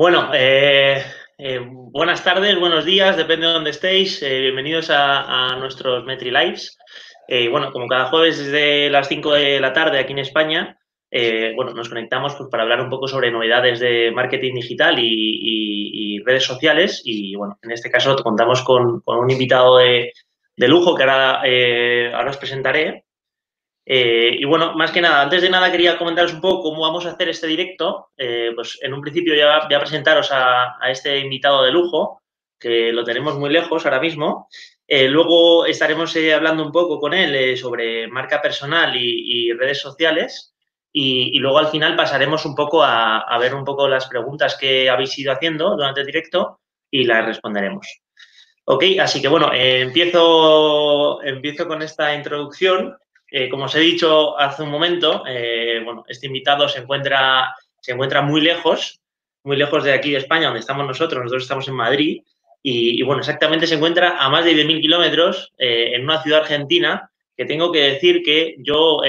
Bueno, 0.00 0.30
eh, 0.32 1.04
eh, 1.36 1.60
buenas 1.62 2.24
tardes, 2.24 2.58
buenos 2.58 2.86
días, 2.86 3.18
depende 3.18 3.46
de 3.46 3.52
dónde 3.52 3.68
estéis. 3.68 4.22
Eh, 4.22 4.40
bienvenidos 4.40 4.88
a, 4.90 5.54
nuestros 5.58 6.06
Metri 6.06 6.30
Lives. 6.30 6.78
bueno, 7.50 7.70
como 7.70 7.86
cada 7.86 8.06
jueves 8.06 8.38
desde 8.38 8.88
las 8.88 9.08
5 9.08 9.34
de 9.34 9.60
la 9.60 9.74
tarde 9.74 9.98
aquí 9.98 10.12
en 10.12 10.20
España, 10.20 10.78
bueno, 11.54 11.74
nos 11.74 11.90
conectamos 11.90 12.34
pues, 12.34 12.48
para 12.48 12.62
hablar 12.62 12.80
un 12.80 12.88
poco 12.88 13.08
sobre 13.08 13.30
novedades 13.30 13.78
de 13.78 14.10
marketing 14.10 14.54
digital 14.54 14.96
y, 14.98 16.22
redes 16.24 16.44
sociales. 16.44 17.02
Y 17.04 17.36
bueno, 17.36 17.58
en 17.60 17.70
este 17.70 17.90
caso 17.90 18.16
contamos 18.16 18.62
con, 18.62 19.02
un 19.04 19.30
invitado 19.30 19.76
de, 19.76 20.14
lujo 20.56 20.94
que 20.94 21.02
ahora, 21.02 21.42
ahora 22.16 22.30
os 22.30 22.38
presentaré. 22.38 23.04
Eh, 23.92 24.36
y 24.38 24.44
bueno, 24.44 24.72
más 24.76 24.92
que 24.92 25.00
nada, 25.00 25.22
antes 25.22 25.42
de 25.42 25.50
nada 25.50 25.68
quería 25.68 25.98
comentaros 25.98 26.32
un 26.32 26.40
poco 26.40 26.62
cómo 26.62 26.82
vamos 26.82 27.06
a 27.06 27.10
hacer 27.10 27.28
este 27.28 27.48
directo. 27.48 28.10
Eh, 28.16 28.52
pues 28.54 28.78
en 28.82 28.94
un 28.94 29.00
principio 29.00 29.34
ya 29.34 29.66
voy 29.66 29.74
a 29.74 29.80
presentaros 29.80 30.28
a, 30.30 30.76
este 30.88 31.18
invitado 31.18 31.64
de 31.64 31.72
lujo, 31.72 32.22
que 32.56 32.92
lo 32.92 33.02
tenemos 33.02 33.36
muy 33.36 33.50
lejos 33.50 33.84
ahora 33.84 33.98
mismo. 33.98 34.46
Eh, 34.86 35.08
luego 35.08 35.66
estaremos 35.66 36.14
hablando 36.32 36.64
un 36.64 36.70
poco 36.70 37.00
con 37.00 37.14
él 37.14 37.56
sobre 37.56 38.06
marca 38.06 38.40
personal 38.40 38.94
y, 38.94 39.52
redes 39.54 39.80
sociales. 39.80 40.54
Y, 40.92 41.36
luego 41.40 41.58
al 41.58 41.66
final 41.66 41.96
pasaremos 41.96 42.46
un 42.46 42.54
poco 42.54 42.84
a, 42.84 43.36
ver 43.40 43.56
un 43.56 43.64
poco 43.64 43.88
las 43.88 44.06
preguntas 44.06 44.56
que 44.56 44.88
habéis 44.88 45.18
ido 45.18 45.32
haciendo 45.32 45.70
durante 45.70 46.02
el 46.02 46.06
directo 46.06 46.60
y 46.92 47.02
las 47.02 47.26
responderemos. 47.26 47.88
Ok, 48.66 48.84
así 49.00 49.20
que 49.20 49.26
bueno, 49.26 49.50
empiezo, 49.52 51.20
empiezo 51.24 51.66
con 51.66 51.82
esta 51.82 52.14
introducción. 52.14 52.96
Eh, 53.30 53.48
como 53.48 53.64
os 53.64 53.74
he 53.74 53.80
dicho 53.80 54.38
hace 54.38 54.62
un 54.62 54.70
momento, 54.70 55.22
eh, 55.26 55.80
bueno, 55.84 56.04
este 56.08 56.26
invitado 56.26 56.68
se 56.68 56.80
encuentra, 56.80 57.54
se 57.80 57.92
encuentra 57.92 58.22
muy 58.22 58.40
lejos, 58.40 59.00
muy 59.44 59.56
lejos 59.56 59.84
de 59.84 59.92
aquí 59.92 60.10
de 60.10 60.18
España, 60.18 60.46
donde 60.46 60.60
estamos 60.60 60.86
nosotros. 60.86 61.22
Nosotros 61.22 61.44
estamos 61.44 61.68
en 61.68 61.74
Madrid. 61.74 62.22
Y, 62.62 63.02
bueno, 63.04 63.20
exactamente 63.20 63.66
se 63.66 63.76
encuentra 63.76 64.18
a 64.18 64.28
más 64.28 64.44
de 64.44 64.52
10.000 64.52 64.82
kilómetros 64.82 65.50
eh, 65.56 65.92
en 65.94 66.04
una 66.04 66.22
ciudad 66.22 66.40
argentina 66.40 67.10
que 67.34 67.46
tengo 67.46 67.72
que 67.72 67.92
decir 67.92 68.22
que 68.22 68.56
yo 68.58 69.00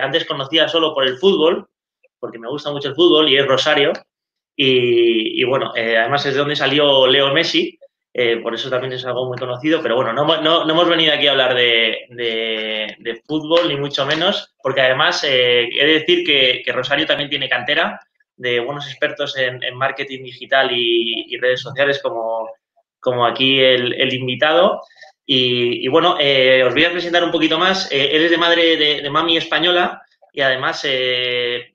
antes 0.00 0.24
conocía 0.24 0.68
solo 0.68 0.94
por 0.94 1.04
el 1.04 1.18
fútbol, 1.18 1.66
porque 2.20 2.38
me 2.38 2.48
gusta 2.48 2.70
mucho 2.70 2.90
el 2.90 2.94
fútbol 2.94 3.28
y 3.28 3.36
es 3.36 3.44
Rosario. 3.44 3.92
Y, 4.54 5.40
y 5.40 5.42
bueno, 5.42 5.72
además 5.74 6.24
es 6.24 6.34
de 6.34 6.38
donde 6.38 6.54
salió 6.54 7.08
Leo 7.08 7.32
Messi. 7.34 7.79
Eh, 8.12 8.38
por 8.38 8.54
eso 8.54 8.68
también 8.68 8.92
es 8.92 9.04
algo 9.04 9.26
muy 9.26 9.38
conocido, 9.38 9.80
pero 9.82 9.94
bueno, 9.94 10.12
no, 10.12 10.68
hemos 10.68 10.88
venido 10.88 11.14
aquí 11.14 11.28
a 11.28 11.30
hablar 11.30 11.54
de, 11.54 13.22
fútbol, 13.26 13.68
ni 13.68 13.76
mucho 13.76 14.04
menos, 14.04 14.52
porque 14.62 14.80
además 14.80 15.22
eh, 15.24 15.68
he 15.72 15.86
de 15.86 15.92
decir 16.00 16.24
que, 16.24 16.72
Rosario 16.72 17.06
también 17.06 17.30
tiene 17.30 17.48
cantera 17.48 18.00
de 18.36 18.58
buenos 18.58 18.88
expertos 18.88 19.36
en, 19.36 19.60
marketing 19.76 20.24
digital 20.24 20.70
y, 20.72 21.36
redes 21.38 21.60
sociales, 21.60 22.00
como, 22.02 22.48
como 22.98 23.24
aquí 23.24 23.60
el, 23.60 24.12
invitado. 24.12 24.82
Y, 25.24 25.86
bueno, 25.88 26.16
eh, 26.18 26.64
os 26.64 26.74
voy 26.74 26.84
a 26.84 26.92
presentar 26.92 27.22
un 27.22 27.30
poquito 27.30 27.58
más. 27.58 27.90
él 27.92 28.22
es 28.22 28.30
de 28.30 28.38
madre 28.38 28.76
de, 28.76 29.02
de 29.02 29.10
mami 29.10 29.36
española 29.36 30.02
y 30.32 30.40
además 30.40 30.84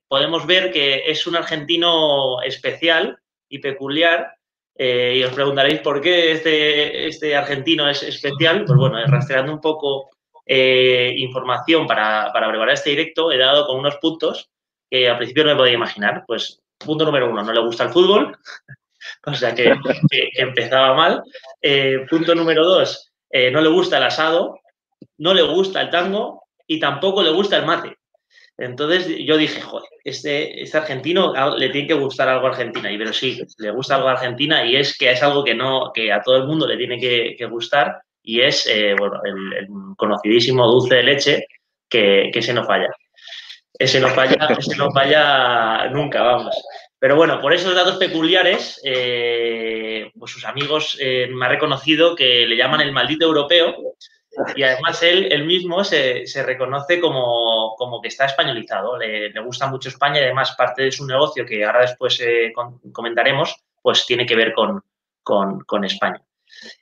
podemos 0.09 0.45
ver 0.45 0.71
que 0.71 1.03
es 1.09 1.25
un 1.27 1.37
argentino 1.37 2.41
especial 2.41 3.19
y 3.47 3.59
peculiar 3.59 4.34
eh, 4.77 5.15
y 5.17 5.23
os 5.23 5.33
preguntaréis 5.33 5.79
por 5.79 6.01
qué 6.01 6.33
este, 6.33 7.07
este 7.07 7.35
argentino 7.35 7.89
es 7.89 8.03
especial. 8.03 8.65
Pues 8.65 8.77
bueno, 8.77 8.97
rastreando 9.07 9.53
un 9.53 9.61
poco 9.61 10.09
eh, 10.45 11.13
información 11.17 11.87
para, 11.87 12.31
para, 12.33 12.49
preparar 12.49 12.73
este 12.73 12.89
directo, 12.91 13.31
he 13.31 13.37
dado 13.37 13.65
con 13.65 13.79
unos 13.79 13.95
puntos 13.97 14.49
que 14.89 15.09
al 15.09 15.17
principio 15.17 15.45
no 15.45 15.51
me 15.51 15.57
podía 15.57 15.73
imaginar. 15.73 16.23
Pues 16.27 16.61
punto 16.77 17.05
número 17.05 17.29
uno, 17.29 17.41
no 17.41 17.53
le 17.53 17.61
gusta 17.61 17.85
el 17.85 17.89
fútbol, 17.91 18.37
o 19.25 19.33
sea 19.33 19.55
que, 19.55 19.75
empezaba 20.33 20.93
mal. 20.93 21.23
Eh, 21.61 22.05
punto 22.09 22.35
número 22.35 22.65
dos, 22.65 23.11
no 23.31 23.61
le 23.61 23.69
gusta 23.69 23.97
el 23.97 24.03
asado, 24.03 24.59
no 25.17 25.33
le 25.33 25.41
gusta 25.41 25.81
el 25.81 25.89
tango 25.89 26.43
y 26.67 26.79
tampoco 26.79 27.23
le 27.23 27.31
gusta 27.31 27.57
el 27.57 27.65
mate. 27.65 27.97
Entonces 28.57 29.07
yo 29.19 29.37
dije, 29.37 29.59
joder, 29.61 29.89
este, 30.03 30.61
este 30.61 30.77
argentino 30.77 31.33
le 31.57 31.69
tiene 31.69 31.87
que 31.87 31.93
gustar 31.93 32.29
algo 32.29 32.47
a 32.47 32.51
Argentina. 32.51 32.91
Y 32.91 32.97
pero 32.97 33.11
sí, 33.11 33.41
le 33.57 33.71
gusta 33.71 33.95
algo 33.95 34.07
a 34.07 34.13
Argentina 34.13 34.65
y 34.65 34.75
es 34.75 34.97
que 34.97 35.11
es 35.11 35.21
algo 35.21 35.43
que 35.43 35.55
no, 35.55 35.91
que 35.93 36.11
a 36.11 36.21
todo 36.21 36.37
el 36.37 36.47
mundo 36.47 36.65
le 36.67 36.77
tiene 36.77 36.97
que, 36.99 37.45
gustar 37.47 37.97
y 38.23 38.41
es 38.41 38.65
eh, 38.67 38.95
bueno, 38.97 39.21
el, 39.23 39.67
conocidísimo 39.97 40.65
dulce 40.67 40.95
de 40.95 41.03
leche 41.03 41.47
que, 41.89 42.29
que 42.31 42.39
ese 42.39 42.53
no 42.53 42.63
falla. 42.63 42.89
Ese 43.77 43.99
no 43.99 44.07
falla, 44.09 44.47
ese 44.57 44.77
no 44.77 44.89
falla 44.91 45.89
nunca, 45.89 46.21
vamos. 46.23 46.55
Pero 46.97 47.17
bueno, 47.17 47.41
por 47.41 47.53
esos 47.53 47.75
datos 47.75 47.97
peculiares, 47.97 48.81
eh, 48.83 50.09
pues 50.17 50.31
sus 50.31 50.45
amigos 50.45 50.97
eh, 50.99 51.27
me 51.29 51.45
han 51.45 51.51
reconocido 51.51 52.15
que 52.15 52.47
le 52.47 52.55
llaman 52.55 52.81
el 52.81 52.93
maldito 52.93 53.25
europeo 53.25 53.75
y 54.55 54.63
además 54.63 55.01
él, 55.03 55.31
él 55.31 55.45
mismo 55.45 55.83
se, 55.83 56.25
se 56.27 56.43
reconoce 56.43 56.99
como, 56.99 57.75
como, 57.77 58.01
que 58.01 58.09
está 58.09 58.25
españolizado, 58.25 58.97
le, 58.97 59.29
le, 59.29 59.39
gusta 59.41 59.67
mucho 59.67 59.89
España 59.89 60.19
y 60.19 60.23
además 60.23 60.55
parte 60.57 60.83
de 60.83 60.91
su 60.91 61.05
negocio, 61.05 61.45
que 61.45 61.63
ahora 61.63 61.81
después 61.81 62.19
eh, 62.21 62.53
comentaremos, 62.91 63.55
pues 63.81 64.05
tiene 64.05 64.25
que 64.25 64.35
ver 64.35 64.53
con, 64.53 64.83
con, 65.23 65.61
con 65.61 65.83
España. 65.85 66.21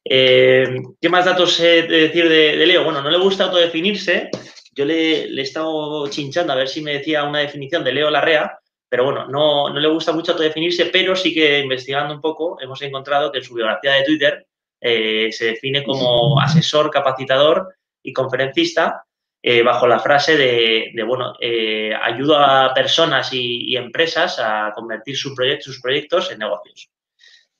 Eh, 0.03 0.81
¿Qué 1.01 1.09
más 1.09 1.25
datos 1.25 1.59
de 1.59 1.83
decir 1.83 2.27
de, 2.29 2.57
de, 2.57 2.65
Leo? 2.65 2.83
Bueno, 2.83 3.01
no 3.01 3.09
le 3.09 3.17
gusta 3.17 3.45
autodefinirse. 3.45 4.29
Yo 4.73 4.85
le, 4.85 5.27
le, 5.27 5.41
he 5.41 5.43
estado 5.45 6.07
chinchando 6.07 6.53
a 6.53 6.57
ver 6.57 6.67
si 6.67 6.81
me 6.81 6.93
decía 6.93 7.23
una 7.23 7.39
definición 7.39 7.83
de 7.83 7.93
Leo 7.93 8.09
Larrea, 8.09 8.59
pero 8.89 9.05
bueno, 9.05 9.27
no, 9.27 9.69
no 9.69 9.79
le 9.79 9.87
gusta 9.87 10.11
mucho 10.11 10.31
autodefinirse, 10.31 10.85
pero 10.85 11.15
sí 11.15 11.33
que 11.33 11.59
investigando 11.59 12.13
un 12.13 12.21
poco 12.21 12.59
hemos 12.61 12.81
encontrado 12.81 13.31
que 13.31 13.39
en 13.39 13.43
su 13.43 13.55
biografía 13.55 13.93
de 13.93 14.03
Twitter 14.03 14.47
eh, 14.85 15.31
se 15.31 15.45
define 15.45 15.81
como 15.81 16.37
asesor, 16.41 16.91
capacitador 16.91 17.73
y 18.03 18.11
conferencista 18.11 19.05
eh, 19.41 19.63
bajo 19.63 19.87
la 19.87 19.99
frase 19.99 20.35
de, 20.35 21.03
bueno, 21.07 21.35
eh, 21.39 21.93
ayuda 21.93 22.65
a 22.65 22.73
personas 22.73 23.29
y, 23.31 23.77
empresas 23.77 24.39
a 24.39 24.73
convertir 24.75 25.15
sus 25.15 25.33
proyectos 25.33 26.31
en 26.31 26.39
negocios. 26.39 26.89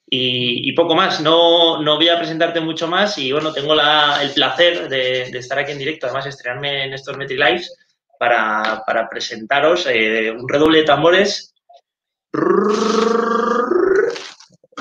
Y, 0.05 0.71
poco 0.73 0.95
más, 0.95 1.21
no, 1.21 1.81
no, 1.81 1.95
voy 1.95 2.09
a 2.09 2.17
presentarte 2.17 2.59
mucho 2.59 2.87
más 2.87 3.17
y 3.17 3.31
bueno, 3.31 3.53
tengo 3.53 3.73
el 3.73 4.31
placer 4.35 4.89
de, 4.89 5.23
estar 5.23 5.57
aquí 5.57 5.71
en 5.71 5.79
directo, 5.79 6.05
además 6.05 6.27
estrenarme 6.27 6.83
en 6.83 6.93
estos 6.93 7.17
MetriLives 7.17 7.73
para, 8.19 8.83
para 8.85 9.09
presentaros 9.09 9.87
un 9.87 10.47
redoble 10.47 10.79
de 10.79 10.83
tambores. 10.83 11.55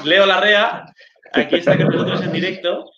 Leo 0.04 0.26
Larrea, 0.26 0.92
Aquí 1.34 1.56
está 1.56 1.76
con 1.76 1.86
nosotros 1.88 2.22
en 2.22 2.32
directo. 2.32 2.90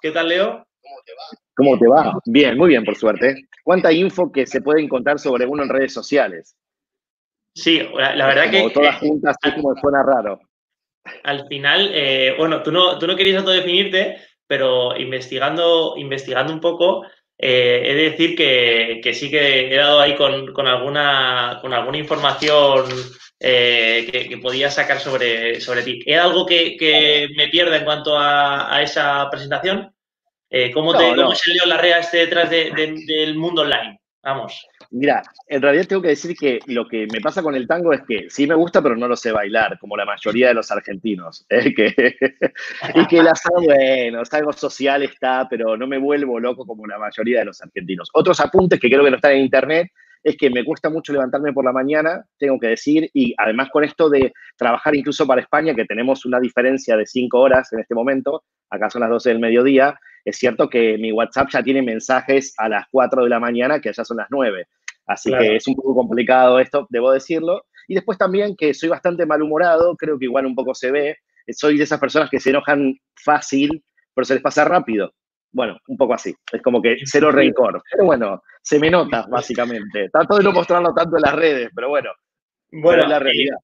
¿Qué 0.00 0.10
tal, 0.10 0.28
Leo? 0.28 0.66
¿Cómo 0.80 0.96
te 1.04 1.12
va? 1.12 1.38
¿Cómo 1.54 1.78
te 1.78 1.88
va? 1.88 2.18
Bien, 2.26 2.56
muy 2.56 2.68
bien, 2.68 2.84
por 2.84 2.96
suerte. 2.96 3.48
¿Cuánta 3.62 3.92
info 3.92 4.32
que 4.32 4.46
se 4.46 4.60
puede 4.60 4.82
encontrar 4.82 5.18
sobre 5.18 5.46
uno 5.46 5.62
en 5.62 5.68
redes 5.68 5.92
sociales? 5.92 6.56
Sí, 7.54 7.86
la, 7.94 8.26
verdad 8.26 8.50
como 8.50 8.68
que... 8.68 8.74
Todas 8.74 8.98
juntas, 8.98 9.36
así 9.42 9.54
como 9.54 9.74
suena 9.76 10.02
raro. 10.02 10.40
Al 11.24 11.46
final, 11.48 11.90
eh, 11.92 12.34
bueno, 12.38 12.62
tú 12.62 12.72
no, 12.72 12.98
tú 12.98 13.06
no 13.06 13.16
querías 13.16 13.40
autodefinirte, 13.40 14.18
pero 14.46 14.96
investigando, 14.96 15.94
investigando 15.96 16.52
un 16.52 16.60
poco, 16.60 17.04
eh, 17.38 17.82
he 17.84 17.94
de 17.94 18.10
decir 18.10 18.36
que, 18.36 19.14
sí 19.14 19.30
que 19.30 19.74
he 19.74 19.76
dado 19.76 20.00
ahí 20.00 20.14
con, 20.14 20.52
con, 20.52 20.66
alguna, 20.66 21.58
con 21.60 21.72
alguna 21.72 21.98
información 21.98 22.86
eh, 23.40 24.28
que, 24.28 24.38
podía 24.38 24.70
sacar 24.70 25.00
sobre, 25.00 25.60
sobre 25.60 25.82
ti. 25.82 26.00
¿Es 26.06 26.20
algo 26.20 26.46
que, 26.46 27.28
me 27.36 27.48
pierda 27.48 27.76
en 27.76 27.84
cuanto 27.84 28.16
a, 28.16 28.80
esa 28.82 29.28
presentación? 29.30 29.92
Eh, 30.48 30.70
¿cómo, 30.70 30.96
te, 30.96 31.14
¿Cómo 31.16 31.32
es 31.32 31.46
el 31.46 31.54
Leo 31.54 31.66
Larrea 31.66 31.98
este 31.98 32.18
detrás 32.18 32.50
del 32.50 33.34
mundo 33.34 33.62
online? 33.62 34.00
Vamos. 34.22 34.64
Mira, 34.94 35.22
en 35.48 35.62
realidad 35.62 35.86
tengo 35.88 36.02
que 36.02 36.08
decir 36.08 36.36
que 36.36 36.60
lo 36.66 36.86
que 36.86 37.06
me 37.10 37.22
pasa 37.22 37.42
con 37.42 37.54
el 37.54 37.66
tango 37.66 37.94
es 37.94 38.02
que 38.02 38.28
sí 38.28 38.46
me 38.46 38.54
gusta, 38.54 38.82
pero 38.82 38.94
no 38.94 39.08
lo 39.08 39.16
sé 39.16 39.32
bailar, 39.32 39.78
como 39.78 39.96
la 39.96 40.04
mayoría 40.04 40.48
de 40.48 40.54
los 40.54 40.70
argentinos. 40.70 41.46
¿eh? 41.48 41.72
y 42.94 43.06
que 43.06 43.22
la 43.22 43.32
bueno, 43.54 44.22
algo 44.30 44.52
social 44.52 45.02
está, 45.02 45.46
pero 45.48 45.78
no 45.78 45.86
me 45.86 45.96
vuelvo 45.96 46.38
loco 46.38 46.66
como 46.66 46.86
la 46.86 46.98
mayoría 46.98 47.38
de 47.38 47.46
los 47.46 47.62
argentinos. 47.62 48.10
Otros 48.12 48.38
apuntes 48.40 48.78
que 48.78 48.90
creo 48.90 49.02
que 49.02 49.10
no 49.10 49.16
están 49.16 49.32
en 49.32 49.44
internet 49.44 49.90
es 50.22 50.36
que 50.36 50.50
me 50.50 50.62
cuesta 50.62 50.90
mucho 50.90 51.14
levantarme 51.14 51.54
por 51.54 51.64
la 51.64 51.72
mañana, 51.72 52.26
tengo 52.38 52.58
que 52.60 52.68
decir, 52.68 53.10
y 53.14 53.34
además 53.38 53.70
con 53.72 53.84
esto 53.84 54.10
de 54.10 54.32
trabajar 54.58 54.94
incluso 54.94 55.26
para 55.26 55.40
España, 55.40 55.74
que 55.74 55.86
tenemos 55.86 56.26
una 56.26 56.38
diferencia 56.38 56.98
de 56.98 57.06
cinco 57.06 57.40
horas 57.40 57.72
en 57.72 57.80
este 57.80 57.94
momento, 57.94 58.44
acá 58.68 58.90
son 58.90 59.00
las 59.00 59.10
12 59.10 59.30
del 59.30 59.40
mediodía, 59.40 59.98
es 60.24 60.36
cierto 60.36 60.68
que 60.68 60.96
mi 60.98 61.12
WhatsApp 61.12 61.48
ya 61.50 61.62
tiene 61.62 61.82
mensajes 61.82 62.54
a 62.56 62.68
las 62.68 62.86
4 62.90 63.24
de 63.24 63.30
la 63.30 63.40
mañana, 63.40 63.80
que 63.80 63.88
allá 63.88 64.04
son 64.04 64.18
las 64.18 64.28
9. 64.30 64.66
Así 65.06 65.30
que 65.30 65.56
es 65.56 65.66
un 65.66 65.74
poco 65.74 65.94
complicado 65.94 66.58
esto, 66.58 66.86
debo 66.90 67.12
decirlo. 67.12 67.64
Y 67.88 67.94
después 67.94 68.18
también 68.18 68.56
que 68.56 68.74
soy 68.74 68.88
bastante 68.88 69.26
malhumorado, 69.26 69.96
creo 69.96 70.18
que 70.18 70.26
igual 70.26 70.46
un 70.46 70.54
poco 70.54 70.74
se 70.74 70.90
ve. 70.90 71.16
Soy 71.48 71.76
de 71.76 71.84
esas 71.84 71.98
personas 71.98 72.30
que 72.30 72.40
se 72.40 72.50
enojan 72.50 72.94
fácil, 73.16 73.84
pero 74.14 74.24
se 74.24 74.34
les 74.34 74.42
pasa 74.42 74.64
rápido. 74.64 75.12
Bueno, 75.50 75.76
un 75.88 75.96
poco 75.96 76.14
así. 76.14 76.34
Es 76.52 76.62
como 76.62 76.80
que 76.80 76.96
cero 77.04 77.30
rencor. 77.30 77.82
Pero 77.90 78.04
bueno, 78.04 78.42
se 78.62 78.78
me 78.78 78.90
nota, 78.90 79.26
básicamente. 79.30 80.08
Trato 80.10 80.36
de 80.36 80.44
no 80.44 80.52
mostrarlo 80.52 80.94
tanto 80.94 81.16
en 81.16 81.22
las 81.22 81.34
redes, 81.34 81.70
pero 81.74 81.88
bueno. 81.88 82.10
Bueno, 82.70 83.06
la 83.06 83.18
realidad. 83.18 83.56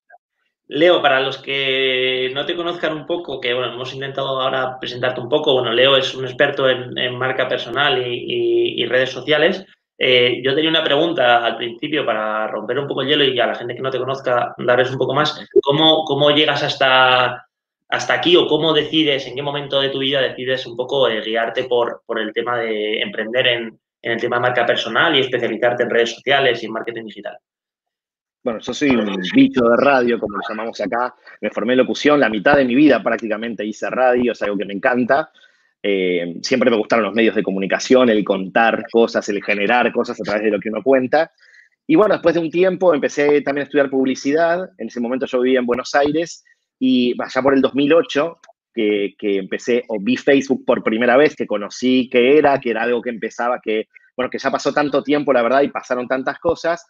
Leo, 0.70 1.00
para 1.00 1.20
los 1.20 1.38
que 1.38 2.30
no 2.34 2.44
te 2.44 2.54
conozcan 2.54 2.94
un 2.94 3.06
poco, 3.06 3.40
que 3.40 3.54
bueno, 3.54 3.72
hemos 3.72 3.94
intentado 3.94 4.38
ahora 4.38 4.78
presentarte 4.78 5.18
un 5.18 5.30
poco, 5.30 5.54
bueno, 5.54 5.72
Leo 5.72 5.96
es 5.96 6.14
un 6.14 6.26
experto 6.26 6.68
en, 6.68 7.16
marca 7.16 7.48
personal 7.48 8.06
y, 8.06 8.84
redes 8.84 9.10
sociales. 9.10 9.64
Eh, 9.98 10.40
yo 10.44 10.54
tenía 10.54 10.70
una 10.70 10.84
pregunta 10.84 11.44
al 11.44 11.56
principio 11.56 12.06
para 12.06 12.46
romper 12.46 12.78
un 12.78 12.86
poco 12.86 13.02
el 13.02 13.08
hielo 13.08 13.24
y 13.24 13.38
a 13.40 13.48
la 13.48 13.54
gente 13.56 13.74
que 13.74 13.82
no 13.82 13.90
te 13.90 13.98
conozca 13.98 14.54
darles 14.58 14.92
un 14.92 14.98
poco 14.98 15.12
más. 15.12 15.44
¿Cómo, 15.60 16.04
cómo 16.04 16.30
llegas 16.30 16.62
hasta, 16.62 17.46
hasta 17.88 18.14
aquí 18.14 18.36
o 18.36 18.46
cómo 18.46 18.72
decides, 18.72 19.26
en 19.26 19.34
qué 19.34 19.42
momento 19.42 19.80
de 19.80 19.88
tu 19.88 19.98
vida 19.98 20.20
decides 20.20 20.66
un 20.66 20.76
poco 20.76 21.08
eh, 21.08 21.20
guiarte 21.20 21.64
por, 21.64 22.02
por 22.06 22.20
el 22.20 22.32
tema 22.32 22.58
de 22.58 23.02
emprender 23.02 23.48
en, 23.48 23.80
en 24.02 24.12
el 24.12 24.20
tema 24.20 24.36
de 24.36 24.42
marca 24.42 24.64
personal 24.64 25.16
y 25.16 25.20
especializarte 25.20 25.82
en 25.82 25.90
redes 25.90 26.14
sociales 26.14 26.62
y 26.62 26.66
en 26.66 26.72
marketing 26.72 27.04
digital? 27.04 27.38
bueno, 28.48 28.60
yo 28.60 28.72
soy 28.72 28.90
un 28.90 29.20
bicho 29.34 29.62
de 29.62 29.76
radio, 29.76 30.18
como 30.18 30.36
lo 30.36 30.42
llamamos 30.48 30.80
acá. 30.80 31.14
Me 31.42 31.50
formé 31.50 31.74
en 31.74 31.80
locución, 31.80 32.18
la 32.18 32.30
mitad 32.30 32.56
de 32.56 32.64
mi 32.64 32.74
vida 32.74 33.02
prácticamente 33.02 33.62
hice 33.62 33.90
radio, 33.90 34.32
es 34.32 34.40
algo 34.40 34.56
que 34.56 34.64
me 34.64 34.72
encanta. 34.72 35.30
Eh, 35.82 36.36
siempre 36.42 36.70
me 36.70 36.76
gustaron 36.76 37.04
los 37.04 37.14
medios 37.14 37.34
de 37.34 37.42
comunicación, 37.42 38.08
el 38.08 38.24
contar 38.24 38.84
cosas, 38.90 39.28
el 39.28 39.42
generar 39.42 39.92
cosas 39.92 40.20
a 40.20 40.24
través 40.24 40.44
de 40.44 40.50
lo 40.50 40.60
que 40.60 40.70
uno 40.70 40.82
cuenta. 40.82 41.30
Y 41.86 41.96
bueno, 41.96 42.14
después 42.14 42.34
de 42.34 42.40
un 42.40 42.50
tiempo 42.50 42.92
empecé 42.92 43.40
también 43.42 43.62
a 43.62 43.64
estudiar 43.64 43.90
publicidad. 43.90 44.70
En 44.78 44.88
ese 44.88 45.00
momento 45.00 45.26
yo 45.26 45.40
vivía 45.40 45.60
en 45.60 45.66
Buenos 45.66 45.94
Aires 45.94 46.44
y 46.78 47.14
allá 47.20 47.42
por 47.42 47.54
el 47.54 47.62
2008 47.62 48.38
que, 48.74 49.14
que, 49.18 49.38
empecé 49.38 49.84
o 49.88 49.98
vi 49.98 50.16
Facebook 50.16 50.64
por 50.66 50.82
primera 50.82 51.16
vez, 51.16 51.34
que 51.34 51.46
conocí 51.46 52.08
que 52.10 52.36
era, 52.38 52.60
que 52.60 52.70
era 52.70 52.82
algo 52.82 53.00
que 53.00 53.10
empezaba, 53.10 53.60
que, 53.62 53.88
bueno, 54.16 54.30
que 54.30 54.38
ya 54.38 54.50
pasó 54.50 54.72
tanto 54.72 55.02
tiempo, 55.02 55.32
la 55.32 55.42
verdad, 55.42 55.62
y 55.62 55.68
pasaron 55.68 56.06
tantas 56.06 56.38
cosas, 56.38 56.84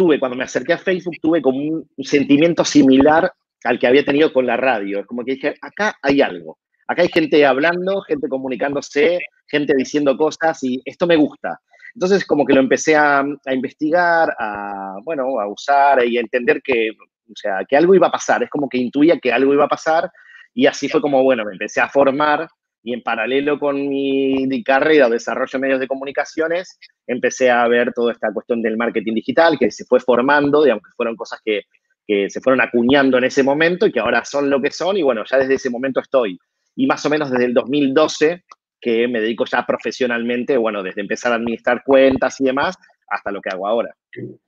tuve, 0.00 0.18
cuando 0.18 0.36
me 0.36 0.44
acerqué 0.44 0.72
a 0.72 0.78
Facebook, 0.78 1.16
tuve 1.20 1.42
como 1.42 1.58
un, 1.58 1.90
sentimiento 2.04 2.64
similar 2.64 3.30
al 3.64 3.78
que 3.78 3.86
había 3.86 4.04
tenido 4.04 4.32
con 4.32 4.46
la 4.46 4.56
radio. 4.56 5.00
Es 5.00 5.06
como 5.06 5.24
que 5.24 5.34
dije, 5.34 5.54
acá 5.60 5.96
hay 6.00 6.22
algo. 6.22 6.58
Acá 6.90 7.02
hay 7.02 7.08
gente 7.08 7.46
hablando, 7.46 8.00
gente 8.00 8.28
comunicándose, 8.28 9.20
gente 9.46 9.74
diciendo 9.76 10.16
cosas 10.16 10.58
y 10.64 10.82
esto 10.84 11.06
me 11.06 11.14
gusta. 11.14 11.60
Entonces 11.94 12.26
como 12.26 12.44
que 12.44 12.52
lo 12.52 12.58
empecé 12.58 12.96
a, 12.96 13.24
investigar, 13.46 14.34
a, 14.36 14.96
bueno, 15.04 15.38
a 15.38 15.46
usar 15.46 16.04
y 16.04 16.18
a 16.18 16.20
entender 16.20 16.60
que, 16.60 16.88
o 16.90 17.36
sea, 17.36 17.64
que 17.68 17.76
algo 17.76 17.94
iba 17.94 18.08
a 18.08 18.10
pasar. 18.10 18.42
Es 18.42 18.50
como 18.50 18.68
que 18.68 18.78
intuía 18.78 19.20
que 19.20 19.32
algo 19.32 19.54
iba 19.54 19.66
a 19.66 19.68
pasar 19.68 20.10
y 20.52 20.66
así 20.66 20.88
fue 20.88 21.00
como, 21.00 21.22
bueno, 21.22 21.44
me 21.44 21.52
empecé 21.52 21.80
a 21.80 21.88
formar 21.88 22.48
y 22.82 22.92
en 22.92 23.02
paralelo 23.04 23.60
con 23.60 23.88
mi 23.88 24.64
carrera 24.64 25.06
de 25.06 25.12
desarrollo 25.12 25.52
de 25.52 25.58
medios 25.60 25.78
de 25.78 25.86
comunicaciones, 25.86 26.76
empecé 27.06 27.50
a 27.50 27.68
ver 27.68 27.92
toda 27.94 28.10
esta 28.10 28.32
cuestión 28.32 28.62
del 28.62 28.76
marketing 28.76 29.14
digital 29.14 29.56
que 29.60 29.70
se 29.70 29.84
fue 29.84 30.00
formando, 30.00 30.64
digamos 30.64 30.82
que 30.82 30.96
fueron 30.96 31.14
cosas 31.14 31.38
que, 31.44 31.62
que 32.04 32.28
se 32.28 32.40
fueron 32.40 32.60
acuñando 32.60 33.16
en 33.18 33.24
ese 33.24 33.44
momento 33.44 33.86
y 33.86 33.92
que 33.92 34.00
ahora 34.00 34.24
son 34.24 34.50
lo 34.50 34.60
que 34.60 34.72
son 34.72 34.96
y 34.96 35.02
bueno, 35.02 35.22
ya 35.30 35.38
desde 35.38 35.54
ese 35.54 35.70
momento 35.70 36.00
estoy. 36.00 36.36
Y 36.80 36.86
más 36.86 37.04
o 37.04 37.10
menos 37.10 37.30
desde 37.30 37.46
el 37.46 37.54
2012 37.54 38.44
que 38.80 39.06
me 39.08 39.20
dedico 39.20 39.44
ya 39.44 39.66
profesionalmente, 39.66 40.56
bueno, 40.56 40.82
desde 40.82 41.02
empezar 41.02 41.32
a 41.32 41.34
administrar 41.36 41.82
cuentas 41.84 42.40
y 42.40 42.44
demás, 42.44 42.76
hasta 43.08 43.30
lo 43.30 43.42
que 43.42 43.50
hago 43.50 43.68
ahora. 43.68 43.94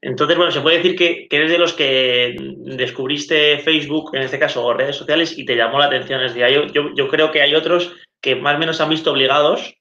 Entonces, 0.01 0.37
bueno, 0.37 0.51
se 0.51 0.63
puede 0.63 0.79
decir 0.79 0.97
que, 0.97 1.29
eres 1.31 1.51
de 1.51 1.59
los 1.59 1.75
que 1.75 2.35
descubriste 2.65 3.59
Facebook, 3.59 4.15
en 4.15 4.23
este 4.23 4.39
caso, 4.39 4.65
o 4.65 4.73
redes 4.73 4.97
sociales, 4.97 5.37
y 5.37 5.45
te 5.45 5.57
llamó 5.57 5.79
la 5.79 5.87
atención. 5.87 6.23
Es 6.23 6.35
decir, 6.35 6.73
yo, 6.73 6.95
yo 6.95 7.09
creo 7.09 7.31
que 7.31 7.43
hay 7.43 7.55
otros 7.55 7.95
que 8.23 8.37
más 8.37 8.57
o 8.57 8.59
menos 8.59 8.79
se 8.79 8.83
han 8.85 8.89
visto 8.89 9.13
obligados 9.13 9.77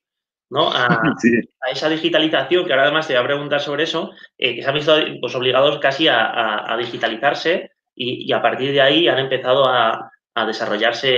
¿no? 0.51 0.69
A, 0.73 1.71
esa 1.71 1.89
digitalización, 1.89 2.65
que 2.65 2.73
ahora 2.73 2.83
además 2.83 3.07
te 3.07 3.13
voy 3.13 3.23
a 3.23 3.27
preguntar 3.27 3.61
sobre 3.61 3.83
eso, 3.83 4.11
eh, 4.37 4.55
que 4.55 4.61
se 4.61 4.67
han 4.67 4.75
visto 4.75 4.95
pues, 5.21 5.33
obligados 5.33 5.79
casi 5.79 6.07
a, 6.07 6.75
digitalizarse 6.77 7.71
y, 7.95 8.31
a 8.33 8.41
partir 8.41 8.71
de 8.71 8.81
ahí 8.81 9.07
han 9.07 9.19
empezado 9.19 9.65
a, 9.67 10.11
desarrollarse 10.35 11.09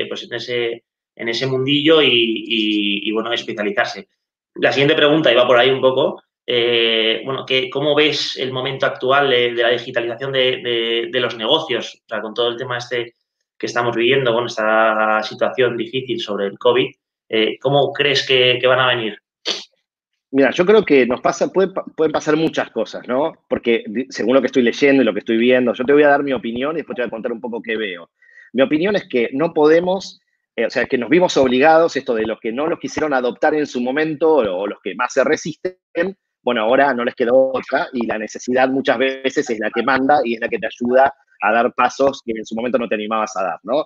eh, 0.00 0.06
pues 0.06 0.24
en, 0.24 0.34
ese, 0.34 0.84
en 1.14 1.28
ese 1.28 1.46
mundillo 1.46 2.00
y, 2.02 3.10
bueno, 3.12 3.30
a 3.30 3.34
especializarse. 3.34 4.08
La 4.54 4.72
siguiente 4.72 4.94
pregunta 4.94 5.32
iba 5.32 5.46
por 5.46 5.58
ahí 5.58 5.70
un 5.70 5.80
poco. 5.80 6.22
Eh, 6.46 7.22
bueno, 7.24 7.46
que, 7.46 7.70
¿cómo 7.70 7.94
ves 7.94 8.36
el 8.36 8.52
momento 8.52 8.86
actual 8.86 9.30
de, 9.30 9.52
la 9.52 9.70
digitalización 9.70 10.32
de, 10.32 11.08
de, 11.10 11.20
los 11.20 11.36
negocios? 11.36 12.02
Con 12.08 12.34
todo 12.34 12.48
el 12.48 12.56
tema 12.56 12.78
este 12.78 13.14
que 13.62 13.66
estamos 13.66 13.94
viviendo, 13.94 14.32
bueno, 14.32 14.48
esta 14.48 15.22
situación 15.22 15.76
difícil 15.76 16.20
sobre 16.20 16.46
el 16.46 16.58
COVID, 16.58 16.90
eh, 17.28 17.58
¿cómo 17.60 17.92
crees 17.92 18.26
que, 18.26 18.58
van 18.66 18.80
a 18.80 18.88
venir? 18.88 19.16
Mira, 20.32 20.50
yo 20.50 20.66
creo 20.66 20.84
que 20.84 21.06
nos 21.06 21.20
pasa, 21.20 21.48
pueden 21.48 22.12
pasar 22.12 22.36
muchas 22.36 22.70
cosas, 22.70 23.06
¿no? 23.06 23.32
Porque 23.48 23.84
según 24.08 24.34
lo 24.34 24.40
que 24.40 24.48
estoy 24.48 24.64
leyendo 24.64 25.02
y 25.02 25.04
lo 25.04 25.12
que 25.12 25.20
estoy 25.20 25.36
viendo, 25.36 25.74
yo 25.74 25.84
te 25.84 25.92
voy 25.92 26.02
a 26.02 26.08
dar 26.08 26.24
mi 26.24 26.32
opinión 26.32 26.72
y 26.72 26.78
después 26.78 26.96
te 26.96 27.02
voy 27.02 27.06
a 27.06 27.10
contar 27.10 27.30
un 27.30 27.40
poco 27.40 27.62
qué 27.62 27.76
veo. 27.76 28.10
Mi 28.52 28.62
opinión 28.62 28.96
es 28.96 29.08
que 29.08 29.30
no 29.32 29.52
podemos, 29.52 30.20
eh, 30.56 30.66
o 30.66 30.70
sea, 30.70 30.84
que 30.86 30.98
nos 30.98 31.08
vimos 31.08 31.36
obligados, 31.36 31.96
esto 31.96 32.14
de 32.14 32.26
los 32.26 32.38
que 32.40 32.52
no 32.52 32.66
los 32.66 32.78
quisieron 32.78 33.14
adoptar 33.14 33.54
en 33.54 33.66
su 33.66 33.80
momento 33.80 34.34
o, 34.34 34.66
los 34.66 34.78
que 34.82 34.94
más 34.94 35.12
se 35.12 35.24
resisten, 35.24 36.16
bueno, 36.42 36.62
ahora 36.62 36.92
no 36.92 37.04
les 37.04 37.14
quedó 37.14 37.52
otra 37.52 37.88
y 37.92 38.06
la 38.06 38.18
necesidad 38.18 38.68
muchas 38.68 38.98
veces 38.98 39.48
es 39.48 39.58
la 39.60 39.70
que 39.70 39.82
manda 39.82 40.20
y 40.24 40.34
es 40.34 40.40
la 40.40 40.48
que 40.48 40.58
te 40.58 40.66
ayuda 40.66 41.14
a 41.40 41.52
dar 41.52 41.72
pasos 41.74 42.20
que 42.24 42.32
en 42.32 42.44
su 42.44 42.54
momento 42.54 42.78
no 42.78 42.88
te 42.88 42.96
animabas 42.96 43.36
a 43.36 43.42
dar, 43.44 43.60
¿no? 43.62 43.84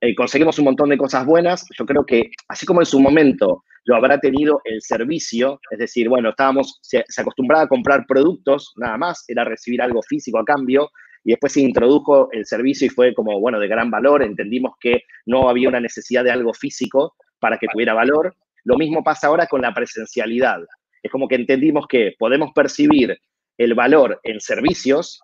Eh, 0.00 0.14
conseguimos 0.14 0.58
un 0.58 0.66
montón 0.66 0.90
de 0.90 0.98
cosas 0.98 1.24
buenas. 1.24 1.64
Yo 1.78 1.86
creo 1.86 2.04
que, 2.04 2.30
así 2.48 2.66
como 2.66 2.82
en 2.82 2.86
su 2.86 3.00
momento 3.00 3.64
lo 3.84 3.96
habrá 3.96 4.18
tenido 4.18 4.60
el 4.64 4.82
servicio, 4.82 5.60
es 5.70 5.78
decir, 5.78 6.08
bueno, 6.08 6.30
estábamos, 6.30 6.78
se, 6.82 7.04
acostumbraba 7.16 7.64
a 7.64 7.68
comprar 7.68 8.04
productos, 8.06 8.72
nada 8.76 8.98
más, 8.98 9.24
era 9.28 9.44
recibir 9.44 9.80
algo 9.80 10.02
físico 10.02 10.38
a 10.38 10.44
cambio, 10.44 10.90
y 11.24 11.30
después 11.30 11.52
se 11.52 11.62
introdujo 11.62 12.28
el 12.32 12.44
servicio 12.44 12.86
y 12.86 12.90
fue 12.90 13.14
como, 13.14 13.40
bueno, 13.40 13.58
de 13.58 13.66
gran 13.66 13.90
valor, 13.90 14.22
entendimos 14.22 14.74
que 14.78 15.04
no 15.26 15.48
había 15.48 15.70
una 15.70 15.80
necesidad 15.80 16.22
de 16.22 16.30
algo 16.30 16.52
físico 16.52 17.14
para 17.40 17.58
que 17.58 17.66
tuviera 17.72 17.94
valor. 17.94 18.36
Lo 18.64 18.76
mismo 18.76 19.02
pasa 19.02 19.28
ahora 19.28 19.46
con 19.46 19.62
la 19.62 19.72
presencialidad. 19.72 20.60
Es 21.02 21.10
como 21.10 21.26
que 21.26 21.34
entendimos 21.36 21.86
que 21.88 22.14
podemos 22.18 22.50
percibir 22.54 23.18
el 23.56 23.74
valor 23.74 24.20
en 24.22 24.40
servicios 24.40 25.20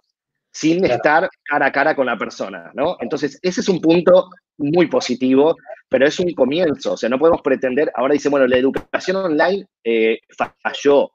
sin 0.52 0.84
estar 0.84 1.28
cara 1.44 1.66
a 1.66 1.72
cara 1.72 1.94
con 1.94 2.06
la 2.06 2.18
persona, 2.18 2.70
¿no? 2.74 2.96
Entonces, 3.00 3.38
ese 3.42 3.60
es 3.60 3.68
un 3.68 3.80
punto 3.80 4.30
muy 4.58 4.88
positivo, 4.88 5.54
pero 5.88 6.06
es 6.06 6.18
un 6.18 6.32
comienzo, 6.34 6.94
o 6.94 6.96
sea, 6.96 7.08
no 7.08 7.18
podemos 7.18 7.40
pretender, 7.40 7.90
ahora 7.94 8.14
dice, 8.14 8.28
bueno, 8.28 8.46
la 8.46 8.56
educación 8.56 9.16
online 9.16 9.66
eh, 9.84 10.18
falló, 10.62 11.12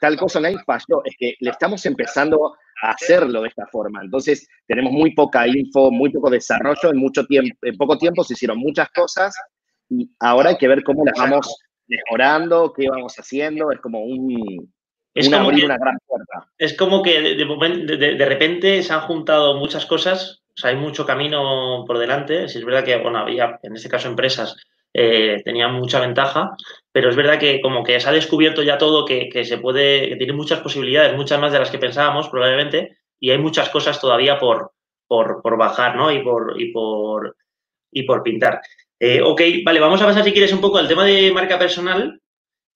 tal 0.00 0.16
cosa 0.16 0.38
online 0.38 0.62
falló, 0.64 1.02
es 1.04 1.14
que 1.18 1.34
le 1.40 1.50
estamos 1.50 1.84
empezando 1.86 2.56
a 2.82 2.90
hacerlo 2.90 3.42
de 3.42 3.48
esta 3.48 3.66
forma, 3.66 4.00
entonces 4.02 4.48
tenemos 4.66 4.92
muy 4.92 5.14
poca 5.14 5.46
info, 5.46 5.90
muy 5.90 6.10
poco 6.10 6.30
desarrollo, 6.30 6.90
en, 6.90 6.98
mucho 6.98 7.24
tiempo, 7.26 7.56
en 7.62 7.76
poco 7.76 7.98
tiempo 7.98 8.24
se 8.24 8.34
hicieron 8.34 8.58
muchas 8.58 8.90
cosas 8.90 9.36
y 9.88 10.10
ahora 10.20 10.50
hay 10.50 10.58
que 10.58 10.68
ver 10.68 10.82
cómo 10.82 11.04
las 11.04 11.18
vamos 11.18 11.58
mejorando, 11.86 12.72
qué 12.72 12.88
vamos 12.88 13.14
haciendo, 13.18 13.70
es 13.70 13.80
como 13.80 14.04
un, 14.04 14.72
es 15.14 15.30
como 15.30 15.50
que, 15.50 15.64
una 15.64 15.78
gran 15.78 15.98
puerta. 16.06 16.50
Es 16.58 16.76
como 16.76 17.02
que 17.02 17.20
de, 17.20 18.26
repente 18.26 18.82
se 18.82 18.92
han 18.92 19.02
juntado 19.02 19.56
muchas 19.56 19.86
cosas, 19.86 20.42
o 20.56 20.60
sea, 20.60 20.70
hay 20.70 20.76
mucho 20.76 21.06
camino 21.06 21.84
por 21.86 21.98
delante. 21.98 22.48
Si 22.48 22.58
es 22.58 22.64
verdad 22.64 22.84
que, 22.84 22.96
bueno, 22.96 23.18
había, 23.18 23.58
en 23.62 23.74
este 23.74 23.88
caso, 23.88 24.08
empresas 24.08 24.56
eh, 24.92 25.40
tenían 25.44 25.74
mucha 25.74 26.00
ventaja, 26.00 26.56
pero 26.94 27.10
es 27.10 27.16
verdad 27.16 27.40
que 27.40 27.60
como 27.60 27.82
que 27.82 27.98
se 27.98 28.08
ha 28.08 28.12
descubierto 28.12 28.62
ya 28.62 28.78
todo, 28.78 29.04
que, 29.04 29.44
se 29.44 29.58
puede, 29.58 30.10
que 30.10 30.14
tiene 30.14 30.32
muchas 30.32 30.60
posibilidades, 30.60 31.16
muchas 31.16 31.40
más 31.40 31.50
de 31.50 31.58
las 31.58 31.68
que 31.68 31.80
pensábamos 31.80 32.28
probablemente, 32.28 32.98
y 33.18 33.32
hay 33.32 33.38
muchas 33.38 33.68
cosas 33.68 34.00
todavía 34.00 34.38
por, 34.38 34.70
por, 35.08 35.58
bajar, 35.58 35.96
¿no? 35.96 36.12
Y 36.12 36.22
por, 36.22 36.54
y 36.56 36.70
por, 36.70 37.36
y 37.90 38.04
por 38.04 38.22
pintar. 38.22 38.60
Eh, 39.00 39.20
ok, 39.20 39.42
vale, 39.64 39.80
vamos 39.80 40.00
a 40.02 40.06
pasar 40.06 40.22
si 40.22 40.30
quieres 40.30 40.52
un 40.52 40.60
poco 40.60 40.78
al 40.78 40.86
tema 40.86 41.04
de 41.04 41.32
marca 41.32 41.58
personal, 41.58 42.22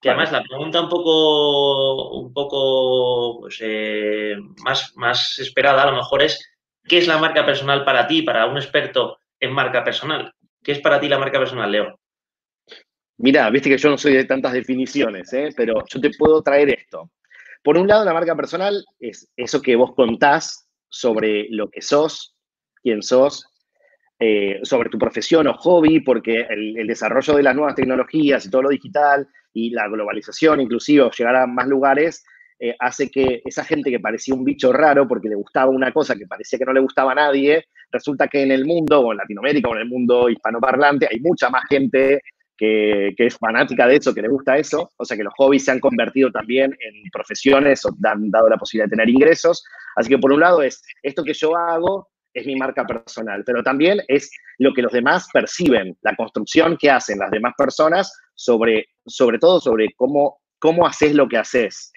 que 0.00 0.08
además 0.10 0.32
la 0.32 0.42
pregunta 0.42 0.80
un 0.80 0.88
poco, 0.88 2.10
un 2.18 2.32
poco 2.32 3.38
pues, 3.42 3.58
eh, 3.60 4.34
más, 4.64 4.96
más 4.96 5.38
esperada 5.38 5.84
a 5.84 5.92
lo 5.92 5.96
mejor 5.96 6.22
es, 6.22 6.44
¿qué 6.88 6.98
es 6.98 7.06
la 7.06 7.18
marca 7.18 7.46
personal 7.46 7.84
para 7.84 8.08
ti, 8.08 8.22
para 8.22 8.46
un 8.46 8.56
experto 8.56 9.20
en 9.38 9.52
marca 9.52 9.84
personal? 9.84 10.34
¿Qué 10.64 10.72
es 10.72 10.80
para 10.80 10.98
ti 10.98 11.08
la 11.08 11.20
marca 11.20 11.38
personal, 11.38 11.70
Leo? 11.70 12.00
Mira, 13.18 13.50
viste 13.50 13.68
que 13.68 13.78
yo 13.78 13.90
no 13.90 13.98
soy 13.98 14.12
de 14.12 14.25
tantas 14.25 14.52
definiciones, 14.52 15.32
¿eh? 15.32 15.50
pero 15.56 15.84
yo 15.87 16.00
te 16.00 16.10
puedo 16.16 16.40
traer 16.40 16.70
esto. 16.70 17.10
Por 17.64 17.76
un 17.76 17.88
lado, 17.88 18.04
la 18.04 18.14
marca 18.14 18.37
personal 18.37 18.84
es 19.00 19.28
eso 19.37 19.60
que 19.60 19.75
vos 19.75 19.92
contás 19.94 20.68
sobre 20.88 21.48
lo 21.50 21.68
que 21.68 21.82
sos, 21.82 22.37
quién 22.80 23.02
sos, 23.02 23.44
eh, 24.20 24.60
sobre 24.62 24.88
tu 24.88 24.98
profesión 24.98 25.48
o 25.48 25.54
hobby, 25.54 25.98
porque 26.00 26.46
el, 26.48 26.87
desarrollo 26.87 27.34
de 27.34 27.42
las 27.42 27.56
nuevas 27.56 27.75
tecnologías 27.75 28.46
y 28.46 28.50
todo 28.50 28.62
lo 28.62 28.68
digital 28.68 29.26
y 29.52 29.70
la 29.70 29.88
globalización, 29.88 30.60
inclusive 30.60 31.10
llegar 31.16 31.37
a 31.37 31.46
más 31.48 31.66
lugares, 31.66 32.25
eh, 32.60 32.76
hace 32.78 33.10
que 33.10 33.42
esa 33.44 33.64
gente 33.64 33.90
que 33.90 34.00
parecía 34.00 34.34
un 34.34 34.44
bicho 34.44 34.72
raro 34.72 35.08
porque 35.08 35.28
le 35.28 35.34
gustaba 35.34 35.70
una 35.70 35.92
cosa 35.92 36.14
que 36.14 36.26
parecía 36.26 36.58
que 36.58 36.64
no 36.64 36.72
le 36.72 36.80
gustaba 36.80 37.12
a 37.12 37.16
nadie, 37.16 37.64
resulta 37.90 38.28
que 38.28 38.42
en 38.42 38.52
el 38.52 38.64
mundo, 38.64 39.00
o 39.00 39.12
en 39.12 39.18
Latinoamérica, 39.18 39.68
o 39.68 39.75
en 39.75 39.80
el 39.80 39.88
mundo 39.88 40.28
hispanoparlante, 40.28 41.08
hay 41.10 41.18
mucha 41.18 41.50
más 41.50 41.64
gente 41.68 42.20
que, 42.58 43.14
es 43.16 43.38
fanática 43.38 43.86
de 43.86 43.96
eso, 43.96 44.12
que 44.12 44.22
le 44.22 44.28
gusta 44.28 44.58
eso. 44.58 44.90
O 44.96 45.04
sea 45.04 45.16
que 45.16 45.22
los 45.22 45.32
hobbies 45.38 45.64
se 45.64 45.70
han 45.70 45.80
convertido 45.80 46.30
también 46.30 46.76
en 46.80 47.10
profesiones 47.10 47.84
o 47.84 47.94
han 48.04 48.30
dado 48.30 48.48
la 48.48 48.56
posibilidad 48.56 48.86
de 48.86 48.96
tener 48.96 49.08
ingresos. 49.08 49.64
Así 49.96 50.08
que 50.08 50.18
por 50.18 50.32
un 50.32 50.40
lado 50.40 50.62
es, 50.62 50.82
esto 51.02 51.24
que 51.24 51.32
yo 51.32 51.56
hago 51.56 52.08
es 52.34 52.46
mi 52.46 52.56
marca 52.56 52.84
personal, 52.84 53.42
pero 53.44 53.62
también 53.62 54.02
es 54.08 54.30
lo 54.58 54.74
que 54.74 54.82
los 54.82 54.92
demás 54.92 55.28
perciben, 55.32 55.96
la 56.02 56.14
construcción 56.14 56.76
que 56.76 56.90
hacen 56.90 57.18
las 57.18 57.30
demás 57.30 57.54
personas 57.56 58.12
sobre, 58.34 58.86
sobre 59.06 59.38
todo 59.38 59.60
sobre 59.60 59.88
cómo, 59.96 60.40
cómo 60.58 60.86
haces 60.86 61.14
lo 61.14 61.28
que 61.28 61.38
haces. 61.38 61.92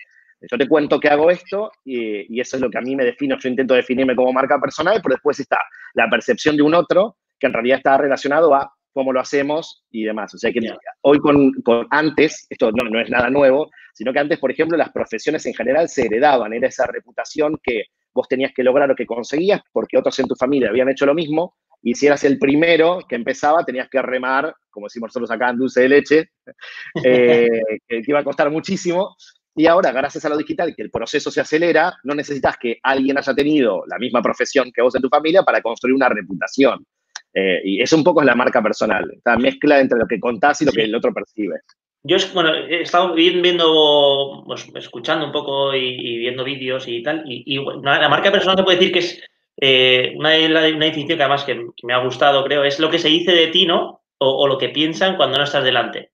Yo 0.49 0.57
te 0.57 0.67
cuento 0.67 0.99
que 0.99 1.09
hago 1.09 1.29
esto 1.29 1.71
y, 1.85 2.39
eso 2.39 2.55
es 2.55 2.61
lo 2.61 2.69
que 2.69 2.77
a 2.77 2.81
mí 2.81 2.95
me 2.95 3.05
defino. 3.05 3.37
Yo 3.37 3.49
intento 3.49 3.75
definirme 3.75 4.15
como 4.15 4.33
marca 4.33 4.59
personal, 4.59 4.99
pero 5.03 5.13
después 5.13 5.39
está 5.39 5.59
la 5.93 6.09
percepción 6.09 6.55
de 6.55 6.63
un 6.63 6.73
otro 6.73 7.17
que 7.39 7.47
en 7.47 7.53
realidad 7.53 7.77
está 7.77 7.97
relacionado 7.97 8.55
a 8.55 8.73
cómo 8.93 9.13
lo 9.13 9.19
hacemos 9.19 9.83
y 9.89 10.03
demás. 10.03 10.33
O 10.33 10.37
sea 10.37 10.51
que 10.51 10.59
hoy 11.01 11.19
con, 11.19 11.51
antes, 11.89 12.47
esto 12.49 12.71
no, 12.71 12.89
no, 12.89 12.99
es 12.99 13.09
nada 13.09 13.29
nuevo, 13.29 13.69
sino 13.93 14.13
que 14.13 14.19
antes, 14.19 14.39
por 14.39 14.51
ejemplo, 14.51 14.77
las 14.77 14.91
profesiones 14.91 15.45
en 15.45 15.53
general 15.53 15.89
se 15.89 16.05
heredaban, 16.05 16.53
era 16.53 16.67
esa 16.67 16.85
reputación 16.87 17.59
que 17.63 17.85
vos 18.13 18.27
tenías 18.27 18.51
que 18.53 18.63
lograr 18.63 18.89
lo 18.89 18.95
que 18.95 19.05
conseguías 19.05 19.61
porque 19.71 19.97
otros 19.97 20.17
en 20.19 20.27
tu 20.27 20.35
familia 20.35 20.69
habían 20.69 20.89
hecho 20.89 21.05
lo 21.05 21.13
mismo 21.13 21.55
y 21.81 21.95
si 21.95 22.07
eras 22.07 22.23
el 22.23 22.37
primero 22.37 22.99
que 23.07 23.15
empezaba 23.15 23.65
tenías 23.65 23.89
que 23.89 24.01
remar, 24.01 24.53
como 24.69 24.85
decimos 24.85 25.09
nosotros 25.09 25.31
acá 25.31 25.49
en 25.49 25.57
dulce 25.57 25.81
de 25.81 25.89
leche, 25.89 26.31
eh, 27.03 27.47
que 27.87 28.01
iba 28.05 28.19
a 28.19 28.23
costar 28.23 28.49
muchísimo. 28.51 29.15
Y 29.53 29.65
ahora, 29.65 29.91
gracias 29.91 30.23
a 30.23 30.29
lo 30.29 30.37
digital, 30.37 30.73
que 30.75 30.81
el 30.81 30.91
proceso 30.91 31.29
se 31.29 31.41
acelera, 31.41 31.93
no 32.03 32.15
necesitas 32.15 32.55
que 32.57 32.79
alguien 32.83 33.17
haya 33.17 33.33
tenido 33.33 33.83
la 33.85 33.97
misma 33.97 34.21
profesión 34.21 34.71
que 34.73 34.81
vos 34.81 34.95
en 34.95 35.01
tu 35.01 35.09
familia 35.09 35.43
para 35.43 35.61
construir 35.61 35.95
una 35.95 36.07
reputación. 36.07 36.85
Eh, 37.33 37.61
y 37.63 37.81
eso 37.81 37.95
un 37.95 38.03
poco 38.03 38.21
es 38.21 38.25
la 38.25 38.35
marca 38.35 38.61
personal, 38.61 39.09
esta 39.15 39.37
mezcla 39.37 39.79
entre 39.79 39.97
lo 39.97 40.05
que 40.05 40.19
contás 40.19 40.61
y 40.61 40.65
lo 40.65 40.71
que 40.71 40.83
el 40.83 40.95
otro 40.95 41.13
percibe. 41.13 41.61
Yo, 42.03 42.17
bueno, 42.33 42.53
he 42.53 42.81
estado 42.81 43.13
viendo, 43.13 44.43
pues, 44.45 44.67
escuchando 44.75 45.25
un 45.25 45.31
poco 45.31 45.73
y, 45.75 46.17
viendo 46.17 46.43
vídeos 46.43 46.87
y 46.87 47.03
tal, 47.03 47.23
y, 47.25 47.57
la 47.83 48.09
marca 48.09 48.31
personal 48.31 48.57
se 48.57 48.63
puede 48.63 48.77
decir 48.77 48.91
que 48.91 48.99
es 48.99 49.23
eh, 49.57 50.13
una, 50.15 50.35
una, 50.35 50.61
definición 50.61 51.17
que 51.17 51.23
además 51.23 51.43
que, 51.43 51.63
me 51.83 51.93
ha 51.93 52.03
gustado, 52.03 52.43
creo, 52.43 52.63
es 52.63 52.79
lo 52.79 52.89
que 52.89 52.97
se 52.97 53.09
dice 53.09 53.33
de 53.33 53.47
ti, 53.47 53.65
¿no? 53.65 54.01
O, 54.17 54.47
lo 54.47 54.57
que 54.57 54.69
piensan 54.69 55.15
cuando 55.15 55.37
no 55.37 55.43
estás 55.43 55.63
delante. 55.63 56.11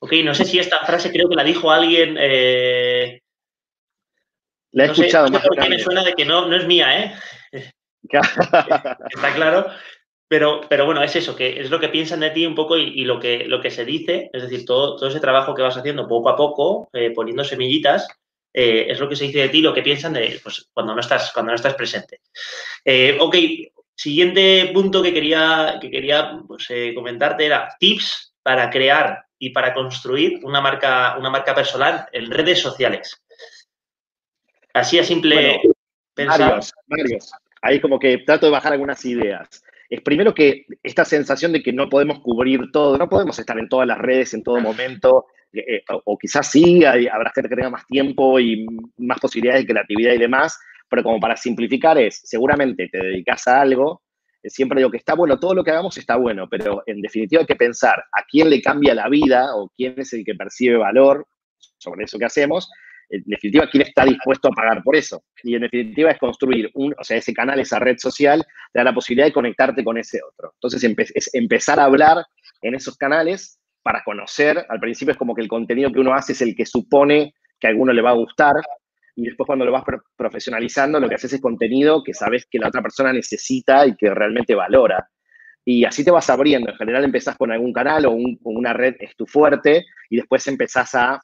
Ok, 0.00 0.12
no 0.24 0.34
sé 0.34 0.44
si 0.44 0.58
esta 0.58 0.78
frase 0.80 1.10
creo 1.10 1.28
que 1.28 1.36
la 1.36 1.44
dijo 1.44 1.70
alguien. 1.70 2.16
Eh, 2.18 3.22
la 4.72 4.84
he 4.84 4.86
escuchado 4.86 5.28
más. 5.28 5.42
me 5.68 5.78
suena 5.78 6.02
de 6.04 6.12
que 6.14 6.24
no, 6.24 6.46
no 6.46 6.56
es 6.56 6.66
mía, 6.66 7.00
¿eh? 7.00 7.14
Está 8.02 9.34
claro. 9.34 9.66
Pero, 10.30 10.60
pero 10.68 10.86
bueno, 10.86 11.02
es 11.02 11.16
eso, 11.16 11.34
que 11.34 11.60
es 11.60 11.70
lo 11.70 11.80
que 11.80 11.88
piensan 11.88 12.20
de 12.20 12.30
ti 12.30 12.46
un 12.46 12.54
poco 12.54 12.76
y, 12.76 13.04
lo, 13.04 13.18
que, 13.18 13.46
lo 13.46 13.60
que 13.60 13.72
se 13.72 13.84
dice, 13.84 14.30
es 14.32 14.42
decir, 14.44 14.64
todo, 14.64 14.94
todo 14.94 15.08
ese 15.08 15.18
trabajo 15.18 15.56
que 15.56 15.62
vas 15.62 15.76
haciendo 15.76 16.06
poco 16.06 16.28
a 16.28 16.36
poco, 16.36 16.88
eh, 16.92 17.10
poniendo 17.10 17.42
semillitas, 17.42 18.06
eh, 18.54 18.86
es 18.88 19.00
lo 19.00 19.08
que 19.08 19.16
se 19.16 19.24
dice 19.24 19.40
de 19.40 19.48
ti, 19.48 19.60
lo 19.60 19.74
que 19.74 19.82
piensan 19.82 20.12
de 20.12 20.38
pues, 20.40 20.68
cuando, 20.72 20.94
no 20.94 21.00
estás, 21.00 21.32
cuando 21.32 21.50
no 21.50 21.56
estás 21.56 21.74
presente. 21.74 22.20
Eh, 22.84 23.18
ok, 23.18 23.34
siguiente 23.92 24.70
punto 24.72 25.02
que 25.02 25.12
quería, 25.12 25.78
que 25.80 25.90
quería 25.90 26.38
pues, 26.46 26.68
comentarte 26.94 27.46
era 27.46 27.74
tips 27.80 28.32
para 28.40 28.70
crear 28.70 29.24
y 29.36 29.50
para 29.50 29.74
construir 29.74 30.38
una 30.44 30.60
marca, 30.60 31.16
una 31.18 31.30
marca 31.30 31.56
personal 31.56 32.06
en 32.12 32.30
redes 32.30 32.60
sociales. 32.60 33.20
Así 34.74 34.96
a 34.96 35.02
simple 35.02 35.60
pensar. 36.14 36.60
Varios, 36.86 37.32
Ahí 37.62 37.80
como 37.80 37.98
que 37.98 38.18
trato 38.18 38.46
de 38.46 38.52
bajar 38.52 38.72
algunas 38.72 39.04
ideas 39.04 39.62
es 39.90 40.00
primero 40.02 40.32
que 40.32 40.66
esta 40.84 41.04
sensación 41.04 41.52
de 41.52 41.62
que 41.62 41.72
no 41.72 41.88
podemos 41.88 42.20
cubrir 42.20 42.70
todo, 42.72 42.96
no 42.96 43.08
podemos 43.08 43.36
estar 43.38 43.58
en 43.58 43.68
todas 43.68 43.88
las 43.88 43.98
redes 43.98 44.32
en 44.34 44.44
todo 44.44 44.60
momento, 44.60 45.26
eh, 45.52 45.76
eh, 45.76 45.82
o, 46.04 46.16
quizás 46.16 46.48
sí, 46.48 46.84
habrá 46.84 47.32
gente 47.34 47.48
que 47.48 47.56
tenga 47.56 47.70
más 47.70 47.86
tiempo 47.88 48.38
y 48.38 48.64
más 48.98 49.18
posibilidades 49.18 49.66
de 49.66 49.72
creatividad 49.72 50.12
y 50.14 50.18
demás, 50.18 50.56
pero 50.88 51.02
como 51.02 51.18
para 51.18 51.36
simplificar 51.36 51.98
es, 51.98 52.20
seguramente 52.22 52.88
te 52.88 52.98
dedicas 52.98 53.48
a 53.48 53.60
algo, 53.60 54.02
eh, 54.40 54.48
siempre 54.48 54.78
digo 54.78 54.92
que 54.92 54.98
está 54.98 55.14
bueno, 55.14 55.40
todo 55.40 55.56
lo 55.56 55.64
que 55.64 55.72
hagamos 55.72 55.98
está 55.98 56.14
bueno, 56.14 56.48
pero 56.48 56.84
en 56.86 57.00
definitiva 57.02 57.40
hay 57.40 57.46
que 57.46 57.56
pensar 57.56 57.98
a 57.98 58.24
quién 58.30 58.48
le 58.48 58.62
cambia 58.62 58.94
la 58.94 59.08
vida 59.08 59.56
o 59.56 59.72
quién 59.76 59.94
es 59.96 60.12
el 60.12 60.24
que 60.24 60.36
percibe 60.36 60.76
valor 60.76 61.26
sobre 61.78 62.04
eso 62.04 62.16
que 62.16 62.26
hacemos 62.26 62.70
en 63.10 63.24
definitiva, 63.26 63.68
quién 63.70 63.82
está 63.82 64.04
dispuesto 64.04 64.48
a 64.48 64.52
pagar 64.52 64.82
por 64.82 64.96
eso. 64.96 65.24
Y 65.42 65.54
en 65.56 65.62
definitiva 65.62 66.10
es 66.10 66.18
construir 66.18 66.70
un, 66.74 66.94
o 66.98 67.04
sea, 67.04 67.16
ese 67.16 67.34
canal, 67.34 67.58
esa 67.58 67.78
red 67.78 67.96
social, 67.98 68.44
te 68.72 68.78
da 68.78 68.84
la 68.84 68.94
posibilidad 68.94 69.26
de 69.26 69.32
conectarte 69.32 69.82
con 69.84 69.98
ese 69.98 70.20
otro. 70.22 70.52
Entonces, 70.54 70.82
es 71.14 71.34
empezar 71.34 71.80
a 71.80 71.84
hablar 71.84 72.24
en 72.62 72.74
esos 72.74 72.96
canales 72.96 73.60
para 73.82 74.02
conocer. 74.04 74.64
Al 74.68 74.80
principio 74.80 75.12
es 75.12 75.18
como 75.18 75.34
que 75.34 75.42
el 75.42 75.48
contenido 75.48 75.92
que 75.92 76.00
uno 76.00 76.14
hace 76.14 76.32
es 76.32 76.42
el 76.42 76.54
que 76.54 76.66
supone 76.66 77.34
que 77.58 77.66
a 77.66 77.70
alguno 77.70 77.92
le 77.92 78.02
va 78.02 78.10
a 78.10 78.14
gustar. 78.14 78.54
Y 79.16 79.24
después 79.24 79.46
cuando 79.46 79.64
lo 79.64 79.72
vas 79.72 79.84
profesionalizando, 80.16 81.00
lo 81.00 81.08
que 81.08 81.16
haces 81.16 81.32
es 81.32 81.40
contenido 81.40 82.02
que 82.02 82.14
sabes 82.14 82.46
que 82.50 82.58
la 82.58 82.68
otra 82.68 82.82
persona 82.82 83.12
necesita 83.12 83.86
y 83.86 83.96
que 83.96 84.14
realmente 84.14 84.54
valora. 84.54 85.08
Y 85.64 85.84
así 85.84 86.04
te 86.04 86.10
vas 86.10 86.30
abriendo. 86.30 86.70
En 86.70 86.76
general 86.76 87.04
empezás 87.04 87.36
con 87.36 87.52
algún 87.52 87.72
canal 87.72 88.06
o, 88.06 88.12
una 88.12 88.72
red 88.72 88.94
es 88.98 89.14
tu 89.16 89.26
fuerte 89.26 89.84
y 90.08 90.16
después 90.16 90.46
empezás 90.46 90.94
a 90.94 91.20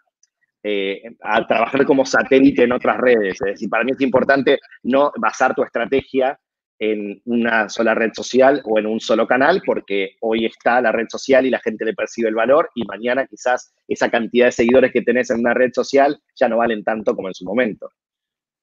eh, 0.63 1.03
a 1.23 1.47
trabajar 1.47 1.85
como 1.85 2.05
satélite 2.05 2.65
en 2.65 2.73
otras 2.73 2.97
redes. 2.99 3.35
Es 3.41 3.53
decir, 3.53 3.71
para 3.71 3.85
mí 3.85 3.93
es 3.93 4.01
importante 4.01 4.59
no 4.83 5.13
basar 5.17 5.55
tu 5.55 5.63
estrategia 5.63 6.39
en 6.79 7.21
una 7.25 7.69
sola 7.69 7.95
red 7.95 8.11
social 8.13 8.61
o 8.65 8.79
en 8.79 8.87
un 8.87 9.01
solo 9.01 9.27
canal, 9.27 9.63
porque 9.65 10.17
hoy 10.21 10.45
está 10.45 10.81
la 10.81 10.93
red 10.93 11.07
social 11.09 11.47
y 11.47 11.51
la 11.51 11.61
gente 11.61 11.85
le 11.85 11.95
percibe 11.95 12.29
el 12.29 12.35
valor 12.35 12.71
y 12.75 12.85
mañana 12.85 13.27
quizás 13.27 13.75
esa 13.89 14.11
cantidad 14.11 14.47
de 14.47 14.53
seguidores 14.53 14.93
que 14.93 15.03
tenés 15.03 15.31
en 15.31 15.41
una 15.41 15.55
red 15.55 15.71
social 15.73 16.21
ya 16.35 16.49
no 16.49 16.59
valen 16.59 16.85
tanto 16.85 17.15
como 17.15 17.29
en 17.29 17.35
su 17.35 17.45
momento. 17.45 17.89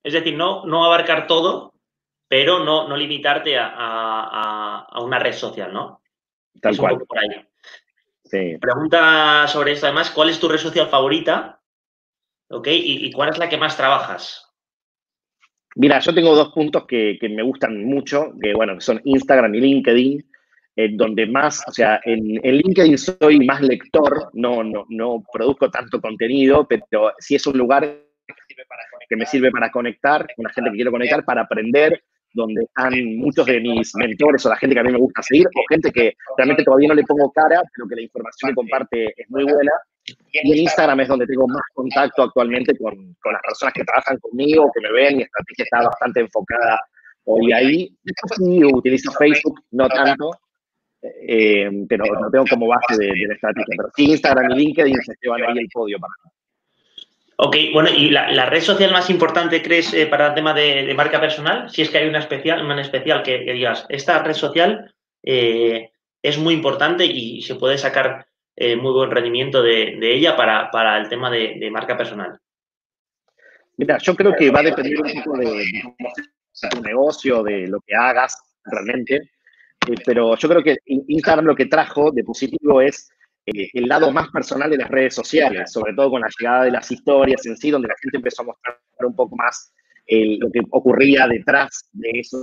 Es 0.04 0.14
decir, 0.14 0.36
no, 0.36 0.66
no 0.66 0.86
abarcar 0.86 1.28
todo, 1.28 1.74
pero 2.28 2.64
no, 2.64 2.88
no 2.88 2.98
limitarte 2.98 3.56
a, 3.58 4.86
una 5.02 5.20
red 5.20 5.34
social, 5.34 5.74
¿no? 5.74 6.02
Tal 6.62 6.78
cual. 6.78 7.00
por 7.08 7.18
ahí. 7.20 8.58
Pregunta 8.60 9.48
sobre 9.48 9.74
esto 9.74 9.86
además, 9.86 10.12
¿cuál 10.12 10.30
es 10.30 10.40
tu 10.40 10.48
red 10.48 10.58
social 10.58 10.88
favorita 10.88 11.62
¿ok? 12.50 12.68
¿Y, 12.72 13.12
cuál 13.12 13.30
es 13.30 13.38
la 13.38 13.50
que 13.50 13.58
más 13.58 13.78
trabajas? 13.78 14.46
Mira, 15.76 16.00
yo 16.00 16.14
tengo 16.14 16.36
dos 16.36 16.54
puntos 16.54 16.86
que, 16.86 17.18
me 17.22 17.44
gustan 17.44 17.84
mucho, 17.84 18.34
que 18.42 18.54
bueno, 18.54 18.80
son 18.80 19.02
Instagram 19.04 19.56
y 19.56 19.62
LinkedIn, 19.62 20.26
donde 20.92 21.26
más, 21.26 21.64
o 21.68 21.72
sea, 21.72 22.00
en, 22.04 22.36
LinkedIn 22.36 22.98
soy 22.98 23.46
más 23.46 23.62
lector, 23.62 24.30
no, 24.34 24.64
no, 24.64 24.86
no 24.90 25.24
produzco 25.32 25.70
tanto 25.72 26.00
contenido, 26.00 26.68
pero 26.68 27.14
sí 27.18 27.36
es 27.36 27.48
un 27.48 27.58
lugar 27.58 27.84
que 29.10 29.16
me 29.16 29.26
sirve 29.26 29.52
para 29.52 29.72
conectar 29.72 30.28
con 30.36 30.44
la 30.44 30.50
gente 30.52 30.70
que 30.70 30.78
quiero 30.78 30.92
conectar, 30.92 31.26
para 31.26 31.42
aprender, 31.42 32.04
donde 32.34 32.63
están 32.63 32.94
muchos 33.18 33.46
de 33.46 33.60
mis 33.60 33.96
mentores 33.96 34.46
o 34.46 34.50
la 34.50 34.58
gente 34.58 34.75
que 34.75 34.80
a 34.80 34.84
mí 34.84 34.92
me 34.92 34.98
gusta 34.98 35.22
seguir, 35.22 35.48
o 35.48 35.62
gente 35.70 35.92
que 35.92 36.13
realmente 36.38 36.63
todavía 36.63 36.90
no 36.90 36.96
le 36.96 37.04
pongo 37.04 37.32
cara, 37.32 37.62
pero 37.75 37.88
que 37.88 37.96
la 37.96 38.02
información 38.02 38.52
que 38.52 38.56
comparte 38.56 39.06
es 39.16 39.30
muy 39.30 39.44
buena. 39.44 39.72
Y 40.32 40.52
en 40.52 40.58
Instagram 40.63 41.00
es 41.00 41.08
donde 41.08 41.28
tengo 41.28 41.48
más 41.48 41.63
contacto 41.74 42.24
actualmente 42.24 42.78
con, 42.78 42.94
con 43.22 43.34
las 43.34 43.42
personas 43.42 43.74
que 43.74 43.84
trabajan 43.84 44.18
conmigo, 44.20 44.70
que 44.74 44.82
me 44.82 44.92
ven, 44.92 45.18
mi 45.18 45.24
estrategia 45.24 45.63
está 45.63 45.84
bastante 45.84 46.20
enfocada 46.20 46.80
hoy 47.25 47.54
ahí. 47.54 47.98
Sí, 48.36 48.63
utilizo 48.63 49.12
Facebook, 49.12 49.62
no 49.72 49.88
tanto, 49.88 50.32
eh, 51.28 51.70
pero 51.88 52.06
no 52.20 52.30
tengo 52.30 52.46
como 52.50 52.68
base 52.68 52.98
de, 52.98 53.13
la 53.28 53.34
estrategia. 53.34 53.75
Pero 53.78 53.90
sí, 53.96 54.12
Instagram 54.12 54.52
y 54.52 54.56
LinkedIn 54.56 55.02
se 55.02 55.13
llevan 55.22 55.44
ahí 55.44 55.58
el 55.60 55.68
podio 55.72 55.98
para 56.00 56.13
mí. 56.24 56.32
Ok, 57.36 57.56
bueno, 57.74 57.90
¿y 57.90 58.10
la, 58.10 58.46
red 58.46 58.62
social 58.62 58.92
más 58.92 59.10
importante 59.10 59.63
crees 59.63 59.94
eh, 59.94 60.06
para 60.06 60.28
el 60.28 60.34
tema 60.34 60.54
de, 60.54 60.94
marca 60.94 61.20
personal? 61.20 61.70
Si 61.70 61.82
es 61.82 61.90
que 61.90 61.98
hay 61.98 62.08
una 62.08 62.20
especial, 62.20 62.63
una 62.63 62.80
especial 62.82 63.24
que, 63.24 63.40
digas, 63.40 63.86
esta 63.90 64.22
red 64.22 64.34
social 64.34 64.94
eh, 65.24 65.92
es 66.22 66.38
muy 66.38 66.54
importante 66.54 67.06
y 67.06 67.42
se 67.42 67.56
puede 67.56 67.78
sacar 67.78 68.28
eh, 68.56 68.75
muy 68.75 68.92
buen 68.92 69.10
rendimiento 69.10 69.63
de, 69.63 69.98
ella 70.00 70.36
para, 70.36 70.98
el 70.98 71.10
tema 71.10 71.32
de, 71.32 71.70
marca 71.72 71.98
personal. 71.98 72.40
Mira, 73.78 73.98
yo 73.98 74.16
creo 74.16 74.36
que 74.36 74.52
va 74.52 74.60
a 74.60 74.63
depender 74.63 75.02
un 75.02 75.24
poco 75.24 75.38
de, 75.40 75.66
tu 76.70 76.82
negocio, 76.82 77.42
de 77.42 77.68
lo 77.68 77.82
que 77.82 77.96
hagas 77.96 78.38
realmente, 78.66 79.32
pero 80.06 80.36
yo 80.38 80.48
creo 80.48 80.63
que 80.63 80.78
Instagram 80.86 81.46
lo 81.46 81.56
que 81.56 81.66
trajo 81.66 82.12
de 82.12 82.24
positivo 82.24 82.80
es 82.80 83.10
eh, 83.46 83.70
el 83.74 83.88
lado 83.88 84.12
más 84.12 84.30
personal 84.30 84.70
de 84.70 84.78
las 84.78 84.90
redes 84.90 85.16
sociales, 85.16 85.72
sobre 85.72 85.94
todo 85.94 86.12
con 86.12 86.22
la 86.22 86.30
llegada 86.40 86.64
de 86.66 86.72
las 86.72 86.92
historias 86.92 87.46
en 87.46 87.58
sí, 87.58 87.72
donde 87.72 87.88
la 87.88 87.96
gente 88.02 88.18
empezó 88.18 88.44
a 88.44 88.46
mostrar 88.46 88.78
un 89.00 89.16
poco 89.16 89.36
más 89.36 89.74
lo 90.08 90.52
que 90.52 90.60
ocurría 90.72 91.28
detrás 91.28 91.90
de 91.94 92.10
eso 92.14 92.38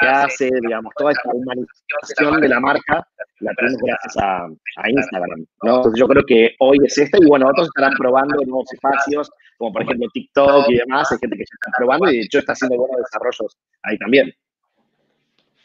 que 0.00 0.06
hace, 0.06 0.50
digamos, 0.62 0.92
toda 0.96 1.12
esta 1.12 1.30
humanización 1.32 2.40
de 2.40 2.48
la 2.48 2.60
marca 2.60 3.06
la 3.40 3.52
tenemos 3.54 3.80
gracias 3.82 4.16
a, 4.18 4.48
Instagram. 4.88 5.46
Entonces 5.62 5.92
yo 5.96 6.06
creo 6.08 6.24
que 6.26 6.54
hoy 6.58 6.78
es 6.84 6.96
esta 6.98 7.18
y 7.20 7.26
bueno, 7.26 7.48
otros 7.48 7.68
estarán 7.68 7.92
probando 7.96 8.36
nuevos 8.44 8.72
espacios, 8.72 9.30
como 9.58 9.72
por 9.72 9.82
ejemplo 9.82 10.08
TikTok 10.12 10.68
y 10.68 10.76
demás, 10.76 11.10
hay 11.12 11.18
gente 11.18 11.36
que 11.36 11.44
ya 11.44 11.54
está 11.54 11.72
probando 11.76 12.10
y 12.10 12.16
de 12.16 12.22
hecho 12.22 12.38
está 12.38 12.52
haciendo 12.52 12.76
buenos 12.76 12.98
desarrollos 12.98 13.56
ahí 13.82 13.98
también. 13.98 14.32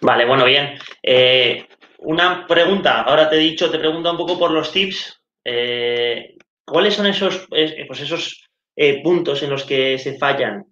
Vale, 0.02 0.26
bueno, 0.26 0.46
bien. 0.46 0.78
Eh, 1.04 1.66
una 2.02 2.48
pregunta, 2.48 3.02
ahora 3.02 3.30
te 3.30 3.36
he 3.36 3.40
dicho, 3.40 3.70
te 3.70 3.80
pregunto 3.80 4.12
un 4.12 4.18
poco 4.18 4.38
por 4.38 4.52
los 4.52 4.72
tips. 4.72 5.22
Eh, 5.44 6.38
¿Cuáles 6.66 6.94
son 6.94 7.08
esos, 7.08 7.48
pues 7.50 8.02
esos 8.02 8.48
eh, 8.76 9.02
puntos 9.02 9.42
en 9.44 9.50
los 9.50 9.66
que 9.66 9.98
se 9.98 10.18
fallan 10.18 10.66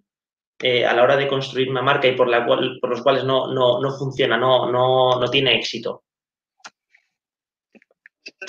eh, 0.60 0.86
a 0.86 0.94
la 0.94 1.02
hora 1.02 1.16
de 1.16 1.28
construir 1.28 1.68
una 1.70 1.82
marca 1.82 2.08
y 2.08 2.16
por, 2.16 2.28
la 2.28 2.46
cual, 2.46 2.78
por 2.80 2.90
los 2.90 3.02
cuales 3.02 3.24
no, 3.24 3.52
no, 3.52 3.80
no 3.80 3.98
funciona, 3.98 4.36
no, 4.36 4.70
no, 4.70 5.20
no 5.20 5.28
tiene 5.28 5.56
éxito? 5.56 6.04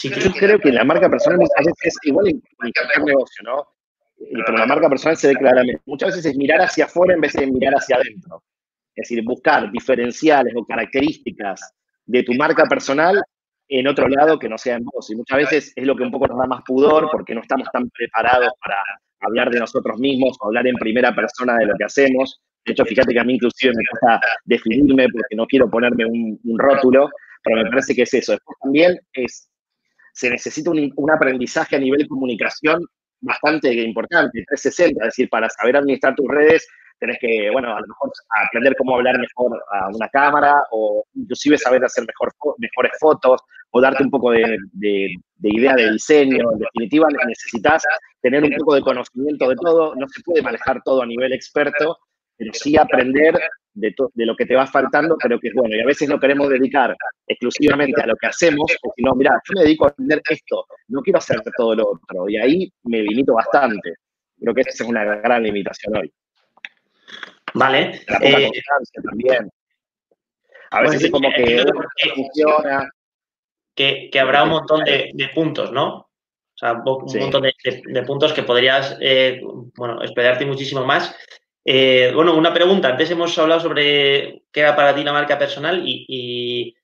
yo 0.01 0.31
creo 0.31 0.59
que 0.59 0.71
la 0.71 0.83
marca 0.83 1.09
personal 1.09 1.39
muchas 1.39 1.65
veces 1.65 1.87
es 1.87 1.97
igual 2.03 2.27
en 2.29 2.41
cualquier 2.55 3.05
negocio, 3.05 3.43
¿no? 3.43 3.67
Pero 4.17 4.57
la 4.57 4.65
marca 4.65 4.87
personal 4.87 5.17
se 5.17 5.29
ve 5.29 5.35
claramente. 5.35 5.81
Muchas 5.85 6.09
veces 6.09 6.25
es 6.27 6.37
mirar 6.37 6.61
hacia 6.61 6.85
afuera 6.85 7.13
en 7.13 7.21
vez 7.21 7.33
de 7.33 7.47
mirar 7.47 7.73
hacia 7.73 7.95
adentro. 7.95 8.43
Es 8.95 9.09
decir, 9.09 9.23
buscar 9.23 9.71
diferenciales 9.71 10.53
o 10.55 10.65
características 10.65 11.73
de 12.09 12.23
tu 12.23 12.33
marca 12.33 12.65
personal 12.65 13.21
en 13.67 13.87
otro 13.87 14.07
lado 14.07 14.39
que 14.39 14.49
no 14.49 14.57
sea 14.57 14.75
en 14.77 14.83
vos. 14.83 15.09
Y 15.11 15.15
muchas 15.15 15.37
veces 15.37 15.73
es 15.75 15.85
lo 15.85 15.95
que 15.95 16.03
un 16.03 16.11
poco 16.11 16.27
nos 16.27 16.39
da 16.39 16.47
más 16.47 16.63
pudor 16.63 17.09
porque 17.11 17.35
no 17.35 17.41
estamos 17.41 17.67
tan 17.71 17.89
preparados 17.89 18.51
para 18.59 18.77
hablar 19.21 19.49
de 19.51 19.59
nosotros 19.59 19.99
mismos 19.99 20.37
o 20.39 20.47
hablar 20.47 20.65
en 20.67 20.75
primera 20.75 21.13
persona 21.13 21.55
de 21.57 21.67
lo 21.67 21.75
que 21.77 21.85
hacemos. 21.85 22.41
De 22.65 22.73
hecho, 22.73 22.85
fíjate 22.85 23.13
que 23.13 23.19
a 23.19 23.23
mí 23.23 23.35
inclusive 23.35 23.73
me 23.75 23.83
cuesta 23.91 24.21
definirme 24.43 25.07
porque 25.09 25.35
no 25.35 25.45
quiero 25.45 25.69
ponerme 25.69 26.05
un, 26.05 26.39
un 26.43 26.59
rótulo, 26.59 27.09
pero 27.43 27.63
me 27.63 27.69
parece 27.69 27.93
que 27.93 28.03
es 28.03 28.13
eso. 28.13 28.31
Después 28.31 28.57
también 28.61 28.99
es 29.13 29.49
se 30.19 30.29
necesita 30.29 30.71
un, 30.71 31.11
aprendizaje 31.11 31.77
a 31.77 31.79
nivel 31.79 32.07
comunicación 32.07 32.83
bastante 33.21 33.73
importante, 33.73 34.43
360, 34.47 35.01
es 35.01 35.07
decir, 35.07 35.29
para 35.29 35.49
saber 35.49 35.77
administrar 35.77 36.13
tus 36.15 36.27
redes 36.27 36.67
tenés 36.99 37.17
que, 37.19 37.49
bueno, 37.51 37.75
a 37.75 37.79
lo 37.79 37.87
mejor 37.87 38.11
aprender 38.45 38.75
cómo 38.77 38.95
hablar 38.95 39.17
mejor 39.17 39.61
a 39.71 39.87
una 39.87 40.07
cámara 40.09 40.55
o 40.71 41.03
inclusive 41.15 41.57
saber 41.57 41.83
hacer 41.83 42.05
mejor, 42.05 42.33
mejores 42.57 42.91
fotos 42.99 43.41
o 43.71 43.81
darte 43.81 44.03
un 44.03 44.09
poco 44.09 44.31
de, 44.31 44.57
de, 44.73 45.15
idea 45.41 45.75
de 45.75 45.91
diseño. 45.91 46.51
En 46.51 46.59
definitiva, 46.59 47.07
necesitas 47.27 47.83
tener 48.21 48.43
un 48.43 48.51
poco 48.57 48.75
de 48.75 48.81
conocimiento 48.81 49.49
de 49.49 49.55
todo. 49.55 49.95
No 49.95 50.07
se 50.07 50.21
puede 50.23 50.41
manejar 50.41 50.81
todo 50.83 51.01
a 51.01 51.05
nivel 51.05 51.33
experto, 51.33 51.97
pero 52.37 52.51
sí 52.53 52.77
aprender 52.77 53.39
de, 53.73 53.93
de, 54.13 54.25
lo 54.25 54.35
que 54.35 54.45
te 54.45 54.55
va 54.55 54.65
faltando, 54.65 55.15
pero 55.21 55.39
que 55.39 55.49
es 55.49 55.53
bueno. 55.53 55.75
Y 55.75 55.81
a 55.81 55.85
veces 55.85 56.09
no 56.09 56.19
queremos 56.19 56.49
dedicar 56.49 56.95
exclusivamente 57.27 58.01
a 58.01 58.07
lo 58.07 58.15
que 58.15 58.27
hacemos, 58.27 58.71
o 58.83 58.93
si 58.95 59.03
no, 59.03 59.13
mira, 59.13 59.31
yo 59.47 59.53
me 59.55 59.61
dedico 59.61 59.85
a 59.85 59.89
aprender 59.89 60.21
esto, 60.29 60.65
no 60.87 61.01
quiero 61.01 61.19
hacer 61.19 61.39
todo 61.55 61.75
lo 61.75 61.91
otro. 61.91 62.27
Y 62.27 62.37
ahí 62.37 62.71
me 62.83 63.01
limito 63.01 63.33
bastante. 63.33 63.93
Creo 64.39 64.53
que 64.53 64.61
esa 64.61 64.83
es 64.83 64.89
una 64.89 65.03
gran 65.03 65.43
limitación 65.43 65.95
hoy. 65.97 66.11
Vale. 67.53 68.01
La 68.07 68.19
poca 68.19 68.27
eh, 68.27 68.51
también. 69.03 69.51
A 70.71 70.81
veces 70.81 71.03
es 71.03 71.11
como 71.11 71.29
que 71.31 71.65
funciona. 72.15 72.89
Que, 73.75 74.09
que, 74.11 74.19
habrá 74.19 74.43
un 74.43 74.49
montón 74.49 74.83
de, 74.83 75.11
de 75.13 75.29
puntos, 75.29 75.71
¿no? 75.71 75.95
O 75.95 76.57
sea, 76.59 76.73
un, 76.73 76.83
montón 76.83 77.43
de, 77.43 77.53
de, 77.85 78.03
puntos 78.03 78.33
que 78.33 78.43
podrías, 78.43 78.97
eh, 78.99 79.39
bueno, 79.77 80.03
esperarte 80.03 80.45
muchísimo 80.45 80.85
más. 80.85 81.15
Eh, 81.63 82.11
bueno, 82.13 82.35
una 82.35 82.53
pregunta. 82.53 82.89
Antes 82.89 83.11
hemos 83.11 83.37
hablado 83.37 83.61
sobre 83.61 84.43
qué 84.51 84.59
era 84.59 84.75
para 84.75 84.93
ti 84.93 85.03
la 85.03 85.13
marca 85.13 85.39
personal 85.39 85.81
y, 85.85 86.75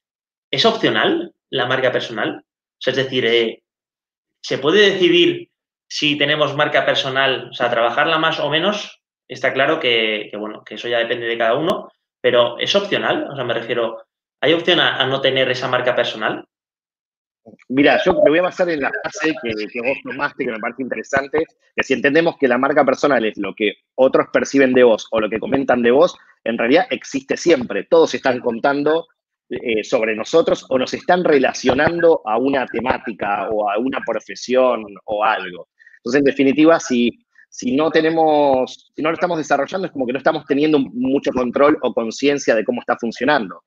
¿es 0.50 0.66
opcional 0.66 1.34
la 1.50 1.66
marca 1.66 1.92
personal? 1.92 2.46
es 2.86 2.96
decir, 2.96 3.26
eh, 3.26 3.64
¿se 4.42 4.60
puede 4.60 4.92
decidir 4.92 5.50
si 5.90 6.18
tenemos 6.18 6.56
marca 6.56 6.86
personal, 6.86 7.50
o 7.50 7.54
sea, 7.54 7.70
trabajarla 7.70 8.20
más 8.20 8.40
o 8.40 8.50
menos? 8.50 9.02
Está 9.28 9.54
claro 9.54 9.80
que, 9.80 10.32
bueno, 10.38 10.64
que 10.64 10.76
eso 10.76 10.88
ya 10.88 11.00
depende 11.00 11.26
de 11.26 11.38
cada 11.38 11.56
uno, 11.56 11.92
pero 12.22 12.58
¿es 12.60 12.76
opcional? 12.76 13.28
O 13.32 13.36
sea, 13.36 13.44
me 13.44 13.54
refiero, 13.54 14.04
¿hay 14.42 14.54
opción 14.54 14.80
a 14.80 15.06
no 15.08 15.22
tener 15.22 15.50
esa 15.50 15.68
marca 15.68 15.96
personal? 15.96 16.46
Mira, 17.70 18.02
yo 18.04 18.14
me 18.14 18.30
voy 18.30 18.40
a 18.40 18.44
basar 18.44 18.70
en 18.70 18.82
la 18.82 18.92
frase 18.92 19.36
que, 19.42 19.82
vos 19.82 19.98
tomaste, 20.04 20.46
que 20.46 20.52
me 20.52 20.60
parece 20.60 20.82
interesante, 20.82 21.46
que 21.76 21.84
si 21.84 21.94
entendemos 21.94 22.38
que 22.38 22.48
la 22.48 22.58
marca 22.58 22.84
personal 22.84 23.24
es 23.24 23.38
lo 23.38 23.54
que 23.54 23.74
otros 23.96 24.28
perciben 24.34 24.74
de 24.74 24.84
vos 24.84 25.08
o 25.12 25.20
lo 25.20 25.30
que 25.30 25.40
comentan 25.40 25.84
de 25.84 25.92
vos, 25.92 26.18
en 26.44 26.58
realidad 26.58 26.88
existe 26.90 27.38
siempre. 27.38 27.84
Todos 27.84 28.16
están 28.16 28.40
contando 28.40 29.08
eh, 29.50 29.84
sobre 29.84 30.16
nosotros 30.16 30.66
o 30.70 30.80
nos 30.80 30.94
están 30.96 31.24
relacionando 31.24 32.22
a 32.26 32.38
una 32.38 32.66
temática 32.66 33.48
o 33.50 33.70
a 33.70 33.78
una 33.78 34.00
profesión 34.06 34.84
o 35.06 35.24
algo. 35.24 35.68
Entonces, 35.98 36.20
en 36.20 36.26
definitiva, 36.26 36.80
si, 36.80 37.25
si 37.56 37.76
no 37.76 37.90
tenemos, 37.90 38.92
si 38.94 39.02
no 39.02 39.10
lo 39.10 39.14
estamos 39.14 39.38
desarrollando, 39.38 39.88
es 39.88 39.94
como 39.94 40.06
que 40.06 40.12
no 40.14 40.18
estamos 40.18 40.46
teniendo 40.46 40.78
mucho 40.80 41.32
control 41.32 41.78
o 41.82 41.94
conciencia 41.94 42.54
de 42.54 42.66
cómo 42.66 42.82
está 42.82 42.98
funcionando 42.98 43.62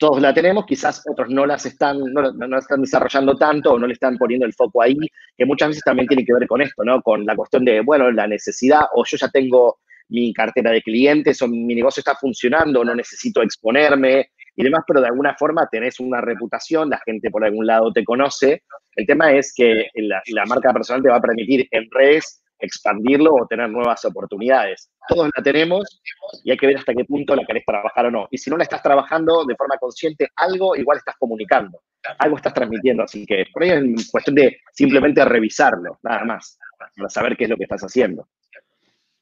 todos 0.00 0.22
la 0.22 0.32
tenemos, 0.32 0.64
quizás 0.64 1.02
otros 1.06 1.28
no 1.28 1.44
las 1.44 1.66
están, 1.66 1.98
no, 1.98 2.32
no, 2.32 2.58
están 2.58 2.80
desarrollando 2.80 3.36
tanto 3.36 3.74
o 3.74 3.78
no 3.78 3.86
le 3.86 3.92
están 3.92 4.16
poniendo 4.16 4.46
el 4.46 4.54
foco 4.54 4.80
ahí, 4.80 4.96
que 5.36 5.44
muchas 5.44 5.68
veces 5.68 5.82
también 5.84 6.08
tiene 6.08 6.24
que 6.24 6.32
ver 6.32 6.46
con 6.48 6.62
esto, 6.62 6.82
¿no? 6.82 7.02
Con 7.02 7.26
la 7.26 7.36
cuestión 7.36 7.66
de, 7.66 7.82
bueno, 7.82 8.10
la 8.10 8.26
necesidad, 8.26 8.80
o 8.94 9.04
yo 9.04 9.18
ya 9.18 9.28
tengo 9.28 9.80
mi 10.08 10.32
cartera 10.32 10.70
de 10.70 10.80
clientes, 10.80 11.42
o 11.42 11.48
mi 11.48 11.74
negocio 11.74 12.00
está 12.00 12.14
funcionando, 12.14 12.82
no 12.82 12.94
necesito 12.94 13.42
exponerme 13.42 14.30
y 14.56 14.64
demás, 14.64 14.84
pero 14.86 15.02
de 15.02 15.08
alguna 15.08 15.34
forma 15.38 15.68
tenés 15.70 16.00
una 16.00 16.22
reputación, 16.22 16.88
la 16.88 17.02
gente 17.04 17.30
por 17.30 17.44
algún 17.44 17.66
lado 17.66 17.92
te 17.92 18.02
conoce. 18.02 18.62
El 18.96 19.06
tema 19.06 19.32
es 19.32 19.52
que 19.54 19.88
la, 19.96 20.22
la 20.28 20.46
marca 20.46 20.72
personal 20.72 21.02
te 21.02 21.10
va 21.10 21.16
a 21.16 21.20
permitir 21.20 21.68
en 21.70 21.86
redes 21.90 22.42
expandirlo 22.60 23.34
o 23.34 23.46
tener 23.46 23.68
nuevas 23.68 24.04
oportunidades. 24.04 24.90
Todos 25.08 25.30
la 25.36 25.42
tenemos 25.42 26.00
y 26.44 26.50
hay 26.50 26.56
que 26.56 26.66
ver 26.66 26.78
hasta 26.78 26.94
qué 26.94 27.04
punto 27.04 27.34
la 27.34 27.44
querés 27.44 27.64
trabajar 27.64 28.06
o 28.06 28.10
no. 28.10 28.28
Y 28.30 28.38
si 28.38 28.50
no 28.50 28.56
la 28.56 28.64
estás 28.64 28.82
trabajando 28.82 29.44
de 29.44 29.56
forma 29.56 29.76
consciente, 29.78 30.28
algo 30.36 30.76
igual 30.76 30.98
estás 30.98 31.16
comunicando, 31.18 31.80
algo 32.18 32.36
estás 32.36 32.54
transmitiendo. 32.54 33.02
Así 33.02 33.26
que 33.26 33.46
por 33.52 33.62
ahí 33.62 33.70
es 33.70 34.10
cuestión 34.10 34.36
de 34.36 34.58
simplemente 34.72 35.24
revisarlo, 35.24 35.98
nada 36.02 36.24
más, 36.24 36.58
para 36.96 37.08
saber 37.08 37.36
qué 37.36 37.44
es 37.44 37.50
lo 37.50 37.56
que 37.56 37.64
estás 37.64 37.82
haciendo. 37.82 38.28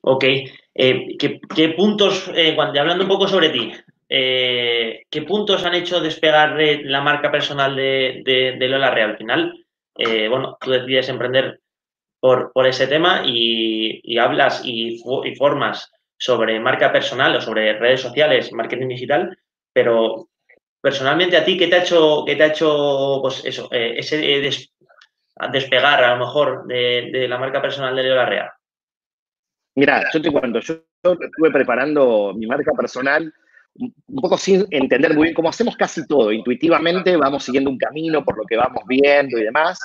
Ok. 0.02 0.24
Eh, 0.74 1.16
¿qué, 1.18 1.68
puntos, 1.76 2.30
eh, 2.34 2.56
hablando 2.58 3.02
un 3.02 3.08
poco 3.08 3.26
sobre 3.26 3.50
ti, 3.50 3.72
eh, 4.08 5.02
¿qué 5.10 5.22
puntos 5.22 5.64
han 5.64 5.74
hecho 5.74 6.00
despegar 6.00 6.56
la 6.84 7.00
marca 7.00 7.30
personal 7.30 7.74
de, 7.74 8.22
de 8.58 8.68
Lola 8.68 8.90
Real? 8.90 9.10
Al 9.10 9.18
final, 9.18 9.66
bueno, 10.30 10.56
tú 10.60 10.70
decides 10.70 11.08
emprender 11.08 11.60
por, 12.20 12.52
ese 12.66 12.86
tema 12.86 13.22
y, 13.24 14.18
hablas 14.18 14.62
y, 14.64 15.02
formas 15.36 15.92
sobre 16.16 16.58
marca 16.58 16.92
personal 16.92 17.36
o 17.36 17.40
sobre 17.40 17.78
redes 17.78 18.00
sociales, 18.00 18.52
marketing 18.52 18.88
digital, 18.88 19.38
pero 19.72 20.28
personalmente 20.80 21.36
a 21.36 21.44
ti, 21.44 21.56
¿qué 21.56 21.68
te 21.68 21.76
ha 21.76 21.82
hecho, 21.82 22.24
qué 22.26 22.36
te 22.36 22.42
ha 22.42 22.48
hecho 22.48 23.18
pues 23.22 23.44
eso, 23.44 23.68
eh, 23.72 23.94
ese 23.98 24.50
despegar 25.52 26.02
a 26.02 26.16
lo 26.16 26.26
mejor 26.26 26.66
de, 26.66 27.26
la 27.28 27.38
marca 27.38 27.62
personal 27.62 27.94
de 27.94 28.02
Leo 28.02 28.16
Larrea? 28.16 28.52
Mira, 29.76 30.10
yo 30.12 30.20
te 30.20 30.32
cuento, 30.32 30.58
yo 30.58 30.74
estuve 31.02 31.50
preparando 31.52 32.32
mi 32.34 32.46
marca 32.46 32.72
personal 32.72 33.32
un 33.78 34.20
poco 34.20 34.36
sin 34.36 34.66
entender 34.70 35.14
muy 35.14 35.24
bien 35.24 35.34
cómo 35.34 35.48
hacemos 35.48 35.76
casi 35.76 36.06
todo. 36.06 36.32
Intuitivamente 36.32 37.16
vamos 37.16 37.44
siguiendo 37.44 37.70
un 37.70 37.78
camino 37.78 38.24
por 38.24 38.36
lo 38.36 38.44
que 38.44 38.56
vamos 38.56 38.82
viendo 38.88 39.38
y 39.38 39.44
demás. 39.44 39.78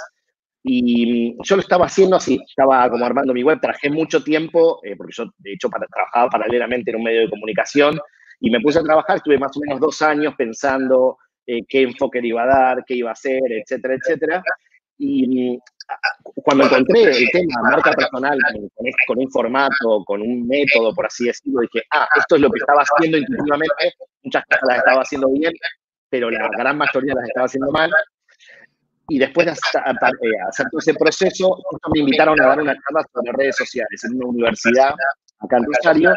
Y 0.65 1.35
yo 1.43 1.55
lo 1.57 1.61
estaba 1.61 1.87
haciendo 1.87 2.15
así, 2.15 2.39
estaba 2.47 2.89
como 2.89 3.05
armando 3.05 3.33
mi 3.33 3.43
web, 3.43 3.59
trabajé 3.59 3.89
mucho 3.89 4.23
tiempo, 4.23 4.79
eh, 4.83 4.95
porque 4.95 5.13
yo 5.15 5.25
de 5.37 5.53
hecho 5.53 5.69
para, 5.69 5.85
trabajaba 5.87 6.29
paralelamente 6.29 6.91
en 6.91 6.97
un 6.97 7.03
medio 7.03 7.21
de 7.21 7.29
comunicación, 7.29 7.99
y 8.39 8.49
me 8.49 8.61
puse 8.61 8.79
a 8.79 8.83
trabajar, 8.83 9.17
estuve 9.17 9.37
más 9.37 9.55
o 9.57 9.59
menos 9.59 9.79
dos 9.79 10.01
años 10.01 10.33
pensando 10.37 11.17
eh, 11.45 11.61
qué 11.67 11.81
enfoque 11.81 12.21
le 12.21 12.29
iba 12.29 12.43
a 12.43 12.47
dar, 12.47 12.83
qué 12.85 12.95
iba 12.95 13.09
a 13.09 13.13
hacer, 13.13 13.41
etcétera, 13.49 13.95
etcétera. 13.95 14.43
Y 14.97 15.57
cuando 16.35 16.65
encontré 16.65 17.03
el 17.03 17.29
tema 17.31 17.61
marca 17.69 17.91
personal 17.91 18.37
con, 18.75 18.85
con, 19.07 19.19
un 19.19 19.31
formato, 19.31 20.03
con 20.05 20.21
un 20.21 20.47
método, 20.47 20.93
por 20.93 21.05
así 21.05 21.25
decirlo, 21.25 21.61
dije, 21.61 21.85
ah, 21.91 22.07
esto 22.17 22.35
es 22.35 22.41
lo 22.41 22.49
que 22.49 22.59
estaba 22.59 22.83
haciendo 22.83 23.17
intuitivamente, 23.17 23.93
muchas 24.23 24.43
cosas 24.45 24.63
las 24.67 24.77
estaba 24.77 25.01
haciendo 25.01 25.29
bien, 25.29 25.53
pero 26.09 26.29
la 26.29 26.47
gran 26.57 26.77
mayoría 26.77 27.13
las 27.15 27.27
estaba 27.27 27.45
haciendo 27.45 27.71
mal, 27.71 27.91
y 29.09 29.19
después 29.19 29.45
de 29.45 29.51
eh, 29.51 30.29
hacer 30.47 30.67
todo 30.71 30.79
ese 30.79 30.93
proceso, 30.93 31.57
me 31.93 31.99
invitaron 31.99 32.39
a 32.41 32.47
dar 32.47 32.61
una 32.61 32.73
charla 32.73 33.05
sobre 33.13 33.31
redes 33.33 33.57
sociales 33.57 34.03
en 34.05 34.15
una 34.15 34.27
universidad 34.27 34.93
acá 35.39 35.57
en 35.57 35.65
Rosario. 35.65 36.15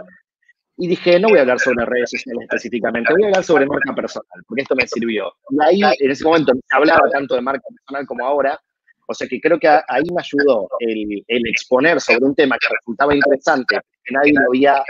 Y 0.78 0.88
dije, 0.88 1.18
no 1.18 1.28
voy 1.28 1.38
a 1.38 1.40
hablar 1.40 1.58
sobre 1.58 1.86
redes 1.86 2.10
sociales 2.10 2.42
específicamente, 2.42 3.12
voy 3.12 3.24
a 3.24 3.26
hablar 3.26 3.44
sobre 3.44 3.66
marca 3.66 3.94
personal, 3.94 4.44
porque 4.46 4.62
esto 4.62 4.76
me 4.76 4.86
sirvió. 4.86 5.32
Y 5.50 5.56
ahí, 5.62 5.94
en 5.98 6.10
ese 6.10 6.22
momento, 6.22 6.52
no 6.52 6.60
se 6.68 6.76
hablaba 6.76 7.08
tanto 7.10 7.34
de 7.34 7.40
marca 7.40 7.62
personal 7.66 8.06
como 8.06 8.26
ahora, 8.26 8.60
o 9.08 9.14
sea 9.14 9.26
que 9.26 9.40
creo 9.40 9.58
que 9.58 9.68
ahí 9.68 10.04
me 10.12 10.20
ayudó 10.20 10.68
el, 10.80 11.24
el 11.26 11.48
exponer 11.48 11.98
sobre 12.00 12.26
un 12.26 12.34
tema 12.34 12.58
que 12.58 12.68
resultaba 12.68 13.14
interesante, 13.14 13.80
que 14.04 14.14
nadie 14.14 14.34
lo 14.34 14.48
había 14.48 14.82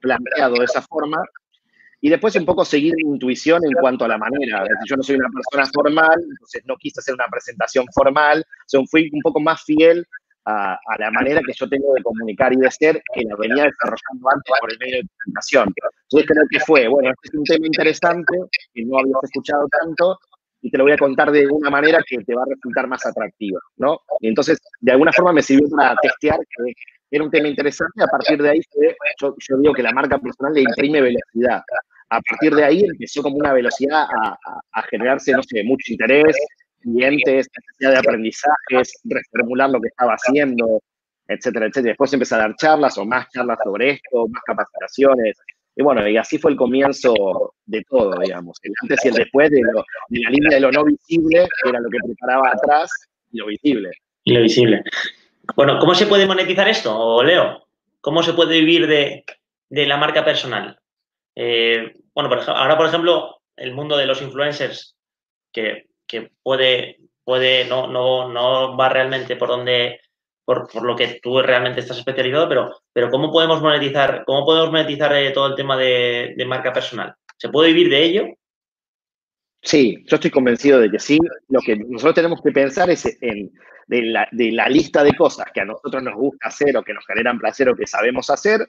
planteado 0.00 0.54
de 0.54 0.64
esa 0.64 0.80
forma, 0.80 1.22
y 2.04 2.10
después 2.10 2.36
un 2.36 2.44
poco 2.44 2.66
seguir 2.66 2.92
mi 2.96 3.14
intuición 3.14 3.62
en 3.64 3.72
cuanto 3.80 4.04
a 4.04 4.08
la 4.08 4.18
manera. 4.18 4.62
Yo 4.84 4.94
no 4.94 5.02
soy 5.02 5.16
una 5.16 5.30
persona 5.30 5.66
formal, 5.72 6.20
entonces 6.22 6.62
no 6.66 6.76
quise 6.76 7.00
hacer 7.00 7.14
una 7.14 7.24
presentación 7.30 7.86
formal, 7.94 8.44
o 8.46 8.64
sea, 8.66 8.80
fui 8.90 9.08
un 9.10 9.22
poco 9.22 9.40
más 9.40 9.62
fiel 9.64 10.06
a, 10.44 10.78
la 10.98 11.10
manera 11.10 11.40
que 11.40 11.54
yo 11.54 11.66
tengo 11.66 11.94
de 11.94 12.02
comunicar 12.02 12.52
y 12.52 12.56
de 12.56 12.70
ser, 12.70 13.02
que 13.14 13.22
la 13.22 13.34
venía 13.36 13.64
desarrollando 13.64 14.28
antes 14.30 14.52
por 14.60 14.70
el 14.70 14.78
medio 14.80 14.96
de 14.98 15.08
presentación. 15.16 15.72
Entonces 16.02 16.28
creo 16.28 16.44
que 16.50 16.60
fue, 16.60 16.88
bueno, 16.88 17.08
este 17.08 17.28
es 17.28 17.34
un 17.38 17.44
tema 17.44 17.66
interesante, 17.66 18.36
que 18.74 18.84
no 18.84 18.98
habías 18.98 19.16
escuchado 19.22 19.66
tanto, 19.80 20.18
y 20.60 20.70
te 20.70 20.76
lo 20.76 20.84
voy 20.84 20.92
a 20.92 20.98
contar 20.98 21.32
de 21.32 21.46
una 21.46 21.70
manera 21.70 22.00
que 22.06 22.18
te 22.18 22.34
va 22.34 22.42
a 22.42 22.50
resultar 22.50 22.86
más 22.86 23.06
atractiva, 23.06 23.60
¿no? 23.78 23.98
Y 24.20 24.28
entonces, 24.28 24.58
de 24.78 24.92
alguna 24.92 25.12
forma 25.14 25.32
me 25.32 25.40
sirvió 25.40 25.70
para 25.74 25.96
testear 26.02 26.36
que 26.36 26.74
era 27.10 27.24
un 27.24 27.30
tema 27.30 27.48
interesante. 27.48 28.02
A 28.02 28.08
partir 28.08 28.42
de 28.42 28.50
ahí, 28.50 28.60
yo, 29.22 29.34
yo 29.38 29.56
digo 29.56 29.72
que 29.72 29.82
la 29.82 29.92
marca 29.92 30.18
personal 30.18 30.52
le 30.52 30.60
imprime 30.60 31.00
velocidad. 31.00 31.62
A 32.10 32.20
partir 32.20 32.54
de 32.54 32.64
ahí 32.64 32.84
empezó 32.84 33.22
como 33.22 33.36
una 33.36 33.52
velocidad 33.52 34.06
a, 34.72 34.82
generarse, 34.90 35.32
no 35.32 35.42
sé, 35.42 35.64
mucho 35.64 35.92
interés, 35.92 36.36
clientes, 36.80 37.48
necesidad 37.56 37.92
de 37.92 37.98
aprendizajes, 37.98 39.00
reformular 39.04 39.70
lo 39.70 39.80
que 39.80 39.88
estaba 39.88 40.12
haciendo, 40.12 40.80
etcétera, 41.28 41.66
etcétera. 41.66 41.90
Después 41.90 42.12
empecé 42.12 42.34
a 42.34 42.38
dar 42.38 42.56
charlas 42.56 42.98
o 42.98 43.04
más 43.04 43.28
charlas 43.30 43.58
sobre 43.64 43.90
esto, 43.90 44.28
más 44.28 44.42
capacitaciones. 44.44 45.36
Y 45.76 45.82
bueno, 45.82 46.06
y 46.08 46.16
así 46.16 46.38
fue 46.38 46.52
el 46.52 46.56
comienzo 46.56 47.54
de 47.66 47.82
todo, 47.88 48.20
digamos, 48.20 48.56
el 48.62 48.72
antes 48.82 49.04
y 49.04 49.08
el 49.08 49.14
después 49.14 49.50
de, 49.50 49.60
la 49.62 50.30
línea 50.30 50.50
de 50.50 50.60
lo 50.60 50.70
no 50.70 50.84
visible, 50.84 51.48
que 51.62 51.68
era 51.68 51.80
lo 51.80 51.90
que 51.90 51.98
preparaba 52.04 52.52
atrás, 52.52 52.90
y 53.32 53.38
lo 53.38 53.46
visible. 53.46 53.90
Y 54.22 54.34
lo 54.34 54.42
visible. 54.42 54.84
Bueno, 55.56 55.78
¿cómo 55.78 55.94
se 55.94 56.06
puede 56.06 56.26
monetizar 56.26 56.68
esto, 56.68 57.22
Leo? 57.22 57.66
¿Cómo 58.00 58.22
se 58.22 58.34
puede 58.34 58.60
vivir 58.60 58.86
de, 58.86 59.24
la 59.70 59.96
marca 59.96 60.24
personal? 60.24 60.78
Eh, 61.34 61.94
bueno, 62.14 62.30
ahora, 62.48 62.76
por 62.76 62.86
ejemplo, 62.86 63.40
el 63.56 63.74
mundo 63.74 63.96
de 63.96 64.06
los 64.06 64.22
influencers, 64.22 64.96
que, 65.52 65.86
puede, 66.42 66.98
puede 67.24 67.64
no, 67.64 67.86
no, 67.86 68.28
no 68.28 68.76
va 68.76 68.88
realmente 68.88 69.36
por 69.36 69.48
donde 69.48 70.00
por, 70.44 70.82
lo 70.82 70.94
que 70.94 71.20
tú 71.22 71.40
realmente 71.40 71.80
estás 71.80 71.98
especializado, 71.98 72.48
pero, 72.48 72.70
pero 72.92 73.10
¿cómo 73.10 73.32
podemos 73.32 73.62
monetizar, 73.62 74.24
cómo 74.26 74.44
podemos 74.44 74.70
monetizar 74.70 75.12
eh, 75.14 75.30
todo 75.30 75.48
el 75.48 75.54
tema 75.54 75.76
de, 75.76 76.34
marca 76.46 76.72
personal? 76.72 77.14
¿Se 77.36 77.48
puede 77.48 77.72
vivir 77.72 77.90
de 77.90 78.04
ello? 78.04 78.26
Sí, 79.62 80.04
yo 80.06 80.16
estoy 80.16 80.30
convencido 80.30 80.78
de 80.78 80.90
que 80.90 80.98
sí. 80.98 81.18
Lo 81.48 81.60
que 81.60 81.76
nosotros 81.76 82.14
tenemos 82.14 82.42
que 82.42 82.52
pensar 82.52 82.90
es 82.90 83.06
en 83.22 83.50
de 83.86 84.02
la, 84.02 84.28
de 84.30 84.52
la, 84.52 84.68
lista 84.68 85.02
de 85.02 85.14
cosas 85.14 85.46
que 85.52 85.60
a 85.60 85.64
nosotros 85.64 86.02
nos 86.02 86.14
gusta 86.14 86.48
hacer 86.48 86.76
o 86.76 86.82
que 86.82 86.94
nos 86.94 87.06
generan 87.06 87.38
placer 87.38 87.68
o 87.68 87.76
que 87.76 87.86
sabemos 87.86 88.30
hacer. 88.30 88.60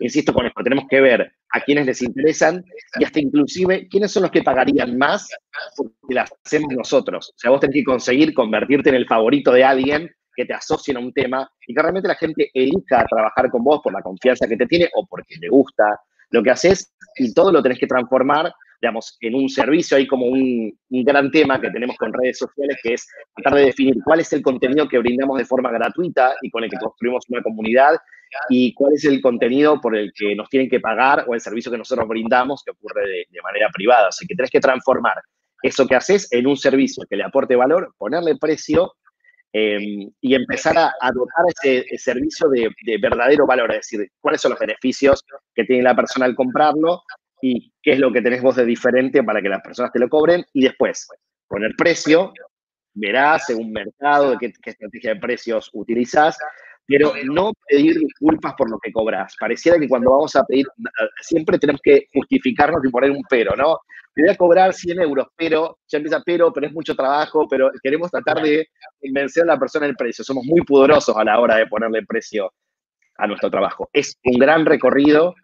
Insisto 0.00 0.32
con 0.32 0.46
esto, 0.46 0.62
tenemos 0.62 0.86
que 0.88 1.00
ver 1.00 1.32
a 1.50 1.60
quienes 1.60 1.86
les 1.86 2.02
interesan 2.02 2.64
y 2.98 3.04
hasta 3.04 3.20
inclusive 3.20 3.86
quiénes 3.88 4.10
son 4.10 4.22
los 4.22 4.32
que 4.32 4.42
pagarían 4.42 4.96
más 4.96 5.28
porque 5.76 6.14
las 6.14 6.32
hacemos 6.44 6.72
nosotros. 6.74 7.30
O 7.30 7.38
sea, 7.38 7.50
vos 7.50 7.60
tenés 7.60 7.74
que 7.74 7.84
conseguir 7.84 8.34
convertirte 8.34 8.88
en 8.88 8.96
el 8.96 9.06
favorito 9.06 9.52
de 9.52 9.64
alguien 9.64 10.10
que 10.34 10.44
te 10.44 10.54
asocien 10.54 10.96
a 10.96 11.00
un 11.00 11.12
tema 11.12 11.48
y 11.66 11.74
que 11.74 11.80
realmente 11.80 12.08
la 12.08 12.16
gente 12.16 12.50
elija 12.52 13.04
trabajar 13.08 13.50
con 13.50 13.62
vos 13.62 13.80
por 13.82 13.92
la 13.92 14.02
confianza 14.02 14.48
que 14.48 14.56
te 14.56 14.66
tiene 14.66 14.88
o 14.94 15.06
porque 15.06 15.36
le 15.40 15.48
gusta 15.48 16.00
lo 16.30 16.42
que 16.42 16.50
haces 16.50 16.92
y 17.16 17.32
todo 17.32 17.52
lo 17.52 17.62
tenés 17.62 17.78
que 17.78 17.86
transformar, 17.86 18.52
digamos, 18.84 19.16
en 19.22 19.34
un 19.34 19.48
servicio. 19.48 19.96
Hay 19.96 20.06
como 20.06 20.26
un, 20.26 20.78
gran 20.90 21.30
tema 21.30 21.58
que 21.58 21.70
tenemos 21.70 21.96
con 21.96 22.12
redes 22.12 22.38
sociales 22.38 22.76
que 22.82 22.92
es 22.92 23.08
tratar 23.34 23.58
de 23.58 23.66
definir 23.66 23.96
cuál 24.04 24.20
es 24.20 24.30
el 24.34 24.42
contenido 24.42 24.86
que 24.86 24.98
brindamos 24.98 25.38
de 25.38 25.46
forma 25.46 25.72
gratuita 25.72 26.34
y 26.42 26.50
con 26.50 26.64
el 26.64 26.70
que 26.70 26.76
construimos 26.76 27.24
una 27.30 27.42
comunidad 27.42 27.96
y 28.50 28.74
cuál 28.74 28.92
es 28.94 29.04
el 29.06 29.22
contenido 29.22 29.80
por 29.80 29.96
el 29.96 30.12
que 30.14 30.34
nos 30.34 30.50
tienen 30.50 30.68
que 30.68 30.80
pagar 30.80 31.24
o 31.26 31.34
el 31.34 31.40
servicio 31.40 31.72
que 31.72 31.78
nosotros 31.78 32.06
brindamos 32.06 32.62
que 32.62 32.72
ocurre 32.72 33.08
de, 33.08 33.26
de 33.30 33.42
manera 33.42 33.70
privada. 33.72 34.08
Así 34.08 34.26
que 34.26 34.34
tenés 34.34 34.50
que 34.50 34.60
transformar 34.60 35.16
eso 35.62 35.86
que 35.86 35.94
haces 35.94 36.30
en 36.30 36.46
un 36.46 36.58
servicio 36.58 37.04
que 37.08 37.16
le 37.16 37.24
aporte 37.24 37.56
valor, 37.56 37.94
ponerle 37.96 38.36
precio 38.36 38.92
Em, 39.56 40.10
y 40.20 40.34
empezar 40.34 40.76
a, 40.76 41.12
dotar 41.12 41.44
ese, 41.62 41.86
servicio 41.96 42.48
de, 42.48 42.98
verdadero 42.98 43.46
valor, 43.46 43.70
es 43.70 43.86
decir, 43.88 44.08
cuáles 44.20 44.40
son 44.40 44.50
los 44.50 44.58
beneficios 44.58 45.22
que 45.54 45.62
tiene 45.62 45.84
la 45.84 45.94
persona 45.94 46.26
al 46.26 46.34
comprarlo 46.34 47.02
y 47.46 47.70
qué 47.82 47.92
es 47.92 47.98
lo 47.98 48.10
que 48.10 48.22
tenés 48.22 48.40
vos 48.40 48.56
de 48.56 48.64
diferente 48.64 49.22
para 49.22 49.42
que 49.42 49.50
las 49.50 49.60
personas 49.60 49.92
te 49.92 49.98
lo 49.98 50.08
cobren 50.08 50.42
y 50.54 50.62
después 50.62 51.06
poner 51.46 51.72
precio, 51.76 52.32
verás 52.94 53.44
según 53.44 53.70
mercado, 53.70 54.38
qué, 54.38 54.50
qué 54.62 54.70
estrategia 54.70 55.12
de 55.12 55.20
precios 55.20 55.68
utilizás, 55.74 56.38
pero 56.86 57.12
no 57.24 57.52
pedir 57.68 57.98
disculpas 57.98 58.54
por 58.54 58.70
lo 58.70 58.78
que 58.78 58.90
cobras. 58.90 59.36
Pareciera 59.38 59.78
que 59.78 59.90
cuando 59.90 60.12
vamos 60.12 60.34
a 60.36 60.44
pedir, 60.44 60.64
siempre 61.20 61.58
tenemos 61.58 61.82
que 61.84 62.06
justificarnos 62.14 62.82
y 62.82 62.88
poner 62.88 63.10
un 63.10 63.22
pero, 63.28 63.54
¿no? 63.54 63.76
Te 64.14 64.22
voy 64.22 64.30
a 64.30 64.36
cobrar 64.36 64.72
100 64.72 65.02
euros, 65.02 65.26
pero, 65.36 65.80
ya 65.86 65.98
empieza 65.98 66.22
pero, 66.24 66.50
pero 66.50 66.68
es 66.68 66.72
mucho 66.72 66.96
trabajo, 66.96 67.46
pero 67.46 67.70
queremos 67.82 68.10
tratar 68.10 68.40
de 68.40 68.68
convencer 68.98 69.42
a 69.42 69.48
la 69.48 69.58
persona 69.58 69.84
el 69.84 69.96
precio. 69.96 70.24
Somos 70.24 70.46
muy 70.46 70.62
pudorosos 70.62 71.14
a 71.14 71.24
la 71.24 71.38
hora 71.38 71.56
de 71.56 71.66
ponerle 71.66 72.06
precio 72.06 72.50
a 73.18 73.26
nuestro 73.26 73.50
trabajo. 73.50 73.90
Es 73.92 74.18
un 74.24 74.38
gran 74.38 74.64
recorrido 74.64 75.34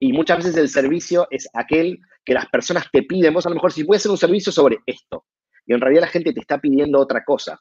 y 0.00 0.12
muchas 0.12 0.38
veces 0.38 0.56
el 0.56 0.68
servicio 0.68 1.26
es 1.30 1.48
aquel 1.54 1.98
que 2.24 2.34
las 2.34 2.46
personas 2.46 2.86
te 2.92 3.02
piden. 3.02 3.34
Vos 3.34 3.46
a 3.46 3.48
lo 3.48 3.56
mejor 3.56 3.72
si 3.72 3.84
puedes 3.84 4.02
hacer 4.02 4.12
un 4.12 4.18
servicio 4.18 4.52
sobre 4.52 4.78
esto 4.86 5.24
y 5.66 5.74
en 5.74 5.80
realidad 5.80 6.02
la 6.02 6.08
gente 6.08 6.32
te 6.32 6.40
está 6.40 6.58
pidiendo 6.58 6.98
otra 6.98 7.24
cosa 7.24 7.58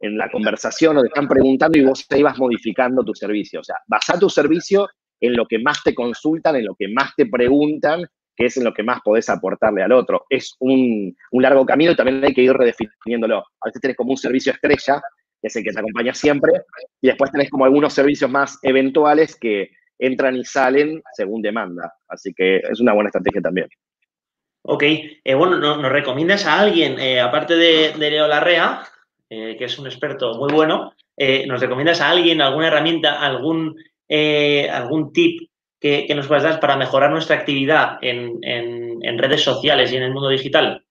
en 0.00 0.18
la 0.18 0.30
conversación 0.30 0.96
o 0.96 1.02
te 1.02 1.08
están 1.08 1.28
preguntando 1.28 1.78
y 1.78 1.84
vos 1.84 2.06
te 2.06 2.18
ibas 2.18 2.38
modificando 2.38 3.02
tu 3.02 3.14
servicio. 3.14 3.60
O 3.60 3.64
sea, 3.64 3.76
basa 3.86 4.18
tu 4.18 4.28
servicio 4.28 4.88
en 5.20 5.34
lo 5.34 5.46
que 5.46 5.58
más 5.58 5.82
te 5.82 5.94
consultan, 5.94 6.56
en 6.56 6.66
lo 6.66 6.74
que 6.74 6.88
más 6.88 7.14
te 7.16 7.26
preguntan, 7.26 8.04
que 8.36 8.46
es 8.46 8.56
en 8.58 8.64
lo 8.64 8.74
que 8.74 8.82
más 8.82 9.00
podés 9.02 9.30
aportarle 9.30 9.82
al 9.82 9.92
otro. 9.92 10.26
Es 10.28 10.54
un, 10.58 11.16
largo 11.32 11.64
camino 11.64 11.92
y 11.92 11.96
también 11.96 12.22
hay 12.22 12.34
que 12.34 12.42
ir 12.42 12.52
redefiniéndolo. 12.52 13.38
A 13.38 13.66
veces 13.66 13.80
tenés 13.80 13.96
como 13.96 14.10
un 14.10 14.18
servicio 14.18 14.52
estrella, 14.52 15.00
que 15.40 15.48
es 15.48 15.56
el 15.56 15.64
que 15.64 15.72
te 15.72 15.80
acompaña 15.80 16.12
siempre, 16.12 16.52
y 17.00 17.06
después 17.06 17.32
tenés 17.32 17.48
como 17.48 17.64
algunos 17.64 17.94
servicios 17.94 18.30
más 18.30 18.58
eventuales 18.62 19.34
que 19.36 19.70
entran 19.98 20.36
y 20.36 20.44
salen 20.44 21.02
según 21.14 21.42
demanda. 21.42 21.94
Así 22.08 22.32
que 22.34 22.56
es 22.58 22.80
una 22.80 22.92
buena 22.92 23.08
estrategia 23.08 23.40
también. 23.40 23.68
Ok, 24.62 24.82
eh, 24.82 25.34
bueno, 25.34 25.58
¿nos, 25.58 25.92
recomiendas 25.92 26.44
a 26.44 26.58
alguien, 26.58 26.98
eh, 26.98 27.20
aparte 27.20 27.54
de, 27.54 27.92
de 27.92 28.10
Leo 28.10 28.26
Larrea, 28.26 28.82
eh, 29.30 29.56
que 29.56 29.64
es 29.64 29.78
un 29.78 29.86
experto 29.86 30.34
muy 30.34 30.52
bueno, 30.52 30.92
¿nos 31.46 31.60
recomiendas 31.60 32.00
a 32.00 32.10
alguien, 32.10 32.42
alguna 32.42 32.66
herramienta, 32.66 33.20
algún, 33.20 33.76
algún 34.70 35.12
tip 35.12 35.48
que, 35.80 36.12
nos 36.14 36.26
puedas 36.26 36.42
dar 36.42 36.60
para 36.60 36.76
mejorar 36.76 37.10
nuestra 37.10 37.36
actividad 37.36 37.98
en, 38.02 39.18
redes 39.18 39.42
sociales 39.42 39.92
y 39.92 39.96
en 39.96 40.02
el 40.02 40.12
mundo 40.12 40.28
digital? 40.28 40.84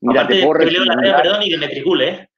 Mira, 0.00 0.26
te 0.26 0.42
puedo 0.42 0.58
perdón, 0.58 1.42
y 1.42 1.50
de 1.50 1.58
Metricule, 1.58 2.28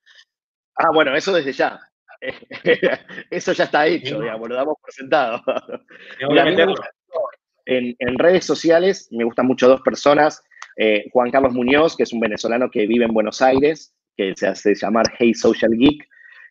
Ah, 0.79 0.91
bueno, 0.95 1.15
eso 1.17 1.33
desde 1.33 1.53
ya. 1.53 1.81
eso 3.31 3.53
ya 3.53 3.65
está 3.65 3.87
hecho, 3.87 4.21
digamos, 4.21 4.49
lo 4.49 4.55
damos 4.55 4.77
por 4.81 4.93
sentado. 4.93 5.43
en, 7.67 7.97
en, 7.99 8.19
redes 8.19 8.45
sociales 8.45 9.09
me 9.11 9.25
gustan 9.25 9.47
mucho 9.47 9.69
dos 9.69 9.81
personas. 9.83 10.43
Juan 11.13 11.31
Carlos 11.31 11.53
Muñoz, 11.53 11.97
que 11.97 12.05
es 12.05 12.13
un 12.13 12.21
venezolano 12.21 12.71
que 12.71 12.87
vive 12.87 13.05
en 13.05 13.13
Buenos 13.13 13.43
Aires, 13.43 13.95
que 14.17 14.35
se 14.37 14.47
hace 14.47 14.75
llamar 14.75 15.07
Hey 15.19 15.35
Social 15.35 15.73
Geek, 15.73 16.07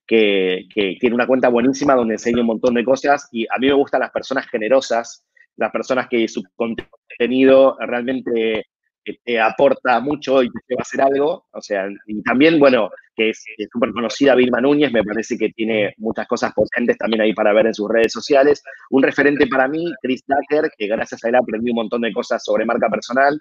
que, 0.08 0.98
tiene 1.00 1.16
una 1.16 1.28
cuenta 1.28 1.50
buenísima 1.50 1.96
donde 1.96 2.16
enseña 2.16 2.42
un 2.42 2.48
montón 2.48 2.74
de 2.74 2.84
cosas 2.84 3.28
y 3.32 3.46
a 3.46 3.60
mí 3.60 3.68
me 3.68 3.74
gustan 3.74 4.00
las 4.00 4.12
personas 4.12 4.48
generosas, 4.48 5.26
las 5.58 5.72
personas 5.72 6.08
que 6.10 6.28
su 6.28 6.44
contenido 6.56 7.78
realmente 7.80 8.66
te 9.24 9.40
aporta 9.40 10.00
mucho 10.00 10.44
y 10.44 10.50
te 10.68 10.76
va 10.76 10.80
a 10.80 10.82
hacer 10.82 11.02
algo. 11.02 11.46
O 11.52 11.62
sea, 11.62 11.88
y 12.08 12.22
también, 12.24 12.60
bueno, 12.60 12.90
que 13.16 13.30
es 13.30 13.44
súper 13.72 13.92
conocida 13.92 14.36
Vilma 14.36 14.62
Núñez, 14.62 14.92
me 14.92 15.04
parece 15.04 15.38
que 15.38 15.50
tiene 15.50 15.94
muchas 15.98 16.28
cosas 16.28 16.54
potentes 16.54 16.98
también 16.98 17.22
ahí 17.22 17.34
para 17.34 17.54
ver 17.54 17.68
en 17.68 17.74
sus 17.74 17.90
redes 17.90 18.14
sociales. 18.14 18.64
Un 18.90 19.04
referente 19.04 19.48
para 19.48 19.68
mí, 19.68 19.92
Chris 20.02 20.24
Tucker, 20.26 20.70
que 20.78 20.88
gracias 20.88 21.24
a 21.24 21.30
él 21.30 21.36
aprendí 21.36 21.72
un 21.72 21.78
montón 21.78 22.02
de 22.02 22.14
cosas 22.14 22.44
sobre 22.44 22.66
marca 22.66 22.90
personal. 22.90 23.40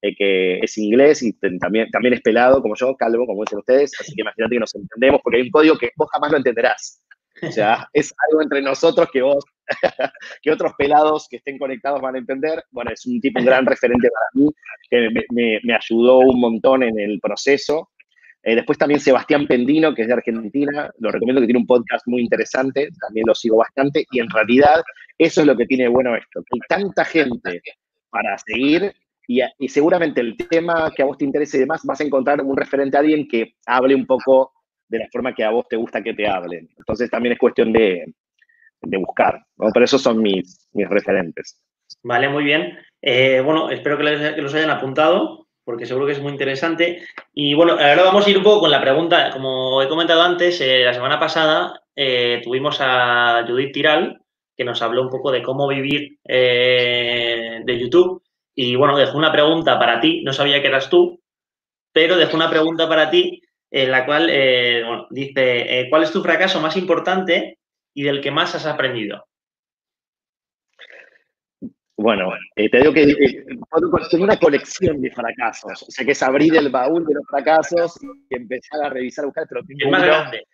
Eh, 0.00 0.14
que 0.14 0.58
es 0.60 0.78
inglés 0.78 1.24
y 1.24 1.32
también, 1.58 1.90
también 1.90 2.14
es 2.14 2.20
pelado, 2.20 2.62
como 2.62 2.76
yo, 2.76 2.94
calvo, 2.94 3.26
como 3.26 3.42
dicen 3.42 3.58
ustedes, 3.58 3.90
así 3.98 4.14
que 4.14 4.20
imagínate 4.20 4.54
que 4.54 4.60
nos 4.60 4.72
entendemos, 4.76 5.20
porque 5.24 5.38
hay 5.38 5.42
un 5.42 5.50
código 5.50 5.76
que 5.76 5.90
vos 5.96 6.08
jamás 6.12 6.30
lo 6.30 6.36
entenderás. 6.36 7.02
O 7.42 7.50
sea, 7.50 7.88
es 7.92 8.14
algo 8.28 8.42
entre 8.42 8.62
nosotros 8.62 9.08
que 9.12 9.22
vos, 9.22 9.44
que 10.42 10.50
otros 10.50 10.72
pelados 10.76 11.26
que 11.28 11.36
estén 11.36 11.58
conectados 11.58 12.00
van 12.00 12.16
a 12.16 12.18
entender. 12.18 12.64
Bueno, 12.70 12.90
es 12.90 13.04
un 13.06 13.20
tipo, 13.20 13.40
un 13.40 13.46
gran 13.46 13.66
referente 13.66 14.08
para 14.10 14.26
mí, 14.34 14.50
que 14.90 15.08
me, 15.30 15.60
me, 15.62 15.74
ayudó 15.74 16.18
un 16.18 16.40
montón 16.40 16.82
en 16.82 16.98
el 16.98 17.20
proceso. 17.20 17.90
Eh, 18.42 18.54
después 18.54 18.78
también 18.78 19.00
Sebastián 19.00 19.46
Pendino, 19.46 19.94
que 19.94 20.02
es 20.02 20.08
de 20.08 20.14
Argentina, 20.14 20.90
lo 20.98 21.10
recomiendo 21.10 21.40
que 21.40 21.46
tiene 21.46 21.60
un 21.60 21.66
podcast 21.66 22.06
muy 22.06 22.22
interesante, 22.22 22.88
también 23.00 23.26
lo 23.26 23.34
sigo 23.34 23.56
bastante, 23.56 24.06
y 24.10 24.20
en 24.20 24.30
realidad 24.30 24.82
eso 25.18 25.40
es 25.40 25.46
lo 25.46 25.56
que 25.56 25.66
tiene 25.66 25.88
bueno 25.88 26.14
esto, 26.14 26.42
que 26.42 26.54
hay 26.54 26.60
tanta 26.68 27.04
gente 27.04 27.60
para 28.10 28.38
seguir 28.38 28.94
y, 29.28 29.68
seguramente 29.68 30.22
el 30.22 30.36
tema 30.36 30.90
que 30.96 31.02
a 31.02 31.04
vos 31.04 31.18
te 31.18 31.26
interese 31.26 31.58
y 31.58 31.60
demás, 31.60 31.82
vas 31.84 32.00
a 32.00 32.04
encontrar 32.04 32.40
un 32.40 32.56
referente 32.56 32.96
a 32.96 33.00
alguien 33.00 33.28
que 33.28 33.56
hable 33.66 33.94
un 33.94 34.06
poco 34.06 34.52
de 34.88 35.00
la 35.00 35.08
forma 35.12 35.34
que 35.34 35.44
a 35.44 35.50
vos 35.50 35.66
te 35.68 35.76
gusta 35.76 36.02
que 36.02 36.14
te 36.14 36.26
hablen. 36.26 36.66
Entonces 36.78 37.10
también 37.10 37.34
es 37.34 37.38
cuestión 37.38 37.70
de, 37.70 38.06
buscar. 38.82 39.44
¿no? 39.56 39.66
Pero 39.72 39.84
esos 39.84 40.02
son 40.02 40.22
mis, 40.22 40.68
mis 40.72 40.88
referentes. 40.88 41.60
Vale, 42.02 42.28
muy 42.28 42.44
bien. 42.44 42.78
Eh, 43.02 43.40
bueno, 43.44 43.70
espero 43.70 43.96
que, 43.96 44.04
los 44.40 44.54
hayan 44.54 44.70
apuntado, 44.70 45.46
porque 45.64 45.86
seguro 45.86 46.06
que 46.06 46.12
es 46.12 46.20
muy 46.20 46.32
interesante. 46.32 47.02
Y 47.32 47.54
bueno, 47.54 47.72
ahora 47.72 48.04
vamos 48.04 48.26
a 48.26 48.30
ir 48.30 48.38
un 48.38 48.44
poco 48.44 48.60
con 48.60 48.70
la 48.70 48.80
pregunta. 48.80 49.30
Como 49.32 49.82
he 49.82 49.88
comentado 49.88 50.22
antes, 50.22 50.60
eh, 50.60 50.84
la 50.84 50.94
semana 50.94 51.18
pasada 51.18 51.80
eh, 51.94 52.40
tuvimos 52.44 52.78
a 52.80 53.44
Judith 53.46 53.72
Tiral, 53.72 54.20
que 54.56 54.64
nos 54.64 54.82
habló 54.82 55.02
un 55.02 55.10
poco 55.10 55.30
de 55.30 55.42
cómo 55.42 55.68
vivir 55.68 56.18
de 56.24 57.78
YouTube. 57.80 58.22
Y 58.54 58.74
bueno, 58.74 58.96
dejó 58.96 59.16
una 59.16 59.30
pregunta 59.30 59.78
para 59.78 60.00
ti, 60.00 60.22
no 60.24 60.32
sabía 60.32 60.60
que 60.60 60.66
eras 60.66 60.90
tú, 60.90 61.20
pero 61.92 62.16
dejo 62.16 62.36
una 62.36 62.50
pregunta 62.50 62.88
para 62.88 63.08
ti 63.08 63.40
en 63.70 63.90
la 63.92 64.04
cual 64.04 65.06
dice, 65.10 65.86
¿cuál 65.90 66.02
es 66.02 66.10
tu 66.10 66.22
fracaso 66.22 66.60
más 66.60 66.76
importante 66.76 67.57
y 67.98 68.04
del 68.04 68.20
que 68.20 68.30
más 68.30 68.54
has 68.54 68.64
aprendido? 68.64 69.26
Bueno, 71.96 72.30
eh, 72.54 72.70
te 72.70 72.78
digo 72.78 72.92
que 72.92 73.02
eh, 73.02 73.44
tengo 74.08 74.22
una 74.22 74.38
colección 74.38 75.00
de 75.00 75.10
fracasos. 75.10 75.82
O 75.82 75.90
sea, 75.90 76.06
que 76.06 76.12
es 76.12 76.22
abrir 76.22 76.54
el 76.56 76.68
baúl 76.70 77.04
de 77.04 77.14
los 77.14 77.26
fracasos 77.26 77.98
y 78.00 78.36
empezar 78.36 78.84
a 78.84 78.90
revisar, 78.90 79.24
buscar, 79.24 79.46
pero 79.48 79.64
tengo 79.64 79.90
más 79.90 80.04
grande. 80.04 80.44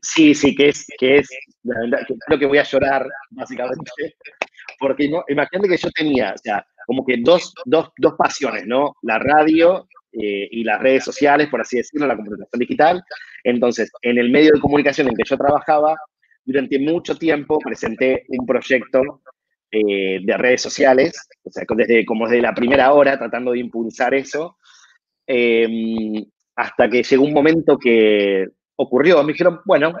Sí, 0.00 0.34
sí, 0.34 0.52
que 0.56 0.70
es, 0.70 0.84
que 0.98 1.18
es, 1.18 1.28
la 1.62 1.78
verdad, 1.78 2.06
que 2.08 2.14
creo 2.26 2.38
que 2.40 2.46
voy 2.46 2.58
a 2.58 2.64
llorar, 2.64 3.06
básicamente. 3.30 3.92
Porque 4.80 5.08
imagínate 5.28 5.68
que 5.68 5.76
yo 5.76 5.90
tenía, 5.92 6.32
o 6.32 6.38
sea, 6.38 6.66
como 6.88 7.06
que 7.06 7.18
dos, 7.20 7.54
dos, 7.66 7.90
dos 7.98 8.14
pasiones, 8.18 8.66
¿no? 8.66 8.96
La 9.02 9.20
radio 9.20 9.86
eh, 10.12 10.48
y 10.50 10.64
las 10.64 10.80
redes 10.80 11.04
sociales, 11.04 11.48
por 11.48 11.60
así 11.60 11.76
decirlo, 11.76 12.08
la 12.08 12.16
comunicación 12.16 12.58
digital. 12.58 13.04
Entonces, 13.44 13.92
en 14.02 14.18
el 14.18 14.30
medio 14.30 14.52
de 14.54 14.60
comunicación 14.60 15.08
en 15.08 15.14
que 15.14 15.24
yo 15.24 15.36
trabajaba, 15.36 15.96
durante 16.44 16.78
mucho 16.78 17.16
tiempo 17.16 17.58
presenté 17.58 18.24
un 18.28 18.46
proyecto 18.46 19.22
eh, 19.70 20.20
de 20.22 20.36
redes 20.36 20.62
sociales, 20.62 21.28
o 21.42 21.50
sea, 21.50 21.64
desde, 21.76 22.04
como 22.04 22.26
desde 22.26 22.42
la 22.42 22.54
primera 22.54 22.92
hora 22.92 23.18
tratando 23.18 23.52
de 23.52 23.60
impulsar 23.60 24.14
eso, 24.14 24.58
em, 25.26 26.24
hasta 26.56 26.90
que 26.90 27.02
llegó 27.02 27.24
un 27.24 27.32
momento 27.32 27.78
que 27.78 28.48
ocurrió, 28.76 29.22
me 29.22 29.32
dijeron, 29.32 29.60
bueno, 29.64 29.92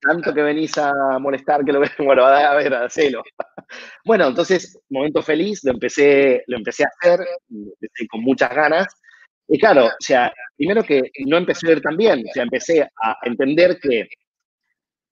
tanto 0.00 0.32
que 0.32 0.42
venís 0.42 0.76
a 0.78 1.18
molestar 1.18 1.64
que 1.64 1.72
lo 1.72 1.80
ves, 1.80 1.90
bueno, 1.98 2.24
a 2.24 2.54
ver, 2.54 2.74
hacelo. 2.74 3.22
bueno, 4.04 4.28
entonces, 4.28 4.80
momento 4.90 5.22
feliz, 5.22 5.62
lo 5.64 5.72
empecé, 5.72 6.42
lo 6.46 6.56
empecé 6.56 6.84
a 6.84 6.88
hacer, 6.88 7.26
empecé 7.50 8.06
con 8.08 8.22
muchas 8.22 8.54
ganas, 8.54 8.86
y 9.48 9.58
claro, 9.58 9.86
o 9.86 10.00
sea, 10.00 10.32
primero 10.56 10.82
que 10.82 11.02
no 11.26 11.36
empecé 11.36 11.66
a 11.66 11.70
ver 11.70 11.80
tan 11.82 11.96
bien, 11.96 12.24
o 12.26 12.32
sea, 12.32 12.44
empecé 12.44 12.82
a 12.82 13.16
entender 13.24 13.78
que 13.80 14.08